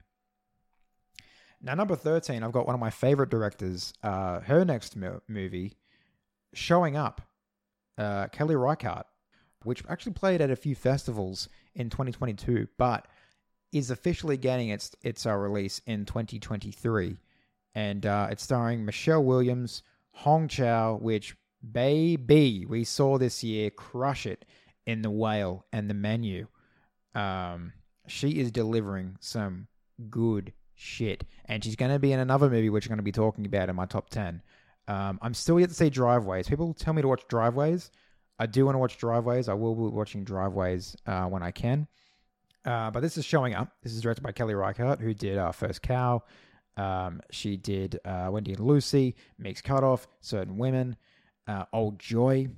Now, 1.61 1.75
number 1.75 1.95
13, 1.95 2.43
I've 2.43 2.53
got 2.53 2.67
one 2.67 2.75
of 2.75 2.81
my 2.81 2.91
favorite 2.91 3.31
directors, 3.31 3.95
uh, 4.03 4.41
her 4.41 4.65
next 4.65 4.97
mo- 4.97 5.23
movie, 5.29 5.77
showing 6.53 6.97
up, 6.97 7.21
uh, 7.97 8.27
Kelly 8.29 8.57
Reichardt, 8.57 9.07
which 9.65 9.83
actually 9.89 10.13
played 10.13 10.41
at 10.41 10.51
a 10.51 10.57
few 10.57 10.75
festivals 10.75 11.49
in 11.75 11.91
2022, 11.91 12.69
but 12.79 13.07
is 13.73 13.91
officially 13.91 14.37
getting 14.37 14.69
its 14.69 14.95
its 15.03 15.27
uh, 15.27 15.35
release 15.35 15.81
in 15.87 16.05
2023. 16.05 17.17
And 17.75 18.05
uh, 18.05 18.29
it's 18.31 18.43
starring 18.43 18.85
Michelle 18.85 19.25
Williams, 19.25 19.83
Hong 20.13 20.47
Chau, 20.49 20.97
which 20.97 21.37
baby, 21.71 22.67
we 22.69 22.85
saw 22.85 23.19
this 23.19 23.43
year 23.43 23.71
crush 23.71 24.27
it 24.27 24.45
in 24.87 25.03
the 25.03 25.11
whale 25.11 25.65
and 25.73 25.89
the 25.89 25.95
menu. 25.95 26.49
Um, 27.15 27.73
she 28.07 28.41
is 28.41 28.51
delivering 28.51 29.17
some 29.21 29.69
good 30.11 30.53
shit, 30.75 31.25
and 31.47 31.63
she's 31.65 31.77
going 31.77 31.93
to 31.93 31.99
be 31.99 32.13
in 32.13 32.21
another 32.21 32.51
movie 32.51 32.71
which 32.71 32.87
I'm 32.87 32.91
going 32.91 32.99
to 32.99 33.03
be 33.03 33.13
talking 33.13 33.47
about 33.47 33.69
in 33.69 33.77
my 33.77 33.87
top 33.87 34.11
ten. 34.11 34.43
Um, 34.89 35.19
I'm 35.23 35.35
still 35.35 35.61
yet 35.61 35.69
to 35.69 35.75
see 35.75 35.91
Driveways. 35.91 36.49
People 36.49 36.75
tell 36.75 36.93
me 36.93 37.03
to 37.03 37.09
watch 37.09 37.23
Driveways. 37.29 37.91
I 38.43 38.47
do 38.47 38.65
want 38.67 38.75
to 38.75 38.81
watch 38.81 38.99
Driveways. 38.99 39.49
I 39.49 39.55
will 39.55 39.77
be 39.77 39.95
watching 39.95 40.25
Driveways 40.25 40.97
uh, 41.07 41.27
when 41.27 41.45
I 41.45 41.53
can. 41.53 41.87
Uh, 42.65 42.91
but 42.91 42.99
this 42.99 43.17
is 43.17 43.25
showing 43.25 43.55
up. 43.55 43.69
This 43.85 43.93
is 43.93 44.01
directed 44.01 44.23
by 44.23 44.33
Kelly 44.33 44.55
Reichardt, 44.55 45.01
who 45.01 45.15
did 45.15 45.39
uh, 45.39 45.53
First 45.53 45.81
Cow. 45.81 46.25
Um, 46.77 47.21
she 47.31 47.57
did 47.57 48.01
uh, 48.05 48.31
Wendy 48.33 48.53
and 48.53 48.67
Lucy, 48.67 49.15
Meek's 49.39 49.61
Cutoff, 49.61 50.09
Certain 50.21 50.59
Women 50.59 50.97
uh, 51.47 51.67
Old 51.73 52.01
Joy, 52.01 52.49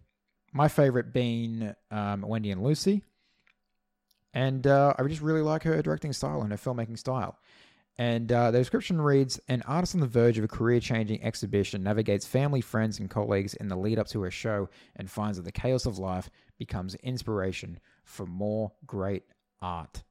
my 0.55 0.69
favorite 0.69 1.13
being 1.13 1.75
um, 1.91 2.23
Wendy 2.23 2.51
and 2.51 2.63
Lucy. 2.63 3.03
And 4.33 4.67
uh, 4.67 4.95
I 4.99 5.03
just 5.03 5.21
really 5.21 5.43
like 5.43 5.65
her 5.65 5.83
directing 5.83 6.15
style 6.15 6.41
and 6.41 6.51
her 6.51 6.57
filmmaking 6.57 6.99
style. 6.99 7.37
And 7.97 8.31
uh, 8.33 8.51
the 8.51 8.59
description 8.59 9.01
reads 9.01 9.39
An 9.49 9.63
artist 9.63 9.95
on 9.95 10.01
the 10.01 10.07
verge 10.07 10.39
of 10.39 10.45
a 10.45 10.49
career 10.49 10.81
changing 10.81 11.23
exhibition 11.23 11.83
navigates 11.83 12.27
family, 12.27 12.61
friends, 12.61 12.99
and 12.99 13.09
colleagues 13.09 13.55
in 13.55 13.69
the 13.69 13.77
lead 13.77 13.99
up 13.99 14.09
to 14.09 14.23
her 14.23 14.31
show 14.31 14.69
and 14.97 15.11
finds 15.11 15.37
that 15.37 15.45
the 15.45 15.53
chaos 15.53 15.87
of 15.87 15.99
life 15.99 16.29
becomes 16.59 16.95
inspiration 16.97 17.79
for 18.05 18.27
more 18.27 18.73
great 18.87 19.25
art. 19.63 20.03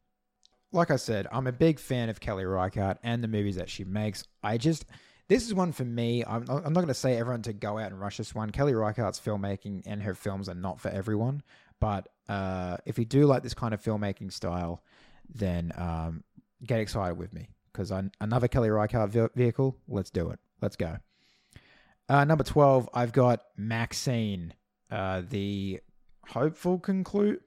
Like 0.71 0.91
I 0.91 0.95
said, 0.95 1.27
I'm 1.31 1.47
a 1.47 1.51
big 1.51 1.77
fan 1.79 2.09
of 2.09 2.19
Kelly 2.19 2.45
Reichardt 2.45 2.97
and 3.03 3.23
the 3.23 3.27
movies 3.27 3.57
that 3.57 3.69
she 3.69 3.84
makes. 3.84 4.23
I 4.41 4.57
just, 4.57 4.86
this 5.27 5.45
is 5.45 5.53
one 5.53 5.71
for 5.71 5.86
me. 5.86 6.23
I'm, 6.25 6.45
I'm 6.49 6.73
not 6.73 6.81
going 6.81 6.88
to 6.88 6.93
say 6.93 7.17
everyone 7.17 7.43
to 7.43 7.53
go 7.53 7.77
out 7.77 7.91
and 7.91 7.99
rush 7.99 8.17
this 8.17 8.34
one. 8.34 8.49
Kelly 8.49 8.73
Reichardt's 8.73 9.19
filmmaking 9.19 9.84
and 9.86 10.01
her 10.01 10.15
films 10.15 10.49
are 10.49 10.55
not 10.55 10.79
for 10.79 10.89
everyone. 10.89 11.43
But 11.79 12.07
uh, 12.27 12.77
if 12.86 12.97
you 12.97 13.05
do 13.05 13.25
like 13.25 13.43
this 13.43 13.53
kind 13.53 13.73
of 13.73 13.84
filmmaking 13.84 14.31
style, 14.31 14.81
then 15.29 15.71
um, 15.75 16.23
get 16.65 16.79
excited 16.79 17.17
with 17.17 17.34
me 17.34 17.49
because 17.74 17.91
another 18.21 18.47
Kelly 18.47 18.69
Reichardt 18.69 19.11
vehicle. 19.36 19.78
Let's 19.88 20.09
do 20.09 20.30
it. 20.30 20.39
Let's 20.61 20.76
go. 20.76 20.97
Uh, 22.07 22.26
number 22.26 22.43
12, 22.43 22.89
I've 22.93 23.11
got 23.11 23.41
Maxine, 23.57 24.53
uh, 24.91 25.24
the 25.28 25.80
hopeful 26.28 26.80
conclude, 26.80 27.39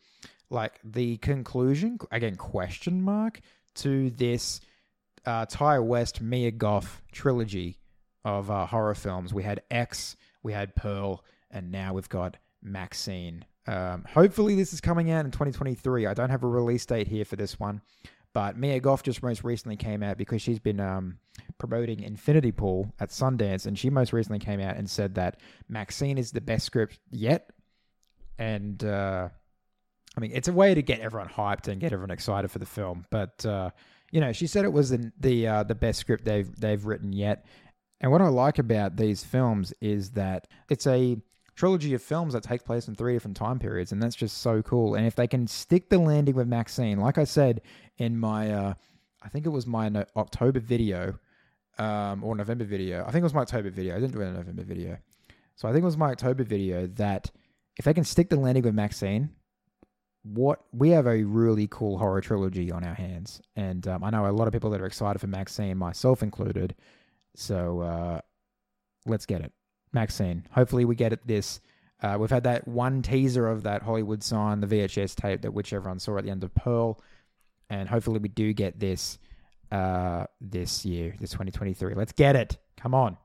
like 0.51 0.81
the 0.83 1.19
conclusion, 1.19 1.99
again, 2.11 2.37
question 2.37 3.03
mark 3.03 3.41
to 3.77 4.11
this 4.11 4.61
uh, 5.27 5.45
Ti 5.47 5.79
West 5.79 6.21
Mia 6.21 6.51
Goth 6.51 7.03
trilogy 7.13 7.79
of 8.25 8.51
uh, 8.51 8.67
horror 8.67 8.95
films. 8.95 9.35
We 9.35 9.43
had 9.43 9.63
X, 9.71 10.17
we 10.43 10.53
had 10.53 10.75
Pearl, 10.75 11.25
and 11.51 11.71
now 11.71 11.95
we've 11.95 12.09
got 12.09 12.39
Maxine. 12.63 13.45
Um, 13.67 14.05
hopefully, 14.09 14.55
this 14.55 14.73
is 14.73 14.81
coming 14.81 15.11
out 15.11 15.25
in 15.25 15.31
2023. 15.31 16.07
I 16.07 16.15
don't 16.15 16.31
have 16.31 16.45
a 16.45 16.49
release 16.49 16.87
date 16.87 17.09
here 17.09 17.25
for 17.25 17.37
this 17.37 17.59
one. 17.59 17.83
But 18.37 18.59
Mia 18.59 18.81
Goth 18.81 19.03
just 19.03 19.23
most 19.23 19.45
recently 19.45 19.79
came 19.79 20.03
out 20.03 20.19
because 20.19 20.43
she's 20.43 20.59
been 20.59 20.79
um, 20.79 21.17
promoting 21.57 22.03
Infinity 22.03 22.53
Pool 22.53 22.93
at 23.01 23.09
Sundance, 23.09 23.65
and 23.65 23.79
she 23.79 23.89
most 23.89 24.13
recently 24.13 24.41
came 24.41 24.61
out 24.61 24.77
and 24.77 24.91
said 24.91 25.15
that 25.15 25.41
Maxine 25.71 26.19
is 26.19 26.33
the 26.33 26.43
best 26.43 26.67
script 26.67 26.99
yet. 27.11 27.49
And 28.39 28.85
uh, 28.85 29.31
I 30.15 30.21
mean, 30.21 30.33
it's 30.35 30.49
a 30.49 30.53
way 30.53 30.75
to 30.75 30.83
get 30.83 31.01
everyone 31.01 31.31
hyped 31.31 31.69
and 31.69 31.81
get 31.81 31.95
everyone 31.95 32.11
excited 32.11 32.51
for 32.51 32.59
the 32.59 32.67
film. 32.67 33.07
But 33.11 33.47
uh, 33.47 33.71
you 34.11 34.21
know, 34.21 34.33
she 34.33 34.47
said 34.47 34.67
it 34.67 34.73
was 34.75 34.91
the 34.91 35.11
the, 35.19 35.49
uh, 35.49 35.63
the 35.63 35.75
best 35.75 35.99
script 35.99 36.27
they've 36.27 36.55
they've 36.61 36.85
written 36.85 37.15
yet. 37.15 37.47
And 38.03 38.13
what 38.13 38.21
I 38.21 38.29
like 38.29 38.59
about 38.59 38.99
these 38.99 39.25
films 39.25 39.73
is 39.81 40.11
that 40.11 40.47
it's 40.69 40.87
a 40.87 41.17
trilogy 41.57 41.95
of 41.95 42.03
films 42.03 42.35
that 42.35 42.43
take 42.43 42.65
place 42.65 42.87
in 42.87 42.95
three 42.95 43.15
different 43.15 43.37
time 43.37 43.59
periods, 43.59 43.91
and 43.91 44.03
that's 44.03 44.15
just 44.15 44.39
so 44.39 44.63
cool. 44.63 44.95
And 44.95 45.07
if 45.07 45.17
they 45.17 45.27
can 45.27 45.47
stick 45.47 45.89
the 45.89 45.99
landing 45.99 46.37
with 46.37 46.47
Maxine, 46.47 47.01
like 47.01 47.19
I 47.19 47.25
said 47.25 47.63
in 47.99 48.19
my, 48.19 48.53
uh, 48.53 48.75
I 49.23 49.29
think 49.29 49.47
it 49.47 49.51
was 49.51 49.67
my 49.67 49.89
no- 49.89 50.05
October 50.17 50.61
video, 50.61 51.19
um, 51.79 52.23
or 52.23 52.37
November 52.37 52.65
video. 52.65 53.03
I 53.03 53.11
think 53.11 53.23
it 53.23 53.25
was 53.25 53.35
my 53.35 53.41
October 53.41 53.71
video. 53.71 53.97
I 53.97 54.01
didn't 54.01 54.13
do 54.13 54.21
it 54.21 54.27
in 54.27 54.35
a 54.35 54.39
November 54.39 54.63
video, 54.63 54.99
so 55.57 55.69
I 55.69 55.73
think 55.73 55.83
it 55.83 55.87
was 55.87 55.97
my 55.97 56.11
October 56.11 56.45
video 56.45 56.87
that 56.87 57.31
if 57.79 57.85
they 57.85 57.95
can 57.95 58.05
stick 58.05 58.31
the 58.31 58.37
landing 58.37 58.63
with 58.63 58.75
Maxine, 58.75 59.31
what 60.23 60.61
we 60.73 60.91
have 60.91 61.07
a 61.07 61.23
really 61.25 61.69
cool 61.71 61.99
horror 61.99 62.21
trilogy 62.21 62.71
on 62.71 62.85
our 62.85 62.95
hands, 62.95 63.41
and 63.57 63.87
um, 63.89 64.05
I 64.05 64.11
know 64.11 64.27
a 64.27 64.31
lot 64.31 64.47
of 64.47 64.53
people 64.53 64.71
that 64.71 64.81
are 64.81 64.87
excited 64.87 65.21
for 65.21 65.27
Maxine, 65.27 65.77
myself 65.79 66.23
included. 66.23 66.75
So 67.35 67.81
uh, 67.81 68.21
let's 69.07 69.27
get 69.27 69.43
it. 69.43 69.53
Maxine. 69.93 70.47
Hopefully, 70.53 70.85
we 70.85 70.95
get 70.95 71.13
at 71.13 71.27
this. 71.27 71.61
Uh, 72.03 72.17
we've 72.19 72.31
had 72.31 72.45
that 72.45 72.69
one 72.69 73.03
teaser 73.03 73.49
of 73.49 73.63
that 73.63 73.83
Hollywood 73.83 74.23
sign, 74.23 74.61
the 74.61 74.67
VHS 74.67 75.15
tape 75.15 75.43
that 75.43 75.53
which 75.53 75.73
everyone 75.73 75.99
saw 75.99 76.19
at 76.19 76.25
the 76.25 76.31
end 76.31 76.45
of 76.45 76.55
Pearl, 76.55 77.01
and 77.71 77.89
hopefully 77.89 78.19
we 78.19 78.29
do 78.29 78.53
get 78.53 78.79
this 78.79 79.19
uh, 79.73 80.27
this 80.41 80.85
year, 80.85 81.15
this 81.21 81.31
2023. 81.31 81.95
Let's 81.95 82.13
get 82.13 82.37
it. 82.37 82.57
Come 82.77 82.95
on. 82.95 83.17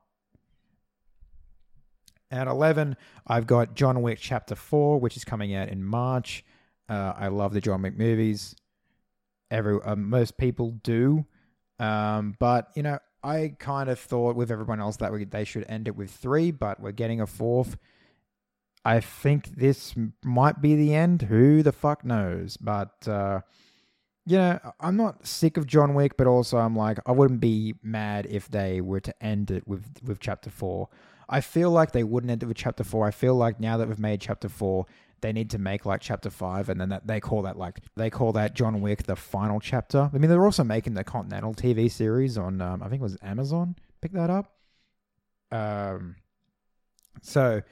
At 2.30 2.48
11, 2.48 2.96
I've 3.26 3.46
got 3.46 3.74
John 3.74 4.00
Wick 4.00 4.18
Chapter 4.18 4.54
4, 4.54 4.98
which 4.98 5.18
is 5.18 5.24
coming 5.24 5.54
out 5.54 5.68
in 5.68 5.84
March. 5.84 6.44
Uh, 6.88 7.12
I 7.14 7.28
love 7.28 7.52
the 7.52 7.60
John 7.60 7.82
Wick 7.82 7.96
movies. 7.96 8.56
Every 9.50 9.78
uh, 9.84 9.96
most 9.96 10.38
people 10.38 10.70
do, 10.82 11.26
um, 11.78 12.34
but 12.38 12.70
you 12.74 12.82
know 12.82 12.98
I 13.22 13.54
kind 13.58 13.88
of 13.88 13.98
thought 13.98 14.36
with 14.36 14.50
everyone 14.50 14.80
else 14.80 14.96
that 14.98 15.12
we, 15.12 15.24
they 15.24 15.44
should 15.44 15.64
end 15.68 15.88
it 15.88 15.96
with 15.96 16.10
three, 16.10 16.50
but 16.50 16.80
we're 16.80 16.92
getting 16.92 17.20
a 17.20 17.26
fourth. 17.26 17.76
I 18.84 19.00
think 19.00 19.56
this 19.56 19.94
might 20.24 20.60
be 20.60 20.74
the 20.74 20.94
end. 20.94 21.22
Who 21.22 21.62
the 21.62 21.72
fuck 21.72 22.04
knows? 22.04 22.56
But, 22.56 23.06
uh, 23.06 23.40
you 24.26 24.38
know, 24.38 24.58
I'm 24.80 24.96
not 24.96 25.26
sick 25.26 25.56
of 25.56 25.66
John 25.66 25.94
Wick, 25.94 26.16
but 26.16 26.26
also 26.26 26.58
I'm 26.58 26.74
like, 26.74 26.98
I 27.06 27.12
wouldn't 27.12 27.40
be 27.40 27.74
mad 27.82 28.26
if 28.28 28.48
they 28.48 28.80
were 28.80 29.00
to 29.00 29.22
end 29.22 29.50
it 29.50 29.66
with, 29.68 29.84
with 30.02 30.18
chapter 30.18 30.50
four. 30.50 30.88
I 31.28 31.40
feel 31.40 31.70
like 31.70 31.92
they 31.92 32.04
wouldn't 32.04 32.30
end 32.30 32.42
it 32.42 32.46
with 32.46 32.56
chapter 32.56 32.82
four. 32.84 33.06
I 33.06 33.12
feel 33.12 33.36
like 33.36 33.60
now 33.60 33.76
that 33.76 33.88
we've 33.88 33.98
made 33.98 34.20
chapter 34.20 34.48
four, 34.48 34.86
they 35.22 35.32
need 35.32 35.50
to 35.50 35.58
make 35.58 35.86
like 35.86 36.00
chapter 36.00 36.28
five, 36.28 36.68
and 36.68 36.80
then 36.80 36.90
that 36.90 37.06
they 37.06 37.20
call 37.20 37.42
that 37.42 37.56
like 37.56 37.80
they 37.96 38.10
call 38.10 38.32
that 38.32 38.54
John 38.54 38.80
Wick 38.80 39.04
the 39.04 39.16
final 39.16 39.60
chapter. 39.60 40.10
I 40.12 40.18
mean, 40.18 40.28
they're 40.28 40.44
also 40.44 40.64
making 40.64 40.94
the 40.94 41.04
Continental 41.04 41.54
TV 41.54 41.90
series 41.90 42.36
on 42.36 42.60
um, 42.60 42.82
I 42.82 42.88
think 42.88 43.00
it 43.00 43.04
was 43.04 43.16
Amazon. 43.22 43.76
Pick 44.00 44.12
that 44.12 44.28
up. 44.28 44.52
Um, 45.50 46.16
so 47.22 47.62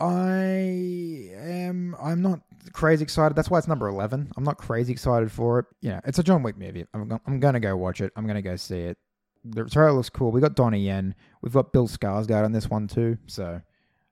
I 0.00 1.30
am 1.34 1.96
I'm 2.02 2.20
not 2.20 2.40
crazy 2.72 3.04
excited. 3.04 3.36
That's 3.36 3.48
why 3.48 3.58
it's 3.58 3.68
number 3.68 3.88
eleven. 3.88 4.30
I'm 4.36 4.44
not 4.44 4.58
crazy 4.58 4.92
excited 4.92 5.30
for 5.30 5.60
it. 5.60 5.66
Yeah, 5.80 6.00
it's 6.04 6.18
a 6.18 6.22
John 6.22 6.42
Wick 6.42 6.58
movie. 6.58 6.84
I'm 6.92 7.20
I'm 7.26 7.40
gonna 7.40 7.60
go 7.60 7.76
watch 7.76 8.00
it. 8.00 8.12
I'm 8.16 8.26
gonna 8.26 8.42
go 8.42 8.56
see 8.56 8.80
it. 8.80 8.98
The 9.44 9.64
trailer 9.66 9.92
looks 9.92 10.10
cool. 10.10 10.32
We 10.32 10.40
got 10.40 10.56
Donnie 10.56 10.84
Yen. 10.84 11.14
We've 11.42 11.52
got 11.52 11.72
Bill 11.72 11.86
Skarsgård 11.86 12.44
on 12.44 12.52
this 12.52 12.68
one 12.68 12.88
too. 12.88 13.18
So 13.26 13.60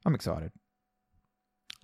I'm 0.05 0.15
excited. 0.15 0.53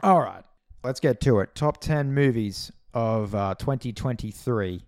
All 0.03 0.21
right, 0.21 0.45
let's 0.85 1.01
get 1.01 1.21
to 1.23 1.41
it. 1.41 1.55
Top 1.57 1.81
10 1.81 2.15
movies 2.15 2.71
of 2.95 3.35
uh, 3.35 3.57
2023. 3.59 4.85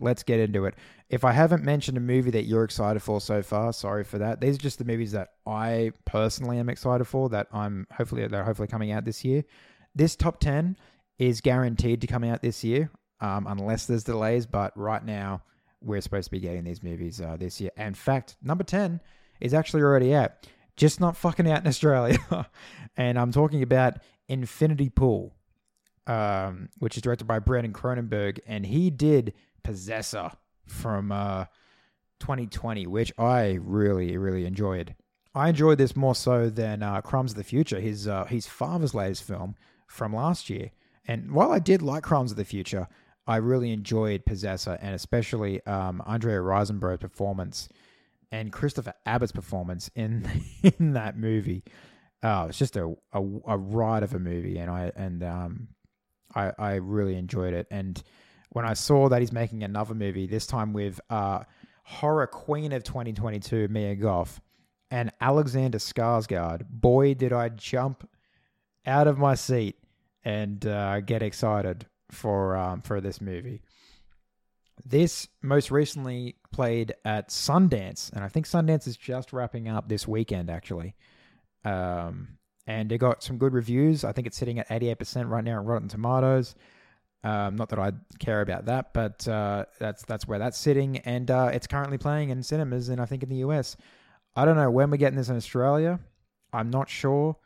Let's 0.00 0.24
get 0.24 0.40
into 0.40 0.64
it. 0.64 0.74
If 1.10 1.24
I 1.24 1.30
haven't 1.30 1.62
mentioned 1.62 1.96
a 1.96 2.00
movie 2.00 2.32
that 2.32 2.44
you're 2.44 2.64
excited 2.64 3.00
for 3.00 3.20
so 3.20 3.40
far, 3.42 3.72
sorry 3.72 4.02
for 4.02 4.18
that. 4.18 4.40
These 4.40 4.56
are 4.56 4.58
just 4.58 4.78
the 4.78 4.84
movies 4.84 5.12
that 5.12 5.28
I 5.46 5.92
personally 6.06 6.58
am 6.58 6.68
excited 6.68 7.04
for 7.04 7.28
that 7.28 7.46
I'm 7.52 7.86
hopefully 7.92 8.26
they're 8.26 8.42
hopefully 8.42 8.66
coming 8.66 8.90
out 8.90 9.04
this 9.04 9.24
year. 9.24 9.44
This 9.94 10.16
top 10.16 10.40
10 10.40 10.76
is 11.18 11.40
guaranteed 11.40 12.00
to 12.00 12.08
come 12.08 12.24
out 12.24 12.42
this 12.42 12.64
year, 12.64 12.90
um, 13.20 13.46
unless 13.46 13.86
there's 13.86 14.02
delays. 14.02 14.46
But 14.46 14.76
right 14.76 15.04
now, 15.04 15.42
we're 15.80 16.00
supposed 16.00 16.24
to 16.24 16.30
be 16.32 16.40
getting 16.40 16.64
these 16.64 16.82
movies 16.82 17.20
uh, 17.20 17.36
this 17.36 17.60
year. 17.60 17.70
In 17.76 17.94
fact, 17.94 18.36
number 18.42 18.64
10 18.64 19.00
is 19.40 19.54
actually 19.54 19.82
already 19.82 20.14
out, 20.14 20.32
just 20.76 21.00
not 21.00 21.16
fucking 21.16 21.48
out 21.48 21.60
in 21.60 21.68
Australia. 21.68 22.18
and 22.96 23.18
I'm 23.18 23.30
talking 23.30 23.62
about 23.62 23.98
Infinity 24.28 24.90
Pool, 24.90 25.34
um, 26.06 26.68
which 26.78 26.96
is 26.96 27.02
directed 27.02 27.26
by 27.26 27.38
Brandon 27.38 27.72
Cronenberg, 27.72 28.38
and 28.46 28.66
he 28.66 28.90
did 28.90 29.34
Possessor 29.62 30.32
from 30.66 31.12
uh, 31.12 31.46
2020, 32.20 32.86
which 32.86 33.12
I 33.18 33.58
really, 33.62 34.16
really 34.16 34.44
enjoyed. 34.44 34.94
I 35.34 35.48
enjoyed 35.48 35.78
this 35.78 35.96
more 35.96 36.14
so 36.14 36.50
than 36.50 36.82
uh, 36.82 37.00
Crimes 37.00 37.32
of 37.32 37.36
the 37.36 37.44
Future, 37.44 37.80
his 37.80 38.06
uh, 38.06 38.24
his 38.26 38.46
father's 38.46 38.94
latest 38.94 39.24
film 39.24 39.54
from 39.86 40.14
last 40.14 40.50
year. 40.50 40.70
And 41.06 41.32
while 41.32 41.50
I 41.52 41.58
did 41.58 41.82
like 41.82 42.02
Crimes 42.02 42.30
of 42.30 42.36
the 42.36 42.44
Future, 42.44 42.88
I 43.26 43.36
really 43.36 43.72
enjoyed 43.72 44.26
Possessor, 44.26 44.78
and 44.80 44.94
especially 44.94 45.64
um, 45.66 46.02
Andrea 46.06 46.38
Riseborough's 46.38 47.00
performance 47.00 47.68
and 48.30 48.52
Christopher 48.52 48.94
Abbott's 49.06 49.32
performance 49.32 49.90
in 49.94 50.28
in 50.62 50.92
that 50.94 51.16
movie 51.16 51.64
oh, 52.22 52.46
it's 52.46 52.58
just 52.58 52.76
a, 52.76 52.94
a, 53.12 53.20
a 53.46 53.58
ride 53.58 54.02
of 54.02 54.14
a 54.14 54.18
movie, 54.18 54.58
and 54.58 54.70
I 54.70 54.92
and 54.96 55.22
um, 55.22 55.68
I 56.34 56.52
I 56.58 56.74
really 56.74 57.16
enjoyed 57.16 57.54
it. 57.54 57.66
And 57.70 58.02
when 58.50 58.64
I 58.64 58.74
saw 58.74 59.08
that 59.08 59.20
he's 59.20 59.32
making 59.32 59.62
another 59.62 59.94
movie, 59.94 60.26
this 60.26 60.46
time 60.46 60.72
with 60.72 61.00
uh, 61.10 61.40
horror 61.84 62.26
queen 62.26 62.72
of 62.72 62.84
2022, 62.84 63.68
Mia 63.68 63.94
Goth, 63.96 64.40
and 64.90 65.10
Alexander 65.20 65.78
Skarsgård, 65.78 66.66
boy, 66.68 67.14
did 67.14 67.32
I 67.32 67.48
jump 67.48 68.08
out 68.86 69.06
of 69.06 69.18
my 69.18 69.34
seat 69.34 69.76
and 70.24 70.64
uh, 70.66 71.00
get 71.00 71.22
excited 71.22 71.86
for 72.10 72.56
um, 72.56 72.82
for 72.82 73.00
this 73.00 73.20
movie. 73.20 73.62
This 74.84 75.28
most 75.42 75.70
recently 75.70 76.36
played 76.52 76.94
at 77.04 77.28
Sundance, 77.28 78.12
and 78.12 78.24
I 78.24 78.28
think 78.28 78.46
Sundance 78.46 78.86
is 78.86 78.96
just 78.96 79.32
wrapping 79.32 79.68
up 79.68 79.88
this 79.88 80.08
weekend, 80.08 80.50
actually. 80.50 80.94
Um, 81.64 82.38
and 82.66 82.90
it 82.92 82.98
got 82.98 83.22
some 83.22 83.38
good 83.38 83.52
reviews. 83.52 84.04
I 84.04 84.12
think 84.12 84.26
it's 84.26 84.36
sitting 84.36 84.58
at 84.58 84.68
88% 84.68 85.28
right 85.28 85.44
now 85.44 85.58
on 85.58 85.66
Rotten 85.66 85.88
Tomatoes. 85.88 86.54
Um, 87.24 87.56
not 87.56 87.68
that 87.68 87.78
I 87.78 87.92
care 88.18 88.40
about 88.40 88.66
that, 88.66 88.92
but 88.92 89.26
uh, 89.28 89.66
that's 89.78 90.04
that's 90.04 90.26
where 90.26 90.40
that's 90.40 90.58
sitting, 90.58 90.98
and 90.98 91.30
uh, 91.30 91.50
it's 91.52 91.68
currently 91.68 91.96
playing 91.96 92.30
in 92.30 92.42
cinemas, 92.42 92.88
and 92.88 93.00
I 93.00 93.06
think 93.06 93.22
in 93.22 93.28
the 93.28 93.36
US. 93.36 93.76
I 94.34 94.44
don't 94.44 94.56
know 94.56 94.70
when 94.70 94.90
we're 94.90 94.96
getting 94.96 95.18
this 95.18 95.28
in 95.28 95.36
Australia. 95.36 96.00
I'm 96.52 96.70
not 96.70 96.88
sure. 96.88 97.36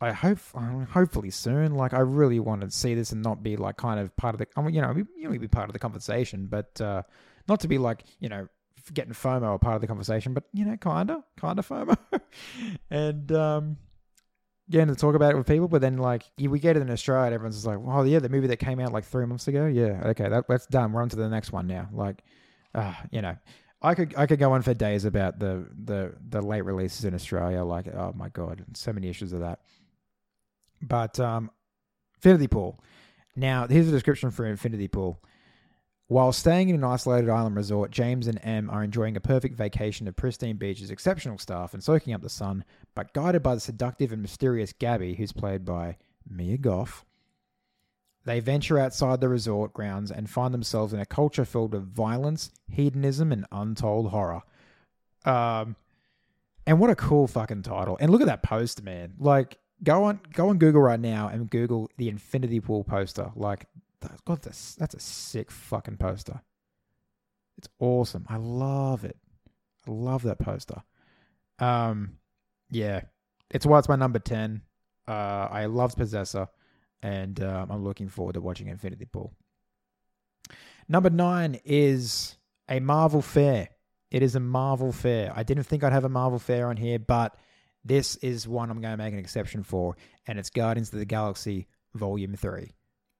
I 0.00 0.12
hope, 0.12 0.38
uh, 0.54 0.84
hopefully 0.84 1.30
soon. 1.30 1.74
Like, 1.74 1.94
I 1.94 2.00
really 2.00 2.38
want 2.38 2.60
to 2.60 2.70
see 2.70 2.94
this 2.94 3.12
and 3.12 3.22
not 3.22 3.42
be 3.42 3.56
like 3.56 3.76
kind 3.76 3.98
of 3.98 4.14
part 4.16 4.34
of 4.34 4.38
the. 4.38 4.46
You 4.70 4.82
know, 4.82 4.94
you 5.16 5.28
know, 5.28 5.38
be 5.38 5.48
part 5.48 5.68
of 5.68 5.72
the 5.72 5.78
conversation, 5.78 6.46
but 6.46 6.80
uh, 6.80 7.02
not 7.48 7.60
to 7.60 7.68
be 7.68 7.78
like 7.78 8.04
you 8.20 8.28
know 8.28 8.48
getting 8.92 9.12
FOMO 9.12 9.54
a 9.54 9.58
part 9.58 9.76
of 9.76 9.80
the 9.80 9.86
conversation, 9.86 10.34
but 10.34 10.44
you 10.52 10.64
know, 10.64 10.76
kinda, 10.76 11.22
kinda 11.40 11.62
FOMO, 11.62 11.96
and 12.90 13.32
um, 13.32 13.76
getting 14.70 14.88
to 14.88 14.94
talk 14.94 15.14
about 15.14 15.32
it 15.32 15.36
with 15.36 15.46
people. 15.46 15.68
But 15.68 15.80
then 15.80 15.98
like 15.98 16.24
we 16.38 16.58
get 16.58 16.76
it 16.76 16.80
in 16.80 16.90
Australia, 16.90 17.26
and 17.26 17.34
everyone's 17.34 17.66
like, 17.66 17.78
"Oh 17.84 18.02
yeah, 18.02 18.18
the 18.18 18.28
movie 18.28 18.48
that 18.48 18.58
came 18.58 18.80
out 18.80 18.92
like 18.92 19.04
three 19.04 19.26
months 19.26 19.48
ago, 19.48 19.66
yeah, 19.66 20.02
okay, 20.06 20.28
that, 20.28 20.44
that's 20.48 20.66
done. 20.66 20.92
We're 20.92 21.02
on 21.02 21.08
to 21.10 21.16
the 21.16 21.28
next 21.28 21.52
one 21.52 21.66
now." 21.66 21.88
Like, 21.92 22.22
uh, 22.74 22.94
you 23.10 23.22
know, 23.22 23.36
I 23.82 23.94
could 23.94 24.14
I 24.16 24.26
could 24.26 24.38
go 24.38 24.52
on 24.52 24.62
for 24.62 24.74
days 24.74 25.04
about 25.04 25.38
the 25.38 25.66
the 25.84 26.14
the 26.28 26.40
late 26.40 26.64
releases 26.64 27.04
in 27.04 27.14
Australia. 27.14 27.62
Like, 27.62 27.88
oh 27.88 28.12
my 28.16 28.28
god, 28.30 28.64
so 28.74 28.92
many 28.92 29.08
issues 29.08 29.32
of 29.32 29.40
that. 29.40 29.60
But 30.80 31.20
um, 31.20 31.50
Infinity 32.16 32.48
Pool. 32.48 32.80
Now, 33.36 33.66
here's 33.66 33.88
a 33.88 33.90
description 33.90 34.30
for 34.30 34.46
Infinity 34.46 34.88
Pool. 34.88 35.20
While 36.06 36.32
staying 36.32 36.68
in 36.68 36.76
an 36.76 36.84
isolated 36.84 37.30
island 37.30 37.56
resort, 37.56 37.90
James 37.90 38.26
and 38.26 38.38
Em 38.42 38.68
are 38.68 38.84
enjoying 38.84 39.16
a 39.16 39.20
perfect 39.20 39.56
vacation 39.56 40.06
of 40.06 40.16
pristine 40.16 40.56
beaches, 40.56 40.90
exceptional 40.90 41.38
staff, 41.38 41.72
and 41.72 41.82
soaking 41.82 42.12
up 42.12 42.20
the 42.20 42.28
sun, 42.28 42.64
but 42.94 43.14
guided 43.14 43.42
by 43.42 43.54
the 43.54 43.60
seductive 43.60 44.12
and 44.12 44.20
mysterious 44.20 44.74
Gabby, 44.74 45.14
who's 45.14 45.32
played 45.32 45.64
by 45.64 45.96
Mia 46.28 46.58
Goth. 46.58 47.04
They 48.26 48.40
venture 48.40 48.78
outside 48.78 49.20
the 49.20 49.28
resort 49.28 49.72
grounds 49.72 50.10
and 50.10 50.28
find 50.28 50.52
themselves 50.52 50.92
in 50.92 51.00
a 51.00 51.06
culture 51.06 51.44
filled 51.44 51.72
with 51.72 51.90
violence, 51.90 52.50
hedonism, 52.70 53.32
and 53.32 53.46
untold 53.50 54.10
horror. 54.10 54.42
Um, 55.24 55.76
and 56.66 56.80
what 56.80 56.90
a 56.90 56.96
cool 56.96 57.26
fucking 57.26 57.62
title! 57.62 57.96
And 57.98 58.10
look 58.10 58.20
at 58.20 58.26
that 58.26 58.42
poster, 58.42 58.82
man. 58.82 59.14
Like, 59.18 59.58
go 59.82 60.04
on, 60.04 60.20
go 60.32 60.50
on 60.50 60.58
Google 60.58 60.82
right 60.82 61.00
now 61.00 61.28
and 61.28 61.48
Google 61.48 61.90
the 61.96 62.08
Infinity 62.08 62.60
Pool 62.60 62.84
poster. 62.84 63.30
Like, 63.34 63.66
God, 64.24 64.42
that's 64.42 64.74
that's 64.74 64.94
a 64.94 65.00
sick 65.00 65.50
fucking 65.50 65.96
poster. 65.96 66.40
It's 67.58 67.68
awesome. 67.78 68.26
I 68.28 68.36
love 68.36 69.04
it. 69.04 69.16
I 69.86 69.90
love 69.90 70.22
that 70.22 70.38
poster. 70.38 70.82
Um, 71.58 72.18
yeah, 72.70 73.02
it's 73.50 73.66
why 73.66 73.78
it's 73.78 73.88
my 73.88 73.96
number 73.96 74.18
ten. 74.18 74.62
Uh, 75.06 75.48
I 75.50 75.66
loved 75.66 75.96
Possessor, 75.96 76.48
and 77.02 77.42
um, 77.42 77.70
I'm 77.70 77.84
looking 77.84 78.08
forward 78.08 78.34
to 78.34 78.40
watching 78.40 78.68
Infinity 78.68 79.04
Pool. 79.04 79.34
Number 80.88 81.10
nine 81.10 81.60
is 81.64 82.36
a 82.68 82.80
Marvel 82.80 83.22
Fare. 83.22 83.68
It 84.10 84.22
is 84.22 84.34
a 84.36 84.40
Marvel 84.40 84.92
Fare. 84.92 85.32
I 85.34 85.42
didn't 85.42 85.64
think 85.64 85.82
I'd 85.84 85.92
have 85.92 86.04
a 86.04 86.08
Marvel 86.08 86.38
Fare 86.38 86.68
on 86.68 86.76
here, 86.76 86.98
but 86.98 87.36
this 87.84 88.16
is 88.16 88.48
one 88.48 88.70
I'm 88.70 88.80
going 88.80 88.92
to 88.92 89.02
make 89.02 89.12
an 89.12 89.18
exception 89.18 89.62
for, 89.62 89.96
and 90.26 90.38
it's 90.38 90.50
Guardians 90.50 90.92
of 90.92 90.98
the 90.98 91.04
Galaxy 91.04 91.66
Volume 91.94 92.34
3. 92.34 92.72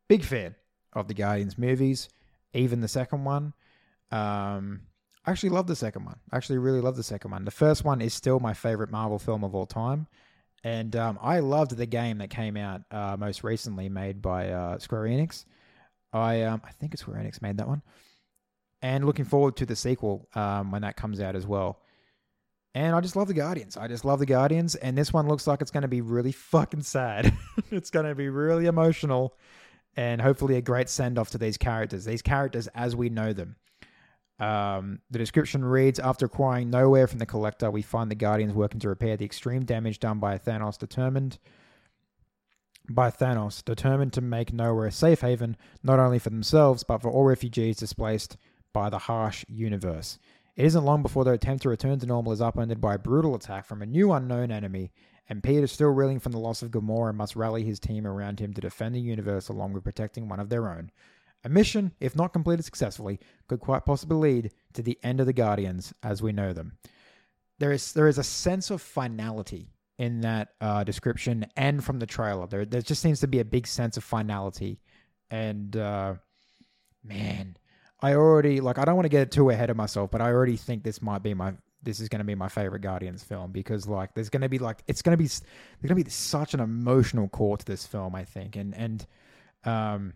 Big 0.09 0.25
fan 0.25 0.55
of 0.95 1.09
the 1.09 1.15
Guardians 1.15 1.59
movies, 1.59 2.09
even 2.53 2.81
the 2.81 2.89
second 2.89 3.25
one. 3.25 3.53
Um, 4.11 4.83
I 5.27 5.31
actually 5.31 5.51
love 5.51 5.67
the 5.67 5.77
second 5.77 6.05
one. 6.05 6.19
I 6.31 6.37
actually 6.37 6.59
really 6.59 6.81
love 6.81 6.97
the 6.97 7.03
second 7.03 7.31
one. 7.31 7.45
The 7.45 7.51
first 7.51 7.85
one 7.85 8.01
is 8.01 8.15
still 8.15 8.41
my 8.41 8.55
favorite 8.55 8.91
Marvel 8.91 9.19
film 9.19 9.43
of 9.43 9.55
all 9.55 9.67
time. 9.67 10.07
And 10.63 10.97
um, 10.97 11.19
I 11.21 11.41
loved 11.41 11.77
the 11.77 11.87
game 11.87 12.19
that 12.19 12.31
came 12.31 12.57
out 12.57 12.83
uh, 12.91 13.17
most 13.19 13.45
recently, 13.45 13.89
made 13.89 14.23
by 14.23 14.49
uh, 14.49 14.79
Square 14.79 15.03
Enix. 15.03 15.45
I 16.15 16.43
um, 16.43 16.63
I 16.65 16.71
think 16.71 16.95
it's 16.95 17.03
Square 17.03 17.23
Enix 17.23 17.43
made 17.43 17.59
that 17.59 17.69
one, 17.69 17.83
and 18.81 19.05
looking 19.05 19.25
forward 19.25 19.57
to 19.57 19.67
the 19.67 19.77
sequel 19.77 20.29
um, 20.35 20.71
when 20.71 20.83
that 20.83 20.97
comes 20.97 21.21
out 21.21 21.37
as 21.37 21.47
well. 21.47 21.81
And 22.75 22.97
I 22.97 23.01
just 23.01 23.15
love 23.15 23.29
the 23.29 23.35
Guardians. 23.35 23.77
I 23.77 23.89
just 23.89 24.05
love 24.05 24.21
the 24.21 24.27
Guardians, 24.27 24.75
and 24.75 24.97
this 24.97 25.13
one 25.13 25.29
looks 25.29 25.47
like 25.47 25.61
it's 25.61 25.71
going 25.71 25.83
to 25.83 25.89
be 25.89 26.01
really 26.01 26.33
fucking 26.33 26.83
sad. 26.83 27.37
it's 27.71 27.91
going 27.91 28.07
to 28.07 28.15
be 28.15 28.29
really 28.29 28.67
emotional, 28.67 29.35
and 29.97 30.21
hopefully 30.21 30.57
a 30.57 30.63
great 30.63 30.89
send 30.89 31.19
off 31.19 31.31
to 31.31 31.39
these 31.39 31.57
characters. 31.57 32.05
These 32.05 32.23
characters 32.23 32.69
as 32.69 32.97
we 32.97 33.09
know 33.09 33.33
them. 33.33 33.57
Um, 34.39 35.01
the 35.11 35.19
description 35.19 35.65
reads 35.65 35.99
After 35.99 36.27
acquiring 36.27 36.71
Knowhere 36.71 37.09
from 37.09 37.21
the 37.21 37.27
collector, 37.27 37.71
we 37.71 37.83
find 37.83 38.11
the 38.11 38.17
Guardians 38.17 38.55
working 38.55 38.81
to 38.81 38.89
repair 38.89 39.17
the 39.17 39.25
extreme 39.25 39.65
damage 39.65 40.01
done 40.01 40.19
by 40.19 40.39
Thanos, 40.39 40.77
determined 40.79 41.39
by 42.91 43.11
Thanos, 43.11 43.65
determined 43.65 44.13
to 44.15 44.21
make 44.21 44.51
Knowhere 44.51 44.89
a 44.89 44.93
safe 44.93 45.21
haven, 45.21 45.57
not 45.83 46.01
only 46.01 46.19
for 46.19 46.31
themselves, 46.31 46.83
but 46.83 47.01
for 47.01 47.11
all 47.11 47.25
refugees 47.25 47.77
displaced 47.77 48.37
by 48.73 48.91
the 48.91 48.99
harsh 48.99 49.45
universe. 49.49 50.19
It 50.57 50.67
isn't 50.67 50.85
long 50.85 51.03
before 51.03 51.25
their 51.25 51.35
attempt 51.35 51.63
to 51.63 51.69
return 51.69 51.99
to 52.01 52.07
normal 52.07 52.33
is 52.33 52.41
upended 52.41 52.81
by 52.81 52.95
a 52.95 52.99
brutal 52.99 53.35
attack 53.35 53.67
from 53.67 53.83
a 53.83 53.87
new 53.87 54.13
unknown 54.13 54.51
enemy, 54.51 54.93
and 55.29 55.43
Peter, 55.43 55.67
still 55.67 55.89
reeling 55.89 56.21
from 56.21 56.33
the 56.33 56.39
loss 56.39 56.63
of 56.63 56.71
Gamora, 56.71 57.11
and 57.11 57.19
must 57.19 57.37
rally 57.37 57.65
his 57.65 57.81
team 57.81 58.07
around 58.07 58.41
him 58.41 58.53
to 58.55 58.61
defend 58.61 58.95
the 58.95 59.01
universe 59.01 59.49
along 59.49 59.73
with 59.73 59.85
protecting 59.85 60.29
one 60.29 60.41
of 60.41 60.51
their 60.51 60.69
own. 60.69 60.91
A 61.45 61.49
mission, 61.49 61.93
if 62.01 62.17
not 62.17 62.33
completed 62.33 62.65
successfully, 62.65 63.21
could 63.49 63.61
quite 63.61 63.85
possibly 63.85 64.17
lead 64.17 64.53
to 64.75 64.83
the 64.83 64.99
end 65.03 65.21
of 65.21 65.27
the 65.27 65.33
Guardians 65.33 65.93
as 66.03 66.23
we 66.23 66.33
know 66.33 66.53
them. 66.53 66.79
There 67.59 67.73
is 67.73 67.93
there 67.93 68.09
is 68.09 68.19
a 68.19 68.25
sense 68.25 68.71
of 68.71 68.83
finality 68.83 69.71
in 69.99 70.23
that 70.23 70.51
uh, 70.61 70.85
description 70.85 71.47
and 71.57 71.85
from 71.85 71.99
the 71.99 72.07
trailer. 72.07 72.47
There 72.47 72.65
there 72.65 72.83
just 72.83 73.03
seems 73.03 73.21
to 73.21 73.27
be 73.27 73.41
a 73.41 73.45
big 73.45 73.67
sense 73.67 73.97
of 73.97 74.05
finality, 74.05 74.81
and 75.31 75.77
uh, 75.77 76.15
man, 77.03 77.57
I 78.01 78.15
already 78.15 78.61
like 78.61 78.79
I 78.79 78.85
don't 78.85 78.97
want 78.97 79.07
to 79.07 79.11
get 79.11 79.31
too 79.31 79.51
ahead 79.51 79.71
of 79.71 79.77
myself, 79.77 80.11
but 80.11 80.21
I 80.21 80.33
already 80.33 80.57
think 80.57 80.83
this 80.83 81.01
might 81.03 81.23
be 81.23 81.35
my 81.35 81.55
this 81.85 82.01
is 82.01 82.09
going 82.09 82.19
to 82.21 82.25
be 82.25 82.35
my 82.35 82.49
favorite 82.49 82.81
Guardians 82.81 83.23
film 83.23 83.53
because 83.53 83.87
like 83.87 84.15
there's 84.15 84.31
going 84.31 84.43
to 84.43 84.49
be 84.49 84.59
like 84.59 84.83
it's 84.87 85.03
going 85.03 85.17
to 85.17 85.23
be 85.23 85.27
there's 85.27 85.43
going 85.83 85.97
to 85.97 86.05
be 86.05 86.11
such 86.11 86.55
an 86.55 86.61
emotional 86.61 87.29
core 87.29 87.57
to 87.57 87.65
this 87.65 87.87
film, 87.87 88.15
I 88.15 88.25
think, 88.25 88.57
and 88.57 88.75
and 88.75 89.07
um 89.65 90.15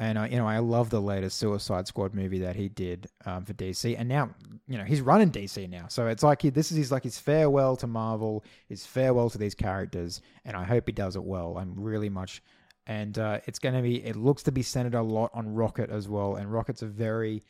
and 0.00 0.18
I, 0.18 0.28
you 0.28 0.38
know, 0.38 0.48
I 0.48 0.58
love 0.60 0.88
the 0.88 1.00
latest 1.00 1.38
Suicide 1.38 1.86
Squad 1.86 2.14
movie 2.14 2.38
that 2.38 2.56
he 2.56 2.70
did 2.70 3.06
um, 3.26 3.44
for 3.44 3.52
DC, 3.52 3.94
and 3.98 4.08
now, 4.08 4.30
you 4.66 4.78
know, 4.78 4.84
he's 4.84 5.02
running 5.02 5.30
DC 5.30 5.68
now. 5.68 5.88
So 5.88 6.06
it's 6.06 6.22
like 6.22 6.40
he, 6.40 6.48
this 6.48 6.72
is 6.72 6.78
his 6.78 6.90
like 6.90 7.04
his 7.04 7.18
farewell 7.18 7.76
to 7.76 7.86
Marvel, 7.86 8.42
his 8.66 8.86
farewell 8.86 9.28
to 9.28 9.36
these 9.36 9.54
characters, 9.54 10.22
and 10.46 10.56
I 10.56 10.64
hope 10.64 10.84
he 10.86 10.92
does 10.92 11.16
it 11.16 11.22
well. 11.22 11.58
I'm 11.58 11.74
really 11.78 12.08
much, 12.08 12.42
and 12.86 13.18
uh, 13.18 13.40
it's 13.44 13.58
going 13.58 13.74
to 13.74 13.82
be. 13.82 14.02
It 14.02 14.16
looks 14.16 14.42
to 14.44 14.52
be 14.52 14.62
centered 14.62 14.94
a 14.94 15.02
lot 15.02 15.32
on 15.34 15.52
Rocket 15.54 15.90
as 15.90 16.08
well, 16.08 16.36
and 16.36 16.50
Rocket's 16.50 16.80
a 16.80 16.86
very 16.86 17.44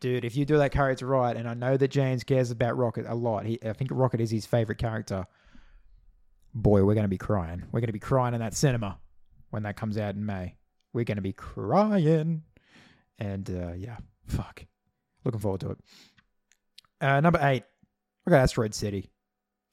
dude. 0.00 0.24
If 0.24 0.36
you 0.36 0.44
do 0.44 0.58
that 0.58 0.72
character 0.72 1.06
right, 1.06 1.36
and 1.36 1.48
I 1.48 1.54
know 1.54 1.76
that 1.76 1.88
James 1.88 2.24
cares 2.24 2.50
about 2.50 2.76
Rocket 2.76 3.06
a 3.06 3.14
lot. 3.14 3.46
He, 3.46 3.58
I 3.64 3.72
think 3.72 3.90
Rocket 3.92 4.20
is 4.20 4.30
his 4.30 4.46
favorite 4.46 4.78
character. 4.78 5.26
Boy, 6.52 6.82
we're 6.84 6.94
to 7.04 7.08
be 7.08 7.18
crying. 7.18 7.64
We're 7.70 7.80
to 7.80 7.92
be 7.92 7.98
crying 7.98 8.34
in 8.34 8.40
that 8.40 8.54
cinema 8.54 8.98
when 9.50 9.62
that 9.62 9.76
comes 9.76 9.98
out 9.98 10.14
in 10.14 10.26
May. 10.26 10.56
We're 10.92 11.04
to 11.16 11.22
be 11.22 11.32
crying. 11.32 12.42
And 13.18 13.50
uh, 13.50 13.72
yeah, 13.76 13.98
fuck. 14.26 14.64
Looking 15.24 15.40
forward 15.40 15.60
to 15.60 15.70
it. 15.70 15.78
Uh, 17.00 17.20
number 17.20 17.38
eight, 17.42 17.64
I 18.26 18.30
got 18.30 18.40
Asteroid 18.40 18.74
City. 18.74 19.10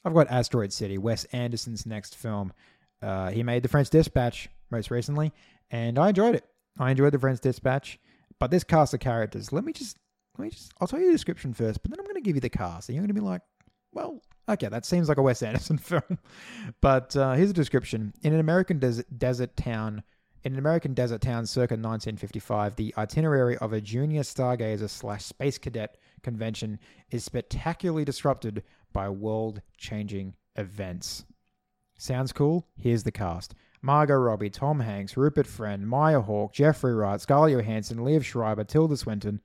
I've 0.06 0.14
got 0.14 0.30
Asteroid 0.30 0.72
City, 0.72 0.98
Wes 0.98 1.26
Anderson's 1.26 1.86
next 1.86 2.16
film. 2.16 2.54
Uh, 3.02 3.30
he 3.30 3.44
made 3.44 3.64
The 3.64 3.70
French 3.70 3.90
Dispatch 3.90 4.50
most 4.72 4.92
recently, 4.92 5.34
and 5.72 5.98
I 6.00 6.10
enjoyed 6.10 6.36
it. 6.36 6.46
I 6.80 6.92
enjoyed 6.92 7.14
The 7.14 7.20
French 7.20 7.42
Dispatch, 7.42 8.00
but 8.40 8.52
this 8.52 8.64
cast 8.64 8.94
of 8.94 9.00
characters, 9.00 9.52
let 9.52 9.66
me 9.66 9.74
just, 9.74 9.98
let 10.38 10.44
me 10.44 10.50
just, 10.50 10.74
I'll 10.80 10.88
tell 10.88 11.00
you 11.00 11.08
the 11.08 11.12
description 11.14 11.54
first, 11.54 11.82
but 11.82 11.92
then 11.92 12.00
I'm 12.00 12.06
going 12.06 12.16
to 12.16 12.22
give 12.22 12.36
you 12.36 12.42
the 12.42 12.50
cast, 12.50 12.90
and 12.90 12.96
you're 12.96 13.02
going 13.02 13.16
to 13.16 13.20
be 13.22 13.26
like, 13.26 13.42
well, 13.94 14.22
okay, 14.50 14.68
that 14.68 14.86
seems 14.86 15.10
like 15.10 15.18
a 15.18 15.22
Wes 15.22 15.42
Anderson 15.42 15.78
film. 15.78 16.20
but 16.82 17.16
uh, 17.16 17.34
here's 17.34 17.50
a 17.50 17.54
description: 17.54 18.14
In 18.22 18.34
an 18.34 18.40
American 18.40 18.80
desert, 18.80 19.06
desert 19.18 19.56
town 19.58 20.04
in 20.44 20.54
an 20.54 20.60
American 20.60 20.94
desert 20.94 21.22
town 21.22 21.46
circa 21.46 21.74
1955, 21.74 22.76
the 22.76 22.94
itinerary 22.98 23.58
of 23.58 23.74
a 23.74 23.82
junior 23.82 24.22
stargazer 24.22 24.90
slash 24.90 25.26
space 25.26 25.58
cadet 25.58 25.98
convention 26.24 26.80
is 27.12 27.24
spectacularly 27.24 28.06
disrupted 28.06 28.64
by 28.94 29.10
world 29.10 29.62
changing 29.78 30.36
events. 30.56 31.26
Sounds 31.98 32.32
cool? 32.32 32.68
Here's 32.78 33.04
the 33.04 33.12
cast. 33.12 33.56
Margot 33.82 34.16
Robbie, 34.16 34.50
Tom 34.50 34.80
Hanks, 34.80 35.18
Rupert 35.18 35.48
Friend, 35.48 35.88
Maya 35.88 36.22
Hawke, 36.22 36.54
Jeffrey 36.54 36.94
Wright, 36.94 37.20
Scarlett 37.20 37.52
Johansson, 37.52 37.98
Liev 37.98 38.24
Schreiber, 38.24 38.64
Tilda 38.64 38.98
Swinton, 38.98 39.42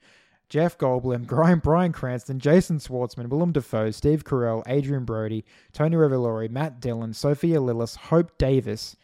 Jeff 0.52 0.76
Goldblum, 0.76 1.26
Brian, 1.26 1.60
Bryan 1.60 1.92
Cranston, 1.92 2.38
Jason 2.38 2.76
Schwartzman, 2.76 3.30
Willem 3.30 3.52
Dafoe, 3.52 3.90
Steve 3.90 4.22
Carell, 4.22 4.62
Adrien 4.68 5.06
Brody, 5.06 5.46
Tony 5.72 5.96
Revolori, 5.96 6.50
Matt 6.50 6.78
Dillon, 6.78 7.14
Sophia 7.14 7.58
Lillis, 7.58 7.96
Hope 7.96 8.36
Davis, 8.36 8.94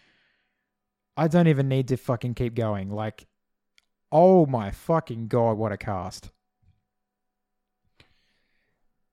I 1.16 1.26
don't 1.26 1.48
even 1.48 1.66
need 1.66 1.88
to 1.88 1.96
fucking 1.96 2.34
keep 2.34 2.54
going. 2.54 2.90
Like, 2.90 3.26
oh 4.12 4.44
my 4.44 4.70
fucking 4.70 5.28
god, 5.28 5.56
what 5.56 5.72
a 5.72 5.78
cast. 5.78 6.30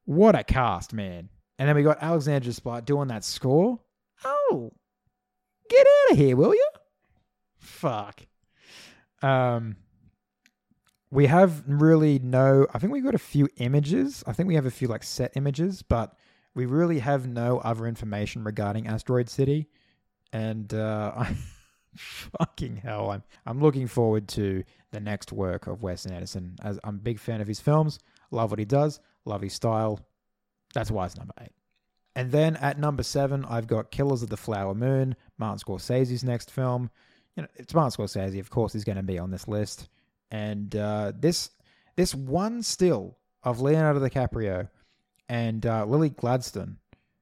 What 0.04 0.36
a 0.36 0.44
cast, 0.44 0.92
man. 0.92 1.30
And 1.58 1.70
then 1.70 1.76
we 1.78 1.84
got 1.84 2.04
Alexandre 2.04 2.52
Desplat 2.52 2.84
doing 2.84 3.08
that 3.08 3.24
score. 3.24 3.80
Oh, 4.26 4.74
get 5.70 5.88
out 5.88 6.12
of 6.12 6.18
here, 6.18 6.36
will 6.36 6.54
you? 6.54 6.70
Fuck. 7.60 8.28
Um, 9.22 9.78
we 11.16 11.26
have 11.28 11.63
really 11.68 12.20
no. 12.20 12.68
I 12.74 12.80
think 12.80 12.93
we 12.93 13.01
got 13.01 13.16
a 13.16 13.20
few 13.20 13.47
images. 13.57 14.24
I 14.28 14.34
think 14.34 14.47
we 14.47 14.55
have 14.55 14.66
a 14.66 14.72
few 14.72 14.88
like 14.88 15.03
set 15.03 15.32
images, 15.36 15.82
but 15.82 16.16
we 16.53 16.66
really 16.66 16.99
have 16.99 17.28
no 17.28 17.59
other 17.59 17.88
information 17.88 18.43
regarding 18.43 18.88
Asteroid 18.88 19.30
City 19.30 19.68
and 20.36 20.74
uh, 20.74 21.13
I 21.18 21.36
fucking 21.95 22.78
hell, 22.78 23.11
I'm 23.11 23.24
I'm 23.45 23.61
looking 23.61 23.88
forward 23.88 24.28
to 24.30 24.63
the 24.91 24.99
next 24.99 25.32
work 25.32 25.68
of 25.68 25.82
Wes 25.82 26.05
Anderson. 26.05 26.57
As 26.61 26.80
I'm 26.84 26.95
a 26.95 26.99
big 26.99 27.20
fan 27.20 27.41
of 27.41 27.47
his 27.47 27.59
films, 27.59 27.99
love 28.32 28.51
what 28.51 28.59
he 28.59 28.66
does, 28.66 28.99
love 29.24 29.41
his 29.41 29.53
style. 29.53 29.99
That's 30.74 30.91
why 30.91 31.05
it's 31.05 31.18
number 31.18 31.34
eight. 31.41 31.53
And 32.18 32.32
then 32.32 32.55
at 32.57 32.80
number 32.80 33.03
seven, 33.03 33.45
I've 33.45 33.68
got 33.68 33.91
Killers 33.91 34.24
of 34.24 34.30
the 34.30 34.38
Flower 34.38 34.74
Moon, 34.74 35.16
Martin 35.38 35.59
Scorsese's 35.59 36.24
next 36.24 36.51
film. 36.51 36.89
You 37.36 37.43
know, 37.43 37.49
it's 37.55 37.74
Martin 37.74 38.05
Scorsese, 38.05 38.39
of 38.39 38.49
course, 38.49 38.72
he's 38.72 38.86
going 38.86 38.95
to 38.95 39.03
be 39.03 39.20
on 39.20 39.32
this 39.32 39.47
list. 39.47 39.89
And 40.36 40.76
uh, 40.76 41.14
this 41.18 41.52
this 41.96 42.14
one 42.14 42.62
still 42.62 43.18
of 43.42 43.62
Leonardo 43.62 44.02
DiCaprio 44.02 44.68
and 45.30 45.66
uh, 45.66 45.86
Lily 45.86 46.10
Gladstone 46.10 46.76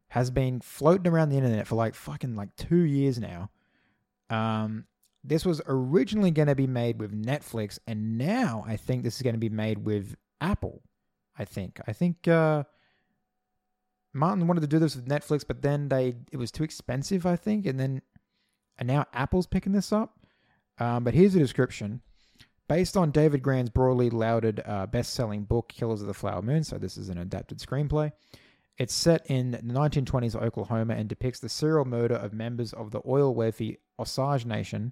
has 0.07 0.31
been 0.31 0.59
floating 0.61 1.11
around 1.11 1.29
the 1.29 1.37
internet 1.37 1.67
for 1.67 1.75
like 1.75 1.93
fucking 1.93 2.35
like 2.35 2.55
two 2.55 2.81
years 2.81 3.19
now. 3.19 3.51
Um, 4.31 4.85
this 5.23 5.45
was 5.45 5.61
originally 5.67 6.31
going 6.31 6.47
to 6.47 6.55
be 6.55 6.65
made 6.65 6.99
with 6.99 7.13
Netflix, 7.13 7.77
and 7.85 8.17
now 8.17 8.65
I 8.67 8.77
think 8.77 9.03
this 9.03 9.17
is 9.17 9.21
going 9.21 9.35
to 9.35 9.39
be 9.39 9.49
made 9.49 9.85
with 9.85 10.15
Apple. 10.41 10.81
I 11.37 11.45
think. 11.45 11.79
I 11.87 11.93
think 11.93 12.27
uh, 12.27 12.63
Martin 14.11 14.47
wanted 14.47 14.61
to 14.61 14.67
do 14.67 14.79
this 14.79 14.95
with 14.95 15.07
Netflix, 15.07 15.45
but 15.47 15.61
then 15.61 15.87
they 15.87 16.15
it 16.31 16.37
was 16.37 16.51
too 16.51 16.63
expensive. 16.63 17.27
I 17.27 17.35
think, 17.35 17.67
and 17.67 17.79
then 17.79 18.01
and 18.79 18.87
now 18.87 19.05
Apple's 19.13 19.45
picking 19.45 19.71
this 19.71 19.93
up. 19.93 20.19
Um, 20.79 21.03
but 21.03 21.13
here's 21.13 21.33
the 21.33 21.39
description. 21.39 22.01
Based 22.73 22.97
on 22.97 23.11
David 23.11 23.43
Grann's 23.43 23.69
broadly 23.69 24.09
lauded 24.09 24.59
uh, 24.65 24.87
best 24.87 25.13
selling 25.13 25.43
book, 25.43 25.67
Killers 25.67 26.01
of 26.01 26.07
the 26.07 26.13
Flower 26.15 26.41
Moon, 26.41 26.63
so 26.63 26.79
this 26.79 26.97
is 26.97 27.07
an 27.07 27.19
adapted 27.19 27.59
screenplay. 27.59 28.11
It's 28.79 28.95
set 28.95 29.27
in 29.27 29.51
the 29.51 29.59
1920s 29.59 30.35
Oklahoma 30.35 30.95
and 30.95 31.07
depicts 31.07 31.39
the 31.39 31.49
serial 31.49 31.85
murder 31.85 32.15
of 32.15 32.33
members 32.33 32.73
of 32.73 32.89
the 32.89 33.01
oil 33.05 33.35
wealthy 33.35 33.77
Osage 33.99 34.47
Nation, 34.47 34.91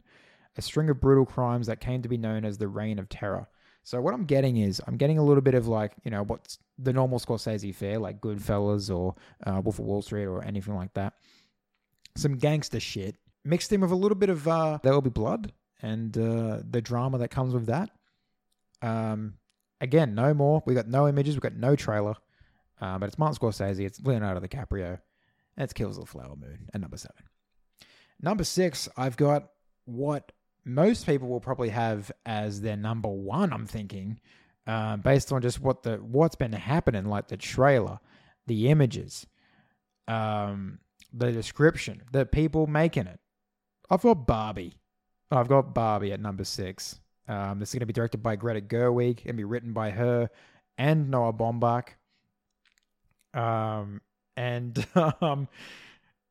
a 0.56 0.62
string 0.62 0.92
of 0.92 1.02
brutal 1.02 1.26
crimes 1.26 1.66
that 1.66 1.80
came 1.80 2.04
to 2.04 2.08
be 2.08 2.18
known 2.20 2.46
as 2.46 2.60
the 2.60 2.68
Reign 2.68 3.00
of 3.00 3.10
Terror. 3.10 3.48
So 3.82 4.00
what 4.00 4.14
I'm 4.14 4.26
getting 4.26 4.58
is 4.58 4.80
I'm 4.86 4.98
getting 4.98 5.18
a 5.18 5.26
little 5.26 5.42
bit 5.42 5.56
of 5.56 5.68
like 5.68 5.94
you 6.04 6.12
know 6.12 6.22
what's 6.22 6.60
the 6.78 6.94
normal 6.94 7.18
Scorsese 7.18 7.74
fare 7.74 7.98
like 7.98 8.22
Goodfellas 8.22 8.96
or 8.96 9.16
uh, 9.44 9.60
Wolf 9.60 9.80
of 9.80 9.86
Wall 9.86 10.04
Street 10.04 10.26
or 10.26 10.44
anything 10.44 10.76
like 10.76 10.94
that. 10.94 11.14
Some 12.16 12.38
gangster 12.38 12.80
shit 12.80 13.16
mixed 13.44 13.74
in 13.74 13.82
with 13.82 13.90
a 13.90 13.96
little 13.96 14.20
bit 14.20 14.30
of 14.30 14.48
uh, 14.48 14.78
There 14.84 14.94
Will 14.94 15.02
Be 15.02 15.10
Blood 15.10 15.52
and 15.82 16.18
uh, 16.18 16.60
the 16.70 16.82
drama 16.82 17.18
that 17.20 17.30
comes 17.30 17.54
with 17.54 17.68
that. 17.68 17.90
Um, 18.82 19.36
again, 19.80 20.16
no 20.16 20.34
more. 20.34 20.62
We 20.66 20.74
got 20.74 20.88
no 20.88 21.08
images. 21.08 21.36
We 21.36 21.42
got 21.42 21.56
no 21.56 21.76
trailer. 21.76 22.16
Uh, 22.80 22.98
but 22.98 23.08
it's 23.08 23.18
Martin 23.20 23.38
Scorsese. 23.38 23.86
It's 23.86 24.02
Leonardo 24.02 24.40
DiCaprio. 24.40 25.00
And 25.58 25.64
it's 25.64 25.74
Kills 25.74 25.98
of 25.98 26.06
the 26.06 26.12
Flower 26.12 26.36
Moon 26.36 26.70
at 26.74 26.82
number 26.82 26.98
seven. 26.98 27.24
Number 28.22 28.44
six, 28.44 28.88
I've 28.96 29.18
got 29.18 29.50
what 29.86 30.32
most 30.64 31.06
people 31.06 31.28
will 31.28 31.40
probably 31.40 31.70
have 31.70 32.12
as 32.26 32.62
their 32.62 32.78
number 32.78 33.10
one. 33.10 33.52
I'm 33.52 33.66
thinking, 33.66 34.20
uh, 34.68 34.98
based 34.98 35.32
on 35.32 35.42
just 35.42 35.60
what 35.60 35.84
the 35.84 35.98
what's 35.98 36.36
been 36.36 36.54
happening, 36.54 37.06
like 37.06 37.28
the 37.28 37.38
trailer, 37.38 38.00
the 38.46 38.70
images, 38.70 39.26
um, 40.08 40.80
the 41.12 41.32
description, 41.32 42.04
the 42.12 42.26
people 42.26 42.68
making 42.68 43.08
it. 43.08 43.20
I've 43.90 44.04
got 44.04 44.28
Barbie. 44.28 44.78
I've 45.32 45.48
got 45.48 45.74
Barbie 45.74 46.12
at 46.12 46.20
number 46.20 46.44
six. 46.44 47.00
Um, 47.28 47.60
this 47.60 47.70
is 47.70 47.74
going 47.74 47.82
to 47.82 47.86
be 47.86 47.94
directed 47.94 48.22
by 48.22 48.36
Greta 48.36 48.62
Gerwig 48.62 49.26
and 49.26 49.38
be 49.38 49.44
written 49.44 49.74
by 49.74 49.92
her 49.92 50.30
and 50.78 51.10
Noah 51.10 51.34
Baumbach. 51.34 51.90
Um, 53.34 54.02
and 54.36 54.86
um, 55.22 55.48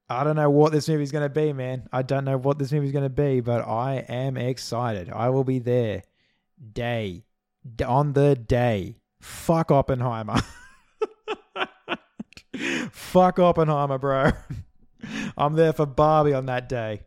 I 0.08 0.24
don't 0.24 0.36
know 0.36 0.50
what 0.50 0.72
this 0.72 0.88
movie's 0.88 1.12
going 1.12 1.24
to 1.24 1.28
be, 1.28 1.52
man. 1.52 1.88
I 1.92 2.02
don't 2.02 2.24
know 2.24 2.36
what 2.36 2.58
this 2.58 2.72
movie's 2.72 2.92
going 2.92 3.04
to 3.04 3.08
be, 3.08 3.40
but 3.40 3.66
I 3.66 4.04
am 4.08 4.36
excited. 4.36 5.08
I 5.08 5.30
will 5.30 5.44
be 5.44 5.60
there 5.60 6.02
day 6.72 7.24
on 7.86 8.12
the 8.12 8.34
day. 8.34 8.96
Fuck 9.20 9.70
Oppenheimer. 9.70 10.40
Fuck 12.90 13.38
Oppenheimer, 13.38 13.98
bro. 13.98 14.32
I'm 15.36 15.54
there 15.54 15.72
for 15.72 15.86
Barbie 15.86 16.34
on 16.34 16.46
that 16.46 16.68
day. 16.68 17.02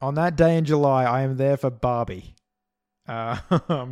On 0.00 0.14
that 0.14 0.36
day 0.36 0.56
in 0.56 0.64
July, 0.64 1.04
I 1.04 1.22
am 1.22 1.36
there 1.36 1.56
for 1.56 1.70
Barbie. 1.70 2.34
Uh, 3.06 3.38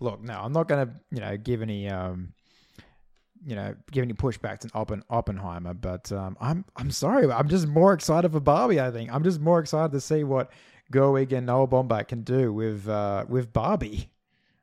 look, 0.00 0.22
no, 0.22 0.40
I'm 0.40 0.52
not 0.52 0.68
going 0.68 0.86
to, 0.86 0.94
you 1.10 1.20
know, 1.20 1.36
give 1.36 1.62
any 1.62 1.88
um, 1.88 2.32
you 3.46 3.54
know, 3.54 3.74
give 3.90 4.02
any 4.02 4.14
pushback 4.14 4.60
to 4.60 4.68
Oppen, 4.68 5.02
Oppenheimer, 5.10 5.74
but 5.74 6.10
um, 6.12 6.36
I'm 6.40 6.64
I'm 6.76 6.90
sorry, 6.90 7.30
I'm 7.30 7.48
just 7.48 7.66
more 7.66 7.92
excited 7.92 8.32
for 8.32 8.40
Barbie. 8.40 8.80
I 8.80 8.90
think 8.90 9.12
I'm 9.12 9.24
just 9.24 9.40
more 9.40 9.60
excited 9.60 9.92
to 9.92 10.00
see 10.00 10.24
what 10.24 10.50
Gerwig 10.92 11.32
and 11.32 11.46
Noah 11.46 11.68
Baumbach 11.68 12.08
can 12.08 12.22
do 12.22 12.52
with 12.52 12.88
uh, 12.88 13.24
with 13.28 13.52
Barbie. 13.52 14.10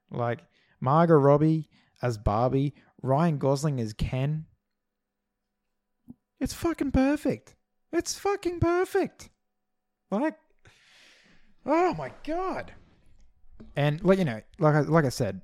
Like 0.10 0.40
Margot 0.80 1.16
Robbie 1.16 1.70
as 2.02 2.18
Barbie, 2.18 2.74
Ryan 3.02 3.38
Gosling 3.38 3.80
as 3.80 3.94
Ken. 3.94 4.46
It's 6.40 6.54
fucking 6.54 6.92
perfect. 6.92 7.56
It's 7.94 8.18
fucking 8.18 8.60
perfect. 8.60 9.30
Like, 10.10 10.36
oh 11.66 11.94
my 11.94 12.12
god. 12.26 12.74
And 13.76 14.04
like 14.04 14.20
you 14.20 14.26
know, 14.26 14.42
like 14.60 14.76
I, 14.76 14.82
like 14.82 15.06
I 15.06 15.10
said, 15.10 15.42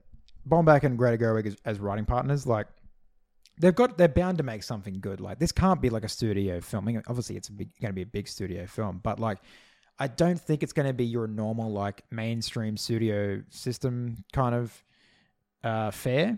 Baumbach 0.48 0.84
and 0.84 0.98
Greta 0.98 1.18
Gerwig 1.24 1.46
as, 1.46 1.56
as 1.66 1.80
writing 1.80 2.06
partners, 2.06 2.48
like 2.48 2.68
they've 3.60 3.76
got 3.76 3.98
they're 3.98 4.08
bound 4.08 4.38
to 4.38 4.44
make 4.44 4.64
something 4.64 5.00
good. 5.00 5.20
Like 5.20 5.40
this 5.40 5.52
can't 5.52 5.82
be 5.82 5.90
like 5.90 6.04
a 6.04 6.10
studio 6.10 6.62
filming. 6.62 7.02
Obviously, 7.08 7.38
it's 7.38 7.50
going 7.50 7.70
to 7.82 7.94
be 7.94 8.02
a 8.02 8.08
big 8.08 8.28
studio 8.28 8.66
film, 8.66 9.00
but 9.04 9.20
like 9.20 9.40
I 10.00 10.08
don't 10.08 10.40
think 10.40 10.64
it's 10.64 10.74
going 10.74 10.88
to 10.88 10.94
be 10.94 11.06
your 11.06 11.28
normal 11.28 11.72
like 11.72 12.04
mainstream 12.12 12.78
studio 12.78 13.42
system 13.50 14.24
kind 14.34 14.56
of 14.56 14.84
uh, 15.64 15.92
fare. 15.92 16.38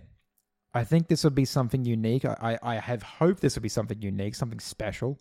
I 0.74 0.84
think 0.84 1.08
this 1.08 1.24
will 1.24 1.32
be 1.32 1.46
something 1.46 1.84
unique. 1.84 2.26
I, 2.26 2.58
I 2.62 2.76
have 2.76 3.02
hope 3.02 3.40
this 3.40 3.56
will 3.56 3.64
be 3.64 3.70
something 3.70 4.02
unique, 4.02 4.36
something 4.36 4.60
special, 4.60 5.20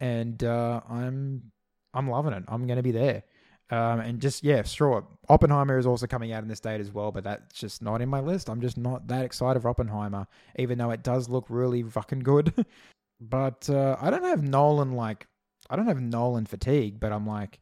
and 0.00 0.42
uh, 0.44 0.80
I'm 0.88 1.50
I'm 1.92 2.08
loving 2.08 2.32
it. 2.32 2.44
I'm 2.48 2.66
going 2.66 2.76
to 2.76 2.82
be 2.82 2.92
there. 2.92 3.24
Um, 3.70 4.00
and 4.00 4.20
just 4.20 4.42
yeah, 4.42 4.62
sure. 4.62 5.06
Oppenheimer 5.28 5.78
is 5.78 5.86
also 5.86 6.06
coming 6.06 6.32
out 6.32 6.42
in 6.42 6.48
this 6.48 6.60
date 6.60 6.80
as 6.80 6.90
well, 6.90 7.12
but 7.12 7.24
that's 7.24 7.58
just 7.58 7.82
not 7.82 8.00
in 8.00 8.08
my 8.08 8.20
list. 8.20 8.48
I'm 8.48 8.60
just 8.60 8.78
not 8.78 9.06
that 9.08 9.24
excited 9.24 9.60
for 9.60 9.68
Oppenheimer, 9.68 10.26
even 10.58 10.78
though 10.78 10.90
it 10.90 11.02
does 11.02 11.28
look 11.28 11.44
really 11.48 11.82
fucking 11.82 12.20
good. 12.20 12.64
but 13.20 13.68
uh, 13.68 13.96
I 14.00 14.10
don't 14.10 14.24
have 14.24 14.42
Nolan 14.42 14.92
like 14.92 15.26
I 15.68 15.76
don't 15.76 15.86
have 15.86 16.00
Nolan 16.00 16.46
fatigue, 16.46 16.98
but 16.98 17.12
I'm 17.12 17.26
like, 17.26 17.60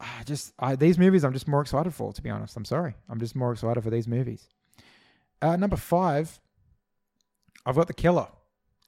I 0.00 0.22
just 0.24 0.54
I, 0.58 0.76
these 0.76 0.98
movies 0.98 1.24
I'm 1.24 1.34
just 1.34 1.48
more 1.48 1.60
excited 1.60 1.92
for. 1.92 2.12
To 2.12 2.22
be 2.22 2.30
honest, 2.30 2.56
I'm 2.56 2.64
sorry, 2.64 2.94
I'm 3.10 3.20
just 3.20 3.36
more 3.36 3.52
excited 3.52 3.82
for 3.82 3.90
these 3.90 4.08
movies. 4.08 4.48
Uh, 5.42 5.56
number 5.56 5.76
five, 5.76 6.40
I've 7.66 7.76
got 7.76 7.86
the 7.86 7.94
Killer. 7.94 8.28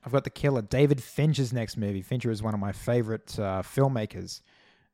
I've 0.07 0.13
got 0.13 0.25
the 0.25 0.31
Killer. 0.31 0.63
David 0.63 1.03
Fincher's 1.03 1.53
next 1.53 1.77
movie. 1.77 2.01
Fincher 2.01 2.31
is 2.31 2.43
one 2.43 2.55
of 2.55 2.61
my 2.61 2.73
favorite 2.73 3.39
uh, 3.39 3.63
filmmakers. 3.63 4.41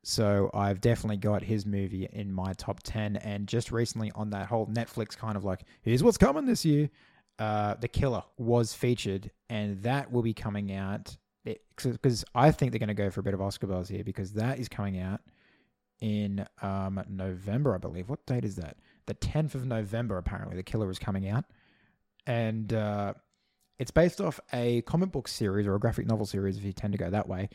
So 0.07 0.51
I've 0.53 0.81
definitely 0.81 1.17
got 1.17 1.41
his 1.41 1.65
movie 1.65 2.07
in 2.13 2.31
my 2.31 2.53
top 2.53 2.83
10. 2.83 3.15
And 3.15 3.47
just 3.47 3.71
recently 3.71 4.11
on 4.13 4.29
that 4.29 4.45
whole 4.45 4.67
Netflix 4.67 5.17
kind 5.17 5.35
of 5.35 5.43
like, 5.43 5.63
here's 5.81 6.03
what's 6.03 6.19
coming 6.19 6.45
this 6.45 6.63
year, 6.63 6.91
uh, 7.39 7.73
The 7.73 7.87
Killer 7.87 8.21
was 8.37 8.71
featured. 8.71 9.31
And 9.49 9.81
that 9.81 10.11
will 10.11 10.21
be 10.21 10.35
coming 10.35 10.71
out 10.71 11.17
because 11.43 12.23
I 12.35 12.51
think 12.51 12.71
they're 12.71 12.77
going 12.77 12.89
to 12.89 12.93
go 12.93 13.09
for 13.09 13.21
a 13.21 13.23
bit 13.23 13.33
of 13.33 13.41
Oscar 13.41 13.65
buzz 13.65 13.89
here 13.89 14.03
because 14.03 14.33
that 14.33 14.59
is 14.59 14.69
coming 14.69 14.99
out 14.99 15.21
in 16.01 16.45
um, 16.61 17.03
November, 17.09 17.73
I 17.73 17.79
believe. 17.79 18.07
What 18.07 18.27
date 18.27 18.45
is 18.45 18.57
that? 18.57 18.77
The 19.07 19.15
10th 19.15 19.55
of 19.55 19.65
November, 19.65 20.19
apparently. 20.19 20.55
The 20.55 20.61
Killer 20.61 20.91
is 20.91 20.99
coming 20.99 21.27
out. 21.27 21.45
And 22.27 22.71
uh, 22.73 23.15
it's 23.79 23.91
based 23.91 24.21
off 24.21 24.39
a 24.53 24.83
comic 24.83 25.11
book 25.11 25.27
series 25.27 25.65
or 25.65 25.73
a 25.73 25.79
graphic 25.79 26.05
novel 26.05 26.27
series, 26.27 26.57
if 26.57 26.63
you 26.63 26.73
tend 26.73 26.93
to 26.93 26.99
go 26.99 27.09
that 27.09 27.27
way. 27.27 27.49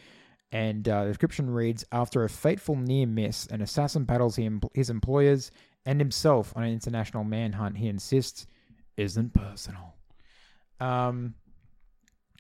And 0.53 0.89
uh, 0.89 1.05
the 1.05 1.11
description 1.11 1.51
reads 1.51 1.85
After 1.93 2.25
a 2.25 2.29
fateful 2.29 2.77
near 2.77 3.07
miss, 3.07 3.47
an 3.47 3.61
assassin 3.61 4.05
battles 4.05 4.39
his 4.75 4.91
employers 4.91 5.51
and 5.87 6.01
himself 6.01 6.53
on 6.57 6.65
an 6.65 6.73
international 6.73 7.25
manhunt 7.25 7.79
he 7.79 7.89
insists 7.89 8.47
isn't 8.97 9.33
personal. 9.33 9.95
Um, 10.79 11.35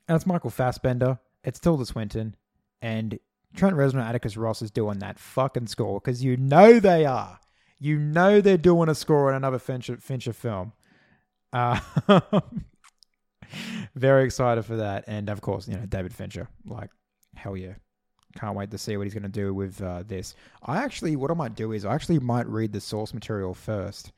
and 0.08 0.16
it's 0.16 0.26
Michael 0.26 0.50
Fassbender, 0.50 1.18
it's 1.44 1.60
Tilda 1.60 1.86
Swinton, 1.86 2.34
and 2.82 3.18
Trent 3.54 3.76
Reznor 3.76 4.04
Atticus 4.04 4.36
Ross 4.36 4.62
is 4.62 4.70
doing 4.70 4.98
that 4.98 5.18
fucking 5.18 5.66
score 5.66 6.00
because 6.00 6.22
you 6.22 6.36
know 6.36 6.80
they 6.80 7.04
are. 7.04 7.38
You 7.78 7.98
know 7.98 8.40
they're 8.40 8.58
doing 8.58 8.88
a 8.88 8.94
score 8.94 9.30
on 9.30 9.36
another 9.36 9.58
Fincher, 9.58 9.96
Fincher 9.96 10.32
film. 10.32 10.72
Uh, 11.52 11.80
very 13.94 14.24
excited 14.24 14.64
for 14.64 14.76
that. 14.76 15.04
And 15.06 15.28
of 15.28 15.40
course, 15.40 15.66
you 15.66 15.74
know, 15.74 15.86
David 15.86 16.14
Fincher. 16.14 16.48
Like, 16.66 16.90
hell 17.34 17.56
yeah. 17.56 17.74
Can't 18.38 18.54
wait 18.54 18.70
to 18.70 18.78
see 18.78 18.96
what 18.96 19.04
he's 19.04 19.14
going 19.14 19.24
to 19.24 19.28
do 19.28 19.52
with 19.52 19.82
uh, 19.82 20.04
this. 20.06 20.34
I 20.62 20.78
actually, 20.78 21.16
what 21.16 21.30
I 21.30 21.34
might 21.34 21.56
do 21.56 21.72
is 21.72 21.84
I 21.84 21.94
actually 21.94 22.18
might 22.20 22.46
read 22.46 22.72
the 22.72 22.80
source 22.80 23.12
material 23.12 23.54
first 23.54 24.12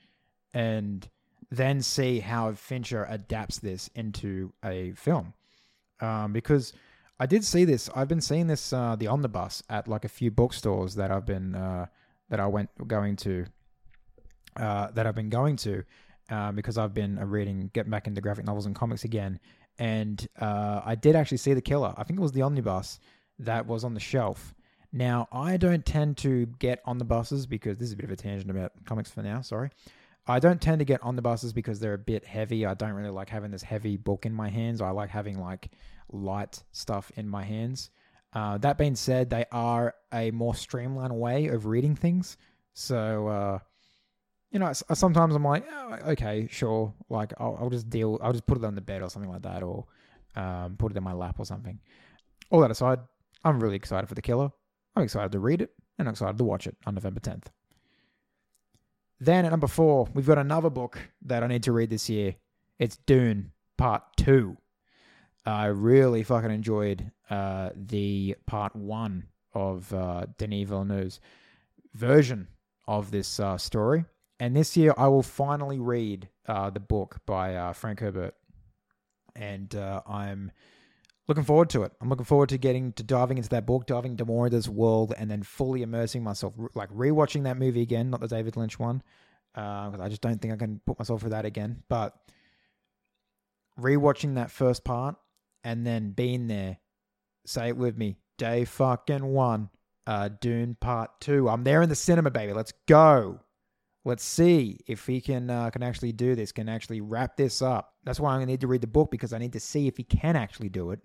and 0.53 1.09
then 1.51 1.83
see 1.83 2.21
how 2.21 2.53
Fincher 2.53 3.07
adapts 3.09 3.59
this 3.59 3.89
into 3.95 4.53
a 4.65 4.93
film. 4.93 5.33
Um, 6.01 6.33
because 6.33 6.73
I 7.21 7.27
did 7.27 7.45
see 7.45 7.65
this. 7.65 7.89
I've 7.95 8.09
been 8.09 8.21
seeing 8.21 8.49
this 8.49 8.73
uh, 8.73 8.97
the 8.97 9.07
omnibus 9.07 9.63
at 9.71 9.87
like 9.87 10.05
a 10.05 10.09
few 10.09 10.31
bookstores 10.31 10.97
that 10.97 11.11
I've 11.11 11.27
been 11.27 11.55
uh, 11.55 11.87
that 12.31 12.41
I 12.41 12.47
went 12.47 12.71
going 12.89 13.17
to 13.17 13.47
uh, 14.57 14.91
that 14.91 15.07
I've 15.07 15.15
been 15.15 15.31
going 15.31 15.57
to 15.57 15.85
uh, 16.31 16.53
because 16.53 16.79
I've 16.79 16.95
been 16.95 17.19
uh, 17.19 17.27
reading, 17.27 17.71
getting 17.73 17.91
back 17.91 18.07
into 18.07 18.21
graphic 18.21 18.45
novels 18.45 18.67
and 18.67 18.75
comics 18.75 19.05
again. 19.05 19.39
And 19.79 20.27
I 20.39 20.97
did 21.01 21.17
actually 21.17 21.39
see 21.39 21.55
the 21.55 21.63
killer. 21.63 21.95
I 21.97 22.05
think 22.05 22.19
it 22.19 22.23
was 22.23 22.33
the 22.33 22.43
omnibus 22.43 23.01
that 23.39 23.67
was 23.67 23.85
on 23.85 23.95
the 23.95 24.01
shelf. 24.01 24.55
Now 24.93 25.29
I 25.33 25.57
don't 25.57 25.85
tend 25.85 26.19
to 26.19 26.47
get 26.59 26.81
on 26.85 26.99
the 26.99 27.05
buses 27.05 27.47
because 27.47 27.79
this 27.79 27.89
is 27.89 27.95
a 27.95 27.97
bit 27.97 28.05
of 28.05 28.11
a 28.11 28.17
tangent 28.17 28.51
about 28.51 28.73
comics 28.85 29.11
for 29.11 29.23
now. 29.23 29.41
Sorry. 29.41 29.71
I 30.27 30.39
don't 30.39 30.61
tend 30.61 30.79
to 30.79 30.85
get 30.85 31.03
on 31.03 31.17
the 31.17 31.23
buses 31.23 31.53
because 31.53 31.81
they're 31.81 31.95
a 31.95 31.99
bit 31.99 32.25
heavy. 32.25 32.65
I 32.65 32.75
don't 32.75 32.93
really 32.93 33.11
like 33.11 33.29
having 33.29 33.51
this 33.51 33.63
heavy 33.63 33.97
book 33.97 34.25
in 34.25 34.33
my 34.33 34.49
hands. 34.49 34.81
I 34.81 34.91
like 34.91 35.11
having 35.11 35.41
like 35.41 35.71
light 36.13 36.63
stuff 36.71 37.11
in 37.17 37.29
my 37.29 37.43
hands. 37.43 37.91
Uh, 38.33 38.57
that 38.59 38.79
being 38.79 38.95
said, 38.95 39.29
they 39.29 39.45
are 39.51 39.95
a 40.13 40.31
more 40.31 40.55
streamlined 40.55 41.15
way 41.15 41.49
of 41.49 41.67
reading 41.67 41.97
things. 41.97 42.37
So, 42.73 43.27
uh, 43.27 43.59
you 44.51 44.59
know, 44.59 44.73
sometimes 44.73 45.35
I'm 45.35 45.45
like, 45.45 45.65
oh, 45.71 45.99
okay, 46.11 46.47
sure. 46.51 46.95
Like, 47.09 47.33
I'll, 47.39 47.59
I'll, 47.61 47.71
just 47.71 47.91
deal, 47.91 48.19
I'll 48.23 48.33
just 48.33 48.47
put 48.47 48.59
it 48.59 48.65
on 48.65 48.75
the 48.75 48.81
bed 48.81 49.03
or 49.03 49.11
something 49.11 49.31
like 49.31 49.43
that, 49.43 49.63
or 49.63 49.87
um, 50.37 50.77
put 50.79 50.93
it 50.93 50.97
in 50.97 51.03
my 51.03 51.13
lap 51.13 51.37
or 51.39 51.45
something. 51.45 51.79
All 52.51 52.61
that 52.61 52.71
aside, 52.71 53.01
I'm 53.45 53.61
really 53.61 53.77
excited 53.77 54.09
for 54.09 54.15
The 54.15 54.23
Killer. 54.23 54.51
I'm 54.95 55.03
excited 55.03 55.33
to 55.33 55.39
read 55.39 55.63
it, 55.63 55.71
and 55.99 56.09
I'm 56.09 56.13
excited 56.13 56.39
to 56.39 56.45
watch 56.45 56.67
it 56.67 56.77
on 56.87 56.95
November 56.95 57.21
10th. 57.21 57.47
Then 59.21 59.45
at 59.45 59.51
number 59.51 59.69
four, 59.69 60.09
we've 60.15 60.27
got 60.27 60.39
another 60.39 60.71
book 60.71 60.99
that 61.23 61.43
I 61.43 61.47
need 61.47 61.63
to 61.65 61.73
read 61.73 61.91
this 61.91 62.11
year. 62.11 62.35
It's 62.79 62.97
Dune 62.97 63.53
Part 63.79 64.03
2. 64.17 64.57
I 65.47 65.67
really 65.67 66.23
fucking 66.23 66.51
enjoyed 66.51 67.11
uh, 67.31 67.71
the 67.75 68.37
part 68.47 68.75
one 68.77 69.29
of 69.55 69.93
uh, 69.93 70.27
Denis 70.39 70.69
Villeneuve's 70.69 71.21
version 71.95 72.49
of 72.87 73.11
this 73.11 73.41
uh, 73.41 73.59
story. 73.59 74.05
And 74.41 74.57
this 74.57 74.77
year, 74.77 74.95
I 74.97 75.09
will 75.09 75.23
finally 75.23 75.79
read 75.79 76.29
uh, 76.47 76.71
the 76.71 76.81
book 76.81 77.21
by 77.27 77.55
uh, 77.55 77.73
Frank 77.73 78.01
Herbert. 78.01 78.35
And 79.37 79.75
uh, 79.75 80.03
I'm 80.07 80.53
looking 81.29 81.45
forward 81.45 81.71
to 81.71 81.83
it. 81.85 81.93
I'm 82.01 82.09
looking 82.09 82.25
forward 82.25 82.49
to 82.51 82.59
getting 82.59 82.93
to 82.95 83.03
diving 83.03 83.39
into 83.39 83.51
that 83.51 83.67
book, 83.67 83.87
diving 83.87 84.13
into 84.13 84.25
more 84.25 84.47
of 84.47 84.53
this 84.53 84.69
world, 84.69 85.15
and 85.17 85.31
then 85.31 85.43
fully 85.43 85.83
immersing 85.83 86.23
myself, 86.23 86.55
like 86.75 86.91
rewatching 86.91 87.45
that 87.45 87.59
movie 87.59 87.83
again, 87.83 88.11
not 88.11 88.21
the 88.21 88.29
David 88.29 88.57
Lynch 88.57 88.79
one, 88.79 89.03
because 89.55 90.01
I 90.01 90.09
just 90.09 90.21
don't 90.21 90.41
think 90.41 90.55
I 90.55 90.57
can 90.57 90.81
put 90.87 90.99
myself 90.99 91.21
through 91.21 91.31
that 91.31 91.45
again. 91.45 91.83
But 91.89 92.15
rewatching 93.81 94.35
that 94.35 94.51
first 94.51 94.85
part 94.85 95.17
and 95.65 95.87
then 95.87 96.11
being 96.11 96.49
there. 96.49 96.79
Say 97.47 97.69
it 97.69 97.77
with 97.77 97.97
me. 97.97 98.17
Day 98.39 98.65
fucking 98.65 99.25
one. 99.25 99.71
Uh, 100.05 100.29
Dune 100.41 100.77
Part 100.81 101.11
Two. 101.21 101.49
I'm 101.49 101.63
there 101.63 101.81
in 101.81 101.89
the 101.89 101.95
cinema, 101.95 102.31
baby. 102.31 102.53
Let's 102.53 102.73
go. 102.89 103.39
Let's 104.05 104.25
see 104.25 104.81
if 104.89 105.07
he 105.07 105.21
can 105.21 105.49
uh, 105.49 105.71
can 105.71 105.85
actually 105.85 106.11
do 106.11 106.35
this. 106.35 106.51
Can 106.51 106.69
actually 106.69 107.01
wrap 107.01 107.37
this 107.37 107.63
up. 107.63 107.95
That's 108.03 108.19
why 108.19 108.33
I'm 108.33 108.41
gonna 108.41 108.47
need 108.47 108.63
to 108.63 108.67
read 108.67 108.81
the 108.81 108.89
book 108.89 109.13
because 109.13 109.33
I 109.33 109.39
need 109.39 109.53
to 109.53 109.61
see 109.61 109.87
if 109.87 109.97
he 109.97 110.03
can 110.03 110.35
actually 110.35 110.71
do 110.71 110.91
it 110.91 110.99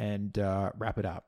and 0.00 0.38
uh, 0.38 0.72
wrap 0.78 0.98
it 0.98 1.04
up. 1.04 1.26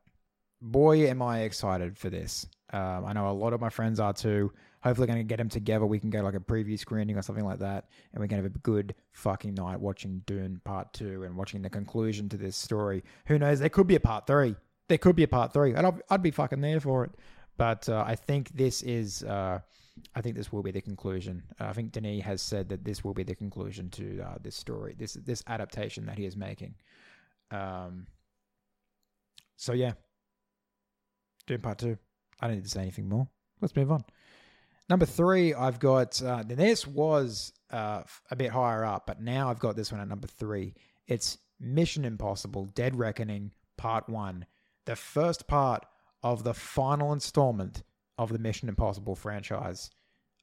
Boy, 0.62 1.06
am 1.08 1.20
I 1.20 1.40
excited 1.40 1.98
for 1.98 2.08
this. 2.08 2.46
Um, 2.72 3.04
I 3.04 3.12
know 3.12 3.28
a 3.28 3.32
lot 3.32 3.52
of 3.52 3.60
my 3.60 3.68
friends 3.68 4.00
are 4.00 4.14
too. 4.14 4.50
Hopefully, 4.82 5.06
going 5.06 5.18
to 5.18 5.24
get 5.24 5.36
them 5.36 5.48
together. 5.48 5.84
We 5.84 6.00
can 6.00 6.10
go 6.10 6.22
like 6.22 6.34
a 6.34 6.40
preview 6.40 6.78
screening 6.78 7.16
or 7.16 7.22
something 7.22 7.44
like 7.44 7.58
that, 7.58 7.88
and 8.12 8.20
we 8.20 8.28
can 8.28 8.38
have 8.38 8.46
a 8.46 8.58
good 8.60 8.94
fucking 9.12 9.54
night 9.54 9.78
watching 9.78 10.22
Dune 10.26 10.60
Part 10.64 10.92
Two 10.92 11.22
and 11.24 11.36
watching 11.36 11.62
the 11.62 11.70
conclusion 11.70 12.28
to 12.30 12.36
this 12.36 12.56
story. 12.56 13.04
Who 13.26 13.38
knows? 13.38 13.60
There 13.60 13.68
could 13.68 13.86
be 13.86 13.96
a 13.96 14.00
Part 14.00 14.26
Three. 14.26 14.56
There 14.88 14.98
could 14.98 15.16
be 15.16 15.22
a 15.24 15.28
Part 15.28 15.52
Three, 15.52 15.74
and 15.74 15.86
I'd, 15.86 16.00
I'd 16.10 16.22
be 16.22 16.30
fucking 16.30 16.62
there 16.62 16.80
for 16.80 17.04
it. 17.04 17.12
But 17.58 17.88
uh, 17.88 18.04
I 18.06 18.16
think 18.16 18.56
this 18.56 18.82
is. 18.82 19.22
Uh, 19.22 19.60
I 20.16 20.22
think 20.22 20.36
this 20.36 20.50
will 20.50 20.62
be 20.62 20.70
the 20.70 20.80
conclusion. 20.80 21.42
Uh, 21.60 21.66
I 21.66 21.72
think 21.74 21.92
Denis 21.92 22.24
has 22.24 22.40
said 22.40 22.70
that 22.70 22.82
this 22.82 23.04
will 23.04 23.12
be 23.12 23.24
the 23.24 23.34
conclusion 23.34 23.90
to 23.90 24.22
uh, 24.22 24.38
this 24.40 24.56
story, 24.56 24.96
this 24.98 25.12
this 25.12 25.44
adaptation 25.46 26.06
that 26.06 26.16
he 26.16 26.24
is 26.24 26.36
making. 26.36 26.74
Um. 27.50 28.06
So 29.62 29.74
yeah, 29.74 29.92
Dune 31.46 31.60
Part 31.60 31.78
Two. 31.78 31.96
I 32.40 32.48
don't 32.48 32.56
need 32.56 32.64
to 32.64 32.70
say 32.70 32.80
anything 32.80 33.08
more. 33.08 33.28
Let's 33.60 33.76
move 33.76 33.92
on. 33.92 34.02
Number 34.88 35.06
three, 35.06 35.54
I've 35.54 35.78
got. 35.78 36.20
Uh, 36.20 36.42
this 36.44 36.84
was 36.84 37.52
uh, 37.70 38.02
a 38.32 38.34
bit 38.34 38.50
higher 38.50 38.84
up, 38.84 39.06
but 39.06 39.20
now 39.20 39.50
I've 39.50 39.60
got 39.60 39.76
this 39.76 39.92
one 39.92 40.00
at 40.00 40.08
number 40.08 40.26
three. 40.26 40.74
It's 41.06 41.38
Mission 41.60 42.04
Impossible: 42.04 42.64
Dead 42.74 42.96
Reckoning 42.96 43.52
Part 43.76 44.08
One, 44.08 44.46
the 44.84 44.96
first 44.96 45.46
part 45.46 45.86
of 46.24 46.42
the 46.42 46.54
final 46.54 47.12
installment 47.12 47.84
of 48.18 48.32
the 48.32 48.40
Mission 48.40 48.68
Impossible 48.68 49.14
franchise. 49.14 49.90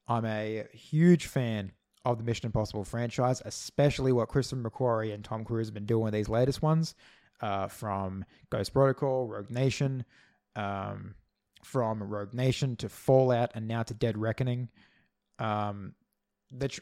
I'm 0.08 0.24
a 0.24 0.64
huge 0.72 1.26
fan 1.26 1.72
of 2.06 2.16
the 2.16 2.24
Mission 2.24 2.46
Impossible 2.46 2.84
franchise, 2.84 3.42
especially 3.44 4.12
what 4.12 4.28
Christopher 4.30 4.62
McQuarrie 4.62 5.12
and 5.12 5.22
Tom 5.22 5.44
Cruise 5.44 5.66
have 5.66 5.74
been 5.74 5.84
doing 5.84 6.04
with 6.04 6.14
these 6.14 6.30
latest 6.30 6.62
ones, 6.62 6.94
uh, 7.40 7.68
from 7.68 8.24
Ghost 8.50 8.72
Protocol, 8.72 9.26
Rogue 9.26 9.50
Nation. 9.50 10.04
Um, 10.56 11.14
from 11.62 12.02
Rogue 12.02 12.34
Nation 12.34 12.76
to 12.76 12.88
Fallout 12.88 13.50
and 13.54 13.68
now 13.68 13.82
to 13.82 13.94
Dead 13.94 14.16
Reckoning. 14.16 14.68
Um, 15.38 15.94
the 16.50 16.68
tr- 16.68 16.80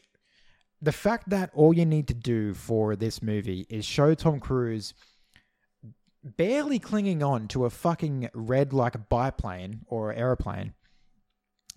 the 0.81 0.91
fact 0.91 1.29
that 1.29 1.51
all 1.53 1.73
you 1.73 1.85
need 1.85 2.07
to 2.07 2.13
do 2.13 2.53
for 2.53 2.95
this 2.95 3.21
movie 3.21 3.65
is 3.69 3.85
show 3.85 4.13
Tom 4.13 4.39
Cruise 4.39 4.93
barely 6.23 6.79
clinging 6.79 7.21
on 7.23 7.47
to 7.49 7.65
a 7.65 7.69
fucking 7.69 8.29
red 8.33 8.73
like 8.73 9.09
biplane 9.09 9.81
or 9.87 10.13
aeroplane, 10.13 10.73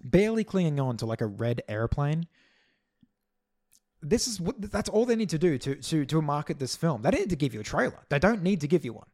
barely 0.03 0.45
clinging 0.45 0.78
on 0.78 0.97
to 0.99 1.07
like 1.07 1.20
a 1.20 1.26
red 1.26 1.62
airplane. 1.68 2.26
This 4.03 4.26
is 4.26 4.40
what 4.40 4.61
that's 4.61 4.88
all 4.88 5.07
they 5.07 5.16
need 5.16 5.30
to 5.30 5.38
do 5.38 5.59
to 5.59 5.76
to 5.76 6.05
to 6.05 6.22
market 6.22 6.59
this 6.59 6.76
film. 6.76 7.03
They 7.03 7.11
don't 7.11 7.20
need 7.20 7.30
to 7.30 7.36
give 7.36 7.55
you 7.55 7.61
a 7.61 7.64
trailer. 7.64 8.00
They 8.09 8.18
don't 8.18 8.42
need 8.42 8.61
to 8.62 8.68
give 8.68 8.84
you 8.84 8.92
one 8.92 9.07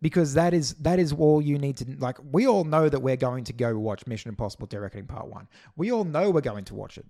because 0.00 0.34
that 0.34 0.54
is 0.54 0.74
that 0.74 0.98
is 0.98 1.12
all 1.12 1.42
you 1.42 1.58
need 1.58 1.76
to 1.78 1.96
like. 1.98 2.18
We 2.32 2.46
all 2.46 2.64
know 2.64 2.88
that 2.88 3.00
we're 3.00 3.16
going 3.16 3.44
to 3.44 3.52
go 3.52 3.78
watch 3.78 4.06
Mission 4.06 4.30
Impossible: 4.30 4.66
Dead 4.66 4.78
Reckoning 4.78 5.06
Part 5.06 5.28
One. 5.28 5.48
We 5.76 5.92
all 5.92 6.04
know 6.04 6.30
we're 6.30 6.40
going 6.40 6.64
to 6.66 6.74
watch 6.74 6.98
it. 6.98 7.06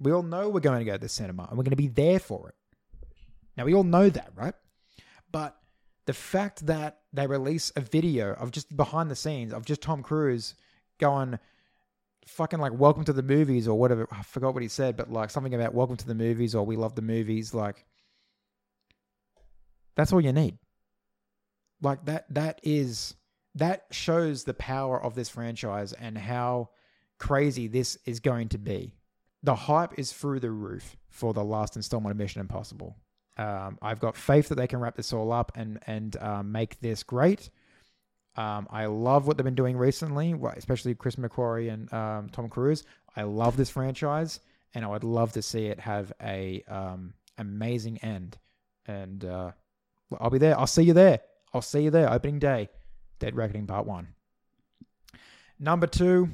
We 0.00 0.12
all 0.12 0.22
know 0.22 0.48
we're 0.48 0.60
going 0.60 0.78
to 0.78 0.84
go 0.84 0.92
to 0.92 0.98
the 0.98 1.08
cinema 1.08 1.46
and 1.48 1.58
we're 1.58 1.64
going 1.64 1.70
to 1.70 1.76
be 1.76 1.88
there 1.88 2.18
for 2.18 2.50
it. 2.50 2.54
Now 3.56 3.64
we 3.64 3.74
all 3.74 3.84
know 3.84 4.08
that, 4.08 4.30
right? 4.36 4.54
But 5.32 5.56
the 6.06 6.14
fact 6.14 6.66
that 6.66 7.00
they 7.12 7.26
release 7.26 7.72
a 7.76 7.80
video 7.80 8.32
of 8.32 8.50
just 8.50 8.74
behind 8.76 9.10
the 9.10 9.16
scenes 9.16 9.52
of 9.52 9.64
just 9.64 9.82
Tom 9.82 10.02
Cruise 10.02 10.54
going 10.98 11.38
fucking 12.28 12.60
like 12.60 12.72
welcome 12.72 13.04
to 13.04 13.12
the 13.12 13.22
movies 13.22 13.66
or 13.66 13.78
whatever 13.78 14.06
I 14.12 14.22
forgot 14.22 14.54
what 14.54 14.62
he 14.62 14.68
said, 14.68 14.96
but 14.96 15.10
like 15.10 15.30
something 15.30 15.54
about 15.54 15.74
welcome 15.74 15.96
to 15.96 16.06
the 16.06 16.14
movies 16.14 16.54
or 16.54 16.64
we 16.64 16.76
love 16.76 16.94
the 16.94 17.02
movies, 17.02 17.54
like 17.54 17.84
that's 19.96 20.12
all 20.12 20.20
you 20.20 20.32
need. 20.32 20.58
Like 21.82 22.04
that 22.06 22.26
that 22.34 22.60
is 22.62 23.14
that 23.54 23.86
shows 23.90 24.44
the 24.44 24.54
power 24.54 25.02
of 25.02 25.14
this 25.14 25.28
franchise 25.28 25.92
and 25.92 26.16
how 26.16 26.70
crazy 27.18 27.66
this 27.66 27.98
is 28.04 28.20
going 28.20 28.48
to 28.50 28.58
be. 28.58 28.94
The 29.42 29.54
hype 29.54 29.98
is 29.98 30.12
through 30.12 30.40
the 30.40 30.50
roof 30.50 30.96
for 31.10 31.32
the 31.32 31.44
last 31.44 31.76
installment 31.76 32.12
of 32.12 32.18
Mission 32.18 32.40
Impossible. 32.40 32.96
Um, 33.36 33.78
I've 33.80 34.00
got 34.00 34.16
faith 34.16 34.48
that 34.48 34.56
they 34.56 34.66
can 34.66 34.80
wrap 34.80 34.96
this 34.96 35.12
all 35.12 35.32
up 35.32 35.52
and 35.54 35.78
and 35.86 36.16
um, 36.18 36.52
make 36.52 36.80
this 36.80 37.02
great. 37.02 37.50
Um, 38.38 38.68
I 38.70 38.86
love 38.86 39.26
what 39.26 39.36
they've 39.36 39.44
been 39.44 39.56
doing 39.56 39.76
recently, 39.76 40.32
especially 40.56 40.94
Chris 40.94 41.16
McQuarrie 41.16 41.72
and 41.72 41.92
um, 41.92 42.28
Tom 42.28 42.48
Cruise. 42.48 42.84
I 43.16 43.22
love 43.24 43.56
this 43.56 43.68
franchise, 43.68 44.38
and 44.74 44.84
I 44.84 44.88
would 44.88 45.02
love 45.02 45.32
to 45.32 45.42
see 45.42 45.66
it 45.66 45.80
have 45.80 46.12
a 46.22 46.62
um, 46.68 47.14
amazing 47.36 47.98
end. 47.98 48.38
And 48.86 49.24
uh, 49.24 49.50
I'll 50.20 50.30
be 50.30 50.38
there. 50.38 50.56
I'll 50.56 50.68
see 50.68 50.84
you 50.84 50.92
there. 50.92 51.18
I'll 51.52 51.62
see 51.62 51.82
you 51.82 51.90
there, 51.90 52.12
opening 52.12 52.38
day. 52.38 52.68
Dead 53.18 53.34
Reckoning 53.34 53.66
Part 53.66 53.86
1. 53.86 54.06
Number 55.58 55.88
two, 55.88 56.30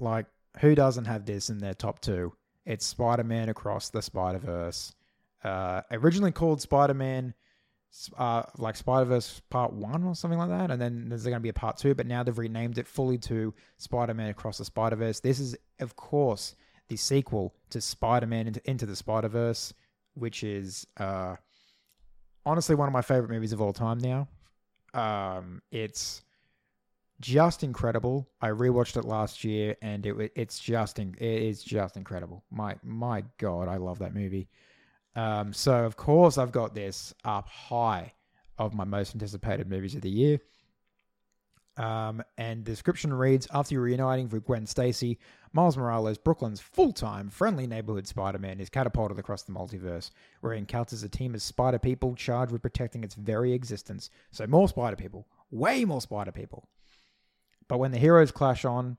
like, 0.00 0.26
who 0.58 0.74
doesn't 0.74 1.06
have 1.06 1.24
this 1.24 1.48
in 1.48 1.56
their 1.56 1.72
top 1.72 2.00
two? 2.00 2.34
It's 2.66 2.84
Spider 2.84 3.24
Man 3.24 3.48
Across 3.48 3.88
the 3.88 4.02
Spider 4.02 4.38
Verse. 4.38 4.92
Uh, 5.42 5.80
originally 5.92 6.32
called 6.32 6.60
Spider 6.60 6.92
Man, 6.92 7.32
uh, 8.16 8.42
like 8.58 8.76
Spider 8.76 9.04
Verse 9.04 9.40
Part 9.50 9.72
1 9.72 10.04
or 10.04 10.14
something 10.14 10.38
like 10.38 10.50
that. 10.50 10.70
And 10.70 10.80
then 10.80 11.08
there's 11.08 11.24
going 11.24 11.34
to 11.34 11.40
be 11.40 11.48
a 11.48 11.54
Part 11.54 11.76
2, 11.76 11.94
but 11.94 12.06
now 12.06 12.22
they've 12.22 12.36
renamed 12.36 12.78
it 12.78 12.86
fully 12.86 13.18
to 13.18 13.54
Spider 13.78 14.14
Man 14.14 14.30
Across 14.30 14.58
the 14.58 14.64
Spider 14.64 14.96
Verse. 14.96 15.20
This 15.20 15.40
is, 15.40 15.56
of 15.80 15.96
course, 15.96 16.54
the 16.88 16.96
sequel 16.96 17.54
to 17.70 17.80
Spider 17.80 18.26
Man 18.26 18.46
into, 18.46 18.70
into 18.70 18.86
the 18.86 18.96
Spider 18.96 19.28
Verse, 19.28 19.72
which 20.14 20.42
is. 20.42 20.86
Uh, 20.96 21.36
honestly 22.46 22.74
one 22.74 22.88
of 22.88 22.92
my 22.92 23.02
favorite 23.02 23.30
movies 23.30 23.52
of 23.52 23.60
all 23.60 23.72
time 23.72 23.98
now. 23.98 24.28
Um, 24.94 25.62
it's 25.70 26.22
just 27.20 27.62
incredible. 27.62 28.28
I 28.40 28.48
rewatched 28.48 28.96
it 28.96 29.04
last 29.04 29.44
year, 29.44 29.76
and 29.82 30.04
it 30.06 30.32
it's 30.34 30.58
just 30.58 30.98
in, 30.98 31.14
it 31.18 31.42
is 31.42 31.62
just 31.62 31.96
incredible. 31.96 32.44
My 32.50 32.76
my 32.82 33.24
god, 33.38 33.68
I 33.68 33.76
love 33.76 33.98
that 34.00 34.14
movie. 34.14 34.48
Um, 35.16 35.52
so 35.52 35.84
of 35.84 35.96
course 35.96 36.38
I've 36.38 36.52
got 36.52 36.74
this 36.74 37.12
up 37.24 37.48
high 37.48 38.12
of 38.58 38.74
my 38.74 38.84
most 38.84 39.14
anticipated 39.14 39.68
movies 39.68 39.94
of 39.94 40.02
the 40.02 40.10
year. 40.10 40.38
Um, 41.76 42.22
and 42.36 42.64
the 42.64 42.70
description 42.70 43.12
reads 43.12 43.48
After 43.52 43.80
reuniting 43.80 44.28
with 44.28 44.44
Gwen 44.44 44.66
Stacy, 44.66 45.18
Miles 45.52 45.76
Morales, 45.76 46.18
Brooklyn's 46.18 46.60
full 46.60 46.92
time, 46.92 47.30
friendly 47.30 47.66
neighborhood 47.66 48.06
Spider 48.06 48.38
Man, 48.38 48.60
is 48.60 48.68
catapulted 48.68 49.18
across 49.18 49.42
the 49.42 49.52
multiverse, 49.52 50.10
where 50.40 50.52
he 50.52 50.58
encounters 50.58 51.02
a 51.02 51.08
team 51.08 51.34
of 51.34 51.40
spider 51.40 51.78
people 51.78 52.14
charged 52.14 52.52
with 52.52 52.62
protecting 52.62 53.02
its 53.02 53.14
very 53.14 53.52
existence. 53.52 54.10
So, 54.30 54.46
more 54.46 54.68
spider 54.68 54.96
people, 54.96 55.26
way 55.50 55.84
more 55.84 56.02
spider 56.02 56.32
people. 56.32 56.68
But 57.66 57.78
when 57.78 57.92
the 57.92 57.98
heroes 57.98 58.30
clash 58.30 58.64
on 58.64 58.98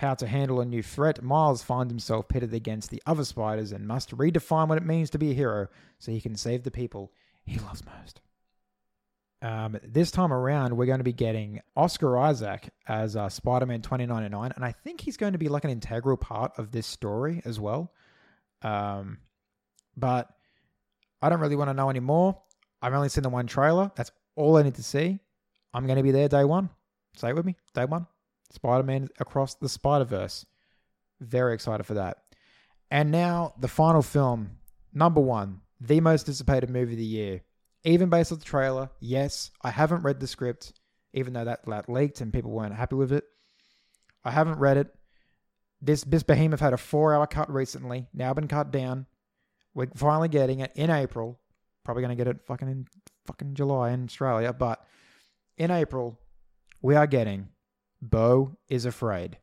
how 0.00 0.14
to 0.14 0.26
handle 0.26 0.60
a 0.60 0.64
new 0.64 0.82
threat, 0.82 1.22
Miles 1.22 1.62
finds 1.62 1.92
himself 1.92 2.26
pitted 2.26 2.54
against 2.54 2.90
the 2.90 3.02
other 3.04 3.24
spiders 3.24 3.70
and 3.70 3.86
must 3.86 4.16
redefine 4.16 4.66
what 4.66 4.78
it 4.78 4.84
means 4.84 5.10
to 5.10 5.18
be 5.18 5.30
a 5.30 5.34
hero 5.34 5.68
so 5.98 6.10
he 6.10 6.22
can 6.22 6.36
save 6.36 6.62
the 6.62 6.70
people 6.70 7.12
he 7.44 7.58
loves 7.58 7.82
most. 7.84 8.20
Um, 9.42 9.78
this 9.82 10.10
time 10.10 10.32
around, 10.32 10.74
we're 10.76 10.86
going 10.86 10.98
to 11.00 11.04
be 11.04 11.12
getting 11.12 11.60
Oscar 11.76 12.18
Isaac 12.18 12.70
as 12.88 13.14
uh, 13.14 13.28
Spider 13.28 13.66
Man 13.66 13.82
2099, 13.82 14.52
and 14.56 14.64
I 14.64 14.72
think 14.72 15.02
he's 15.02 15.18
going 15.18 15.32
to 15.32 15.38
be 15.38 15.48
like 15.48 15.64
an 15.64 15.70
integral 15.70 16.16
part 16.16 16.52
of 16.58 16.72
this 16.72 16.86
story 16.86 17.42
as 17.44 17.60
well. 17.60 17.92
Um, 18.62 19.18
but 19.96 20.30
I 21.20 21.28
don't 21.28 21.40
really 21.40 21.56
want 21.56 21.68
to 21.68 21.74
know 21.74 21.90
anymore. 21.90 22.40
I've 22.80 22.94
only 22.94 23.10
seen 23.10 23.22
the 23.22 23.28
one 23.28 23.46
trailer. 23.46 23.90
That's 23.96 24.10
all 24.34 24.56
I 24.56 24.62
need 24.62 24.76
to 24.76 24.82
see. 24.82 25.20
I'm 25.74 25.86
going 25.86 25.98
to 25.98 26.02
be 26.02 26.10
there 26.10 26.28
day 26.28 26.44
one. 26.44 26.70
Say 27.16 27.30
it 27.30 27.36
with 27.36 27.44
me. 27.44 27.56
Day 27.74 27.84
one. 27.84 28.06
Spider 28.50 28.82
Man 28.82 29.08
across 29.18 29.54
the 29.54 29.68
Spider 29.68 30.04
Verse. 30.04 30.46
Very 31.20 31.54
excited 31.54 31.84
for 31.84 31.94
that. 31.94 32.18
And 32.90 33.10
now, 33.10 33.54
the 33.58 33.68
final 33.68 34.02
film, 34.02 34.58
number 34.92 35.20
one, 35.20 35.60
the 35.80 36.00
most 36.00 36.28
anticipated 36.28 36.70
movie 36.70 36.92
of 36.92 36.98
the 36.98 37.04
year 37.04 37.42
even 37.84 38.10
based 38.10 38.32
on 38.32 38.38
the 38.38 38.44
trailer, 38.44 38.90
yes, 39.00 39.50
I 39.62 39.70
haven't 39.70 40.02
read 40.02 40.20
the 40.20 40.26
script, 40.26 40.72
even 41.12 41.32
though 41.32 41.44
that, 41.44 41.64
that 41.66 41.88
leaked 41.88 42.20
and 42.20 42.32
people 42.32 42.50
weren't 42.50 42.74
happy 42.74 42.96
with 42.96 43.12
it. 43.12 43.24
I 44.24 44.30
haven't 44.30 44.58
read 44.58 44.76
it. 44.76 44.94
This 45.82 46.04
this 46.04 46.22
behemoth 46.22 46.60
had 46.60 46.74
a 46.74 46.78
four 46.78 47.14
hour 47.14 47.26
cut 47.26 47.50
recently, 47.50 48.06
now 48.12 48.34
been 48.34 48.48
cut 48.48 48.70
down. 48.70 49.06
We're 49.72 49.88
finally 49.96 50.28
getting 50.28 50.60
it 50.60 50.72
in 50.74 50.90
April. 50.90 51.40
Probably 51.84 52.02
gonna 52.02 52.16
get 52.16 52.28
it 52.28 52.44
fucking 52.44 52.68
in 52.68 52.86
fucking 53.26 53.54
July 53.54 53.92
in 53.92 54.04
Australia, 54.04 54.52
but 54.52 54.84
in 55.56 55.70
April, 55.70 56.20
we 56.82 56.96
are 56.96 57.06
getting 57.06 57.48
Beau 58.02 58.56
is 58.68 58.84
Afraid, 58.84 59.38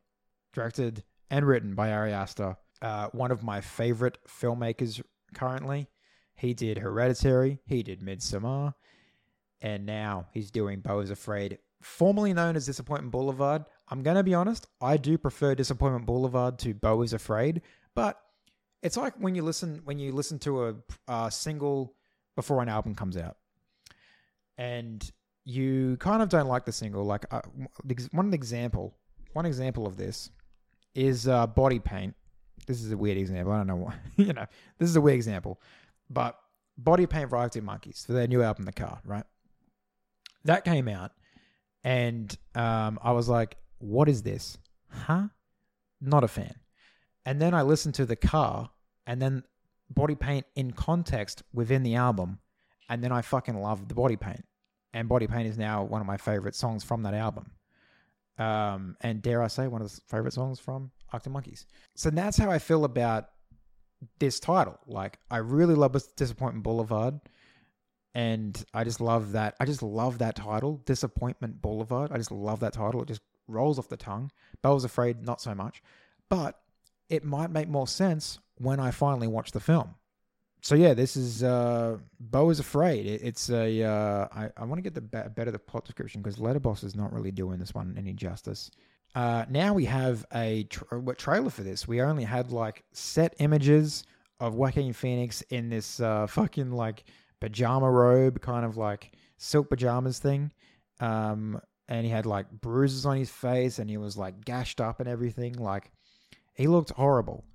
directed 0.54 1.04
and 1.30 1.46
written 1.46 1.76
by 1.76 1.92
Ari 1.92 2.12
Aster, 2.12 2.58
uh, 2.82 3.10
one 3.12 3.32
of 3.32 3.44
my 3.44 3.62
favorite 3.62 4.18
filmmakers 4.28 5.02
currently. 5.34 5.88
He 6.36 6.54
did 6.54 6.78
Hereditary, 6.78 7.60
he 7.66 7.84
did 7.84 8.02
Midsommar, 8.02 8.74
and 9.62 9.86
now 9.86 10.28
he's 10.32 10.52
doing 10.52 10.82
Beau 10.82 11.00
is 11.00 11.10
Afraid, 11.10 11.60
formerly 11.82 12.34
known 12.34 12.56
as 12.56 12.66
Disappointment 12.66 13.12
Boulevard. 13.12 13.66
I'm 13.90 14.04
going 14.04 14.18
to 14.18 14.24
be 14.24 14.34
honest, 14.34 14.68
I 14.82 14.98
do 14.98 15.18
prefer 15.18 15.56
Disappointment 15.56 16.06
Boulevard 16.06 16.60
to 16.60 16.74
Beau 16.74 17.02
is 17.02 17.14
Afraid, 17.14 17.62
but 17.96 18.20
it's 18.84 18.98
like 18.98 19.16
when 19.18 19.36
you 19.36 19.42
listen 19.42 19.82
when 19.86 19.98
you 20.00 20.12
listen 20.12 20.38
to 20.40 20.68
a, 20.68 20.76
a 21.08 21.32
single 21.32 21.96
before 22.36 22.62
an 22.62 22.70
album 22.70 22.96
comes 22.96 23.18
out. 23.18 23.38
And 24.58 25.10
you 25.48 25.96
kind 26.02 26.22
of 26.22 26.28
don't 26.28 26.48
like 26.48 26.66
the 26.66 26.74
single. 26.74 27.06
Like 27.06 27.26
uh, 27.32 27.40
one 28.12 28.34
example, 28.34 28.94
one 29.32 29.46
example 29.46 29.88
of 29.88 29.96
this 29.96 30.30
is 30.94 31.26
uh, 31.26 31.48
Body 31.48 31.80
Paint. 31.80 32.16
This 32.66 32.84
is 32.84 32.92
a 32.92 32.98
weird 32.98 33.18
example. 33.18 33.54
I 33.54 33.58
don't 33.58 33.68
know 33.68 33.78
why. 33.78 33.96
you 34.18 34.34
know, 34.34 34.46
this 34.78 34.90
is 34.90 34.98
a 34.98 35.02
weird 35.02 35.16
example. 35.16 35.62
But 36.10 36.38
Body 36.78 37.08
Paint 37.08 37.30
for 37.30 37.38
Arctic 37.38 37.64
Monkeys 37.64 38.04
for 38.06 38.12
their 38.12 38.28
new 38.28 38.44
album, 38.44 38.66
The 38.66 38.74
Car, 38.74 39.00
right? 39.06 39.24
That 40.44 40.66
came 40.66 40.90
out, 40.90 41.12
and 41.82 42.38
um, 42.54 43.00
I 43.02 43.14
was 43.14 43.30
like, 43.30 43.56
"What 43.78 44.10
is 44.10 44.24
this? 44.24 44.58
Huh? 44.90 45.30
Not 46.02 46.26
a 46.26 46.28
fan." 46.28 46.56
And 47.26 47.42
then 47.42 47.54
I 47.54 47.62
listened 47.62 47.96
to 47.96 48.06
The 48.06 48.18
Car, 48.18 48.70
and 49.06 49.22
then 49.22 49.44
Body 49.90 50.16
Paint 50.16 50.46
in 50.58 50.72
context 50.72 51.44
within 51.54 51.84
the 51.84 51.96
album, 51.96 52.40
and 52.90 53.02
then 53.02 53.14
I 53.14 53.22
fucking 53.22 53.62
loved 53.62 53.88
the 53.88 53.96
Body 53.96 54.18
Paint. 54.18 54.44
And 54.98 55.08
Body 55.08 55.28
Paint 55.28 55.48
is 55.48 55.60
now 55.60 55.84
one 55.84 56.02
of 56.02 56.08
my 56.08 56.18
favorite 56.18 56.56
songs 56.56 56.84
from 56.84 57.04
that 57.04 57.14
album. 57.14 57.52
Um, 58.40 58.98
and 59.02 59.22
dare 59.22 59.44
I 59.44 59.48
say, 59.48 59.68
one 59.68 59.80
of 59.80 59.92
the 59.94 60.02
favorite 60.08 60.34
songs 60.34 60.60
from 60.60 60.90
Arctic 61.14 61.32
Monkeys. 61.32 61.68
So 61.94 62.10
that's 62.10 62.36
how 62.36 62.50
I 62.50 62.58
feel 62.58 62.84
about 62.84 63.30
this 64.18 64.40
title. 64.40 64.80
Like 64.88 65.20
I 65.30 65.38
really 65.38 65.76
love 65.76 65.96
Disappointment 66.16 66.64
Boulevard, 66.64 67.20
and 68.16 68.66
I 68.74 68.84
just 68.84 69.00
love 69.00 69.34
that. 69.34 69.56
I 69.60 69.66
just 69.66 69.84
love 69.84 70.18
that 70.18 70.36
title, 70.36 70.82
Disappointment 70.86 71.62
Boulevard. 71.62 72.12
I 72.12 72.18
just 72.18 72.32
love 72.32 72.62
that 72.62 72.74
title. 72.74 73.04
It 73.04 73.08
just 73.08 73.22
rolls 73.48 73.78
off 73.78 73.90
the 73.90 73.98
tongue. 73.98 74.32
Beau's 74.64 74.84
Afraid, 74.84 75.22
not 75.22 75.42
so 75.42 75.54
much, 75.54 75.84
but 76.28 76.60
it 77.08 77.24
might 77.24 77.52
make 77.52 77.70
more 77.70 77.88
sense 77.88 78.40
when 78.58 78.80
I 78.80 78.90
finally 78.90 79.28
watch 79.28 79.52
the 79.52 79.60
film. 79.60 79.94
So 80.68 80.76
yeah, 80.76 80.94
this 80.94 81.16
is 81.16 81.44
uh, 81.44 81.96
Beau 82.20 82.50
is 82.50 82.60
Afraid. 82.60 83.06
It, 83.06 83.22
it's 83.24 83.50
a. 83.50 83.84
Uh, 83.84 84.28
I, 84.36 84.50
I 84.58 84.66
want 84.66 84.80
to 84.80 84.82
get 84.82 84.94
the 84.94 85.00
be- 85.00 85.30
better 85.34 85.50
the 85.50 85.58
plot 85.58 85.86
description 85.86 86.22
because 86.22 86.40
Letterboxd 86.40 86.84
is 86.84 86.94
not 86.94 87.14
really 87.14 87.32
doing 87.32 87.58
this 87.58 87.74
one 87.74 87.96
any 87.98 88.12
justice. 88.12 88.70
Uh, 89.16 89.46
now 89.50 89.74
we 89.74 89.86
have 89.86 90.26
a 90.36 90.64
tra- 90.64 91.16
trailer 91.16 91.50
for 91.50 91.64
this. 91.64 91.88
We 91.88 92.02
only 92.02 92.26
had 92.26 92.52
like 92.52 92.84
set 92.92 93.34
images 93.40 94.04
of 94.42 94.56
Joaquin 94.56 94.92
Phoenix 94.92 95.42
in 95.52 95.70
this 95.70 96.02
uh, 96.02 96.28
fucking 96.28 96.74
like 96.74 97.06
pajama 97.40 97.90
robe, 97.90 98.42
kind 98.42 98.66
of 98.66 98.76
like 98.76 99.14
silk 99.38 99.70
pajamas 99.70 100.20
thing. 100.20 100.52
Um, 101.00 101.62
and 101.88 102.06
he 102.06 102.12
had 102.12 102.26
like 102.26 102.52
bruises 102.52 103.06
on 103.06 103.16
his 103.16 103.30
face 103.30 103.80
and 103.80 103.90
he 103.90 103.96
was 103.96 104.18
like 104.18 104.44
gashed 104.44 104.82
up 104.82 105.00
and 105.00 105.08
everything. 105.08 105.54
Like 105.54 105.94
he 106.56 106.68
looked 106.68 106.90
horrible. 106.90 107.46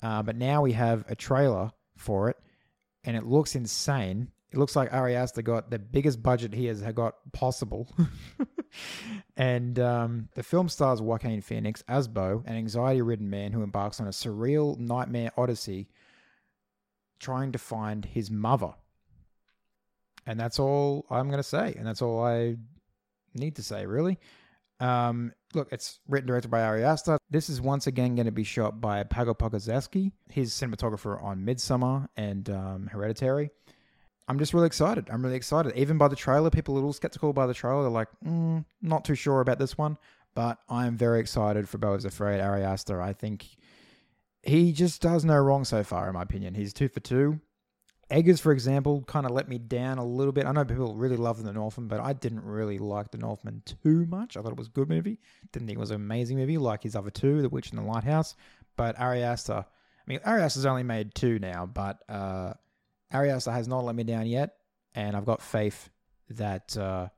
Uh, 0.00 0.22
but 0.22 0.36
now 0.36 0.62
we 0.62 0.72
have 0.72 1.04
a 1.10 1.14
trailer 1.14 1.70
for 1.98 2.30
it 2.30 2.38
and 3.04 3.16
it 3.16 3.24
looks 3.26 3.54
insane. 3.54 4.28
It 4.50 4.58
looks 4.58 4.76
like 4.76 4.92
Ari 4.92 5.16
Aster 5.16 5.42
got 5.42 5.70
the 5.70 5.78
biggest 5.78 6.22
budget 6.22 6.54
he 6.54 6.66
has 6.66 6.80
got 6.80 7.14
possible. 7.32 7.88
and 9.36 9.78
um, 9.78 10.28
the 10.34 10.42
film 10.42 10.68
stars 10.68 11.02
Joaquin 11.02 11.40
Phoenix 11.40 11.82
as 11.88 12.06
Beau, 12.06 12.44
an 12.46 12.56
anxiety 12.56 13.02
ridden 13.02 13.28
man 13.28 13.52
who 13.52 13.62
embarks 13.62 14.00
on 14.00 14.06
a 14.06 14.10
surreal 14.10 14.78
nightmare 14.78 15.32
odyssey 15.36 15.88
trying 17.18 17.52
to 17.52 17.58
find 17.58 18.04
his 18.04 18.30
mother. 18.30 18.74
And 20.26 20.38
that's 20.38 20.58
all 20.58 21.04
I'm 21.10 21.28
going 21.28 21.38
to 21.38 21.42
say. 21.42 21.74
And 21.76 21.86
that's 21.86 22.00
all 22.00 22.22
I 22.22 22.56
need 23.34 23.56
to 23.56 23.62
say, 23.62 23.86
really. 23.86 24.18
Um, 24.80 25.32
look, 25.54 25.68
it's 25.72 26.00
written 26.08 26.28
directed 26.28 26.50
by 26.50 26.62
Ari 26.62 26.84
Aster. 26.84 27.18
This 27.30 27.48
is 27.48 27.60
once 27.60 27.86
again 27.86 28.14
going 28.14 28.26
to 28.26 28.32
be 28.32 28.44
shot 28.44 28.80
by 28.80 29.02
Pago 29.04 29.34
Pogorzelski, 29.34 30.12
his 30.28 30.52
cinematographer 30.52 31.22
on 31.22 31.44
Midsommar 31.44 32.08
and 32.16 32.48
um, 32.50 32.88
Hereditary. 32.92 33.50
I'm 34.26 34.38
just 34.38 34.54
really 34.54 34.66
excited. 34.66 35.08
I'm 35.10 35.22
really 35.22 35.36
excited. 35.36 35.76
Even 35.76 35.98
by 35.98 36.08
the 36.08 36.16
trailer, 36.16 36.50
people 36.50 36.74
are 36.74 36.78
a 36.78 36.80
little 36.80 36.92
skeptical 36.92 37.32
by 37.32 37.46
the 37.46 37.54
trailer. 37.54 37.82
They're 37.82 37.90
like, 37.90 38.08
mm, 38.24 38.64
not 38.80 39.04
too 39.04 39.14
sure 39.14 39.40
about 39.40 39.58
this 39.58 39.76
one. 39.76 39.98
But 40.34 40.58
I'm 40.68 40.96
very 40.96 41.20
excited 41.20 41.68
for 41.68 41.78
Beau 41.78 41.94
is 41.94 42.04
Afraid, 42.04 42.40
Ari 42.40 42.64
Aster. 42.64 43.00
I 43.00 43.12
think 43.12 43.46
he 44.42 44.72
just 44.72 45.00
does 45.00 45.24
no 45.24 45.36
wrong 45.36 45.64
so 45.64 45.84
far, 45.84 46.08
in 46.08 46.14
my 46.14 46.22
opinion. 46.22 46.54
He's 46.54 46.72
two 46.72 46.88
for 46.88 47.00
two. 47.00 47.40
Eggers, 48.10 48.40
for 48.40 48.52
example, 48.52 49.02
kind 49.06 49.24
of 49.24 49.32
let 49.32 49.48
me 49.48 49.58
down 49.58 49.98
a 49.98 50.04
little 50.04 50.32
bit. 50.32 50.46
I 50.46 50.52
know 50.52 50.64
people 50.64 50.94
really 50.94 51.16
love 51.16 51.42
The 51.42 51.52
Northman, 51.52 51.88
but 51.88 52.00
I 52.00 52.12
didn't 52.12 52.44
really 52.44 52.78
like 52.78 53.10
The 53.10 53.18
Northman 53.18 53.62
too 53.64 54.06
much. 54.06 54.36
I 54.36 54.42
thought 54.42 54.52
it 54.52 54.58
was 54.58 54.66
a 54.66 54.70
good 54.70 54.88
movie. 54.88 55.18
Didn't 55.52 55.66
think 55.66 55.78
it 55.78 55.80
was 55.80 55.90
an 55.90 55.96
amazing 55.96 56.36
movie 56.36 56.58
like 56.58 56.82
his 56.82 56.96
other 56.96 57.10
two, 57.10 57.40
The 57.40 57.48
Witch 57.48 57.70
and 57.70 57.78
the 57.78 57.84
Lighthouse. 57.84 58.34
But 58.76 58.98
Ari 59.00 59.22
Aster, 59.22 59.64
I 59.64 60.02
mean, 60.06 60.20
Ari 60.24 60.42
Aster's 60.42 60.66
only 60.66 60.82
made 60.82 61.14
two 61.14 61.38
now, 61.38 61.66
but 61.66 62.02
uh, 62.08 62.54
Ari 63.12 63.30
Aster 63.30 63.52
has 63.52 63.68
not 63.68 63.84
let 63.84 63.94
me 63.94 64.04
down 64.04 64.26
yet, 64.26 64.56
and 64.94 65.16
I've 65.16 65.24
got 65.24 65.40
faith 65.40 65.88
that 66.30 66.76
uh, 66.76 67.08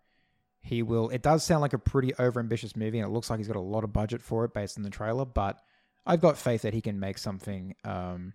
he 0.60 0.82
will. 0.82 1.08
It 1.08 1.22
does 1.22 1.42
sound 1.42 1.62
like 1.62 1.72
a 1.72 1.78
pretty 1.78 2.12
overambitious 2.12 2.76
movie, 2.76 2.98
and 2.98 3.08
it 3.08 3.12
looks 3.12 3.30
like 3.30 3.38
he's 3.38 3.48
got 3.48 3.56
a 3.56 3.60
lot 3.60 3.84
of 3.84 3.92
budget 3.92 4.22
for 4.22 4.44
it 4.44 4.54
based 4.54 4.76
on 4.78 4.84
the 4.84 4.90
trailer. 4.90 5.24
But 5.24 5.58
I've 6.04 6.20
got 6.20 6.38
faith 6.38 6.62
that 6.62 6.74
he 6.74 6.80
can 6.80 7.00
make 7.00 7.18
something 7.18 7.74
um, 7.84 8.34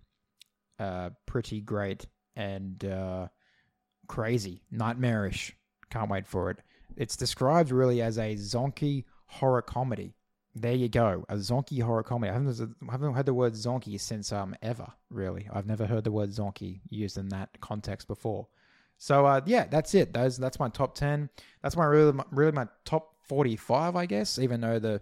uh, 0.78 1.10
pretty 1.26 1.60
great 1.60 2.06
and 2.36 2.84
uh, 2.84 3.28
crazy, 4.06 4.62
nightmarish. 4.70 5.56
Can't 5.90 6.10
wait 6.10 6.26
for 6.26 6.50
it. 6.50 6.58
It's 6.96 7.16
described 7.16 7.70
really 7.70 8.02
as 8.02 8.18
a 8.18 8.34
zonky 8.34 9.04
horror 9.26 9.62
comedy 9.62 10.14
there 10.54 10.74
you 10.74 10.88
go, 10.88 11.24
a 11.28 11.36
zonky 11.36 11.80
horror 11.82 12.02
comedy. 12.02 12.30
I 12.30 12.34
haven't, 12.34 12.76
I 12.88 12.92
haven't 12.92 13.14
heard 13.14 13.26
the 13.26 13.34
word 13.34 13.54
zonky 13.54 13.98
since 13.98 14.32
um 14.32 14.54
ever. 14.62 14.86
Really, 15.10 15.48
I've 15.52 15.66
never 15.66 15.86
heard 15.86 16.04
the 16.04 16.12
word 16.12 16.30
zonky 16.30 16.80
used 16.88 17.16
in 17.16 17.28
that 17.30 17.60
context 17.60 18.06
before. 18.06 18.48
So 18.98 19.26
uh, 19.26 19.40
yeah, 19.46 19.66
that's 19.66 19.94
it. 19.94 20.12
Those 20.12 20.36
that's 20.36 20.60
my 20.60 20.68
top 20.68 20.94
ten. 20.94 21.30
That's 21.62 21.76
my 21.76 21.84
really 21.84 22.18
really 22.30 22.52
my 22.52 22.68
top 22.84 23.14
forty 23.22 23.56
five, 23.56 23.96
I 23.96 24.06
guess. 24.06 24.38
Even 24.38 24.60
though 24.60 24.78
the 24.78 25.00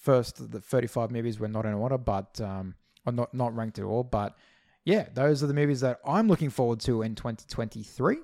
first 0.00 0.50
the 0.50 0.60
thirty 0.60 0.86
five 0.86 1.10
movies 1.10 1.40
were 1.40 1.48
not 1.48 1.66
in 1.66 1.74
order, 1.74 1.98
but 1.98 2.40
um, 2.40 2.74
or 3.04 3.12
not 3.12 3.34
not 3.34 3.54
ranked 3.56 3.78
at 3.78 3.84
all. 3.84 4.04
But 4.04 4.36
yeah, 4.84 5.06
those 5.14 5.42
are 5.42 5.46
the 5.46 5.54
movies 5.54 5.80
that 5.80 6.00
I'm 6.04 6.28
looking 6.28 6.50
forward 6.50 6.80
to 6.80 7.02
in 7.02 7.14
2023. 7.14 8.18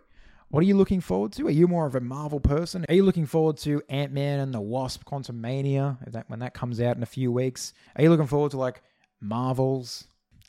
What 0.50 0.60
are 0.60 0.66
you 0.66 0.76
looking 0.76 1.00
forward 1.00 1.32
to? 1.32 1.46
Are 1.46 1.50
you 1.50 1.68
more 1.68 1.86
of 1.86 1.94
a 1.94 2.00
Marvel 2.00 2.40
person? 2.40 2.84
Are 2.88 2.94
you 2.94 3.04
looking 3.04 3.26
forward 3.26 3.58
to 3.58 3.82
Ant 3.90 4.12
Man 4.12 4.40
and 4.40 4.52
the 4.52 4.60
Wasp 4.60 5.04
Quantumania 5.04 5.98
that, 6.10 6.28
when 6.30 6.40
that 6.40 6.54
comes 6.54 6.80
out 6.80 6.96
in 6.96 7.02
a 7.02 7.06
few 7.06 7.30
weeks? 7.30 7.74
Are 7.96 8.02
you 8.02 8.08
looking 8.08 8.26
forward 8.26 8.52
to 8.52 8.56
like 8.56 8.82
Marvels, 9.20 10.04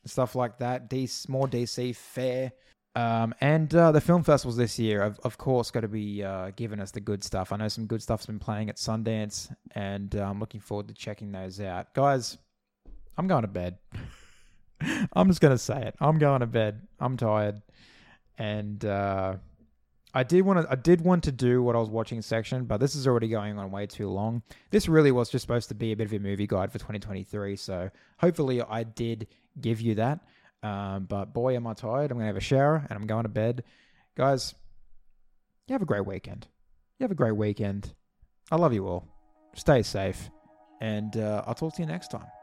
stuff 0.05 0.35
like 0.35 0.57
that? 0.59 0.89
DC, 0.89 1.27
more 1.27 1.47
DC 1.47 1.95
fare. 1.95 2.53
Um, 2.95 3.35
and 3.41 3.73
uh, 3.75 3.91
the 3.91 4.01
film 4.01 4.23
festivals 4.23 4.57
this 4.57 4.79
year, 4.79 5.01
of, 5.01 5.19
of 5.23 5.37
course, 5.37 5.69
got 5.69 5.81
to 5.81 5.87
be 5.87 6.23
uh, 6.23 6.51
giving 6.55 6.79
us 6.79 6.91
the 6.91 7.01
good 7.01 7.23
stuff. 7.23 7.51
I 7.51 7.57
know 7.57 7.67
some 7.67 7.85
good 7.85 8.01
stuff's 8.01 8.25
been 8.25 8.39
playing 8.39 8.69
at 8.69 8.77
Sundance, 8.77 9.53
and 9.75 10.15
uh, 10.15 10.23
I'm 10.23 10.39
looking 10.39 10.61
forward 10.61 10.87
to 10.87 10.93
checking 10.93 11.31
those 11.31 11.59
out. 11.59 11.93
Guys, 11.93 12.37
I'm 13.17 13.27
going 13.27 13.43
to 13.43 13.47
bed. 13.49 13.77
I'm 15.13 15.27
just 15.27 15.41
going 15.41 15.53
to 15.53 15.57
say 15.57 15.81
it. 15.83 15.95
I'm 15.99 16.17
going 16.17 16.41
to 16.41 16.47
bed. 16.47 16.87
I'm 16.99 17.17
tired. 17.17 17.61
And 18.37 18.83
uh, 18.85 19.35
I 20.13 20.23
did 20.23 20.43
want 20.43 20.65
to 20.65 20.71
I 20.71 20.75
did 20.75 21.01
want 21.01 21.23
to 21.25 21.31
do 21.31 21.61
what 21.61 21.75
I 21.75 21.79
was 21.79 21.89
watching 21.89 22.21
section, 22.21 22.65
but 22.65 22.79
this 22.79 22.95
is 22.95 23.05
already 23.05 23.27
going 23.27 23.59
on 23.59 23.69
way 23.71 23.85
too 23.85 24.09
long. 24.09 24.41
This 24.71 24.87
really 24.87 25.11
was 25.11 25.29
just 25.29 25.43
supposed 25.43 25.69
to 25.69 25.75
be 25.75 25.91
a 25.91 25.95
bit 25.95 26.07
of 26.07 26.13
a 26.13 26.19
movie 26.19 26.47
guide 26.47 26.71
for 26.71 26.79
2023, 26.79 27.55
so 27.55 27.89
hopefully 28.17 28.61
I 28.61 28.83
did 28.83 29.27
give 29.61 29.81
you 29.81 29.95
that. 29.95 30.21
Um, 30.63 31.05
but 31.05 31.33
boy, 31.33 31.55
am 31.55 31.67
I 31.67 31.73
tired. 31.73 32.11
I'm 32.11 32.17
gonna 32.17 32.27
have 32.27 32.37
a 32.37 32.41
shower 32.41 32.85
and 32.89 32.97
I'm 32.97 33.05
going 33.05 33.23
to 33.23 33.29
bed, 33.29 33.63
guys. 34.15 34.55
You 35.67 35.73
have 35.73 35.83
a 35.83 35.85
great 35.85 36.05
weekend. 36.05 36.47
You 36.97 37.03
have 37.03 37.11
a 37.11 37.15
great 37.15 37.35
weekend. 37.35 37.93
I 38.51 38.55
love 38.55 38.73
you 38.73 38.87
all. 38.87 39.07
Stay 39.53 39.83
safe, 39.83 40.31
and 40.81 41.15
uh, 41.17 41.43
I'll 41.45 41.53
talk 41.53 41.75
to 41.75 41.81
you 41.81 41.87
next 41.87 42.09
time. 42.09 42.38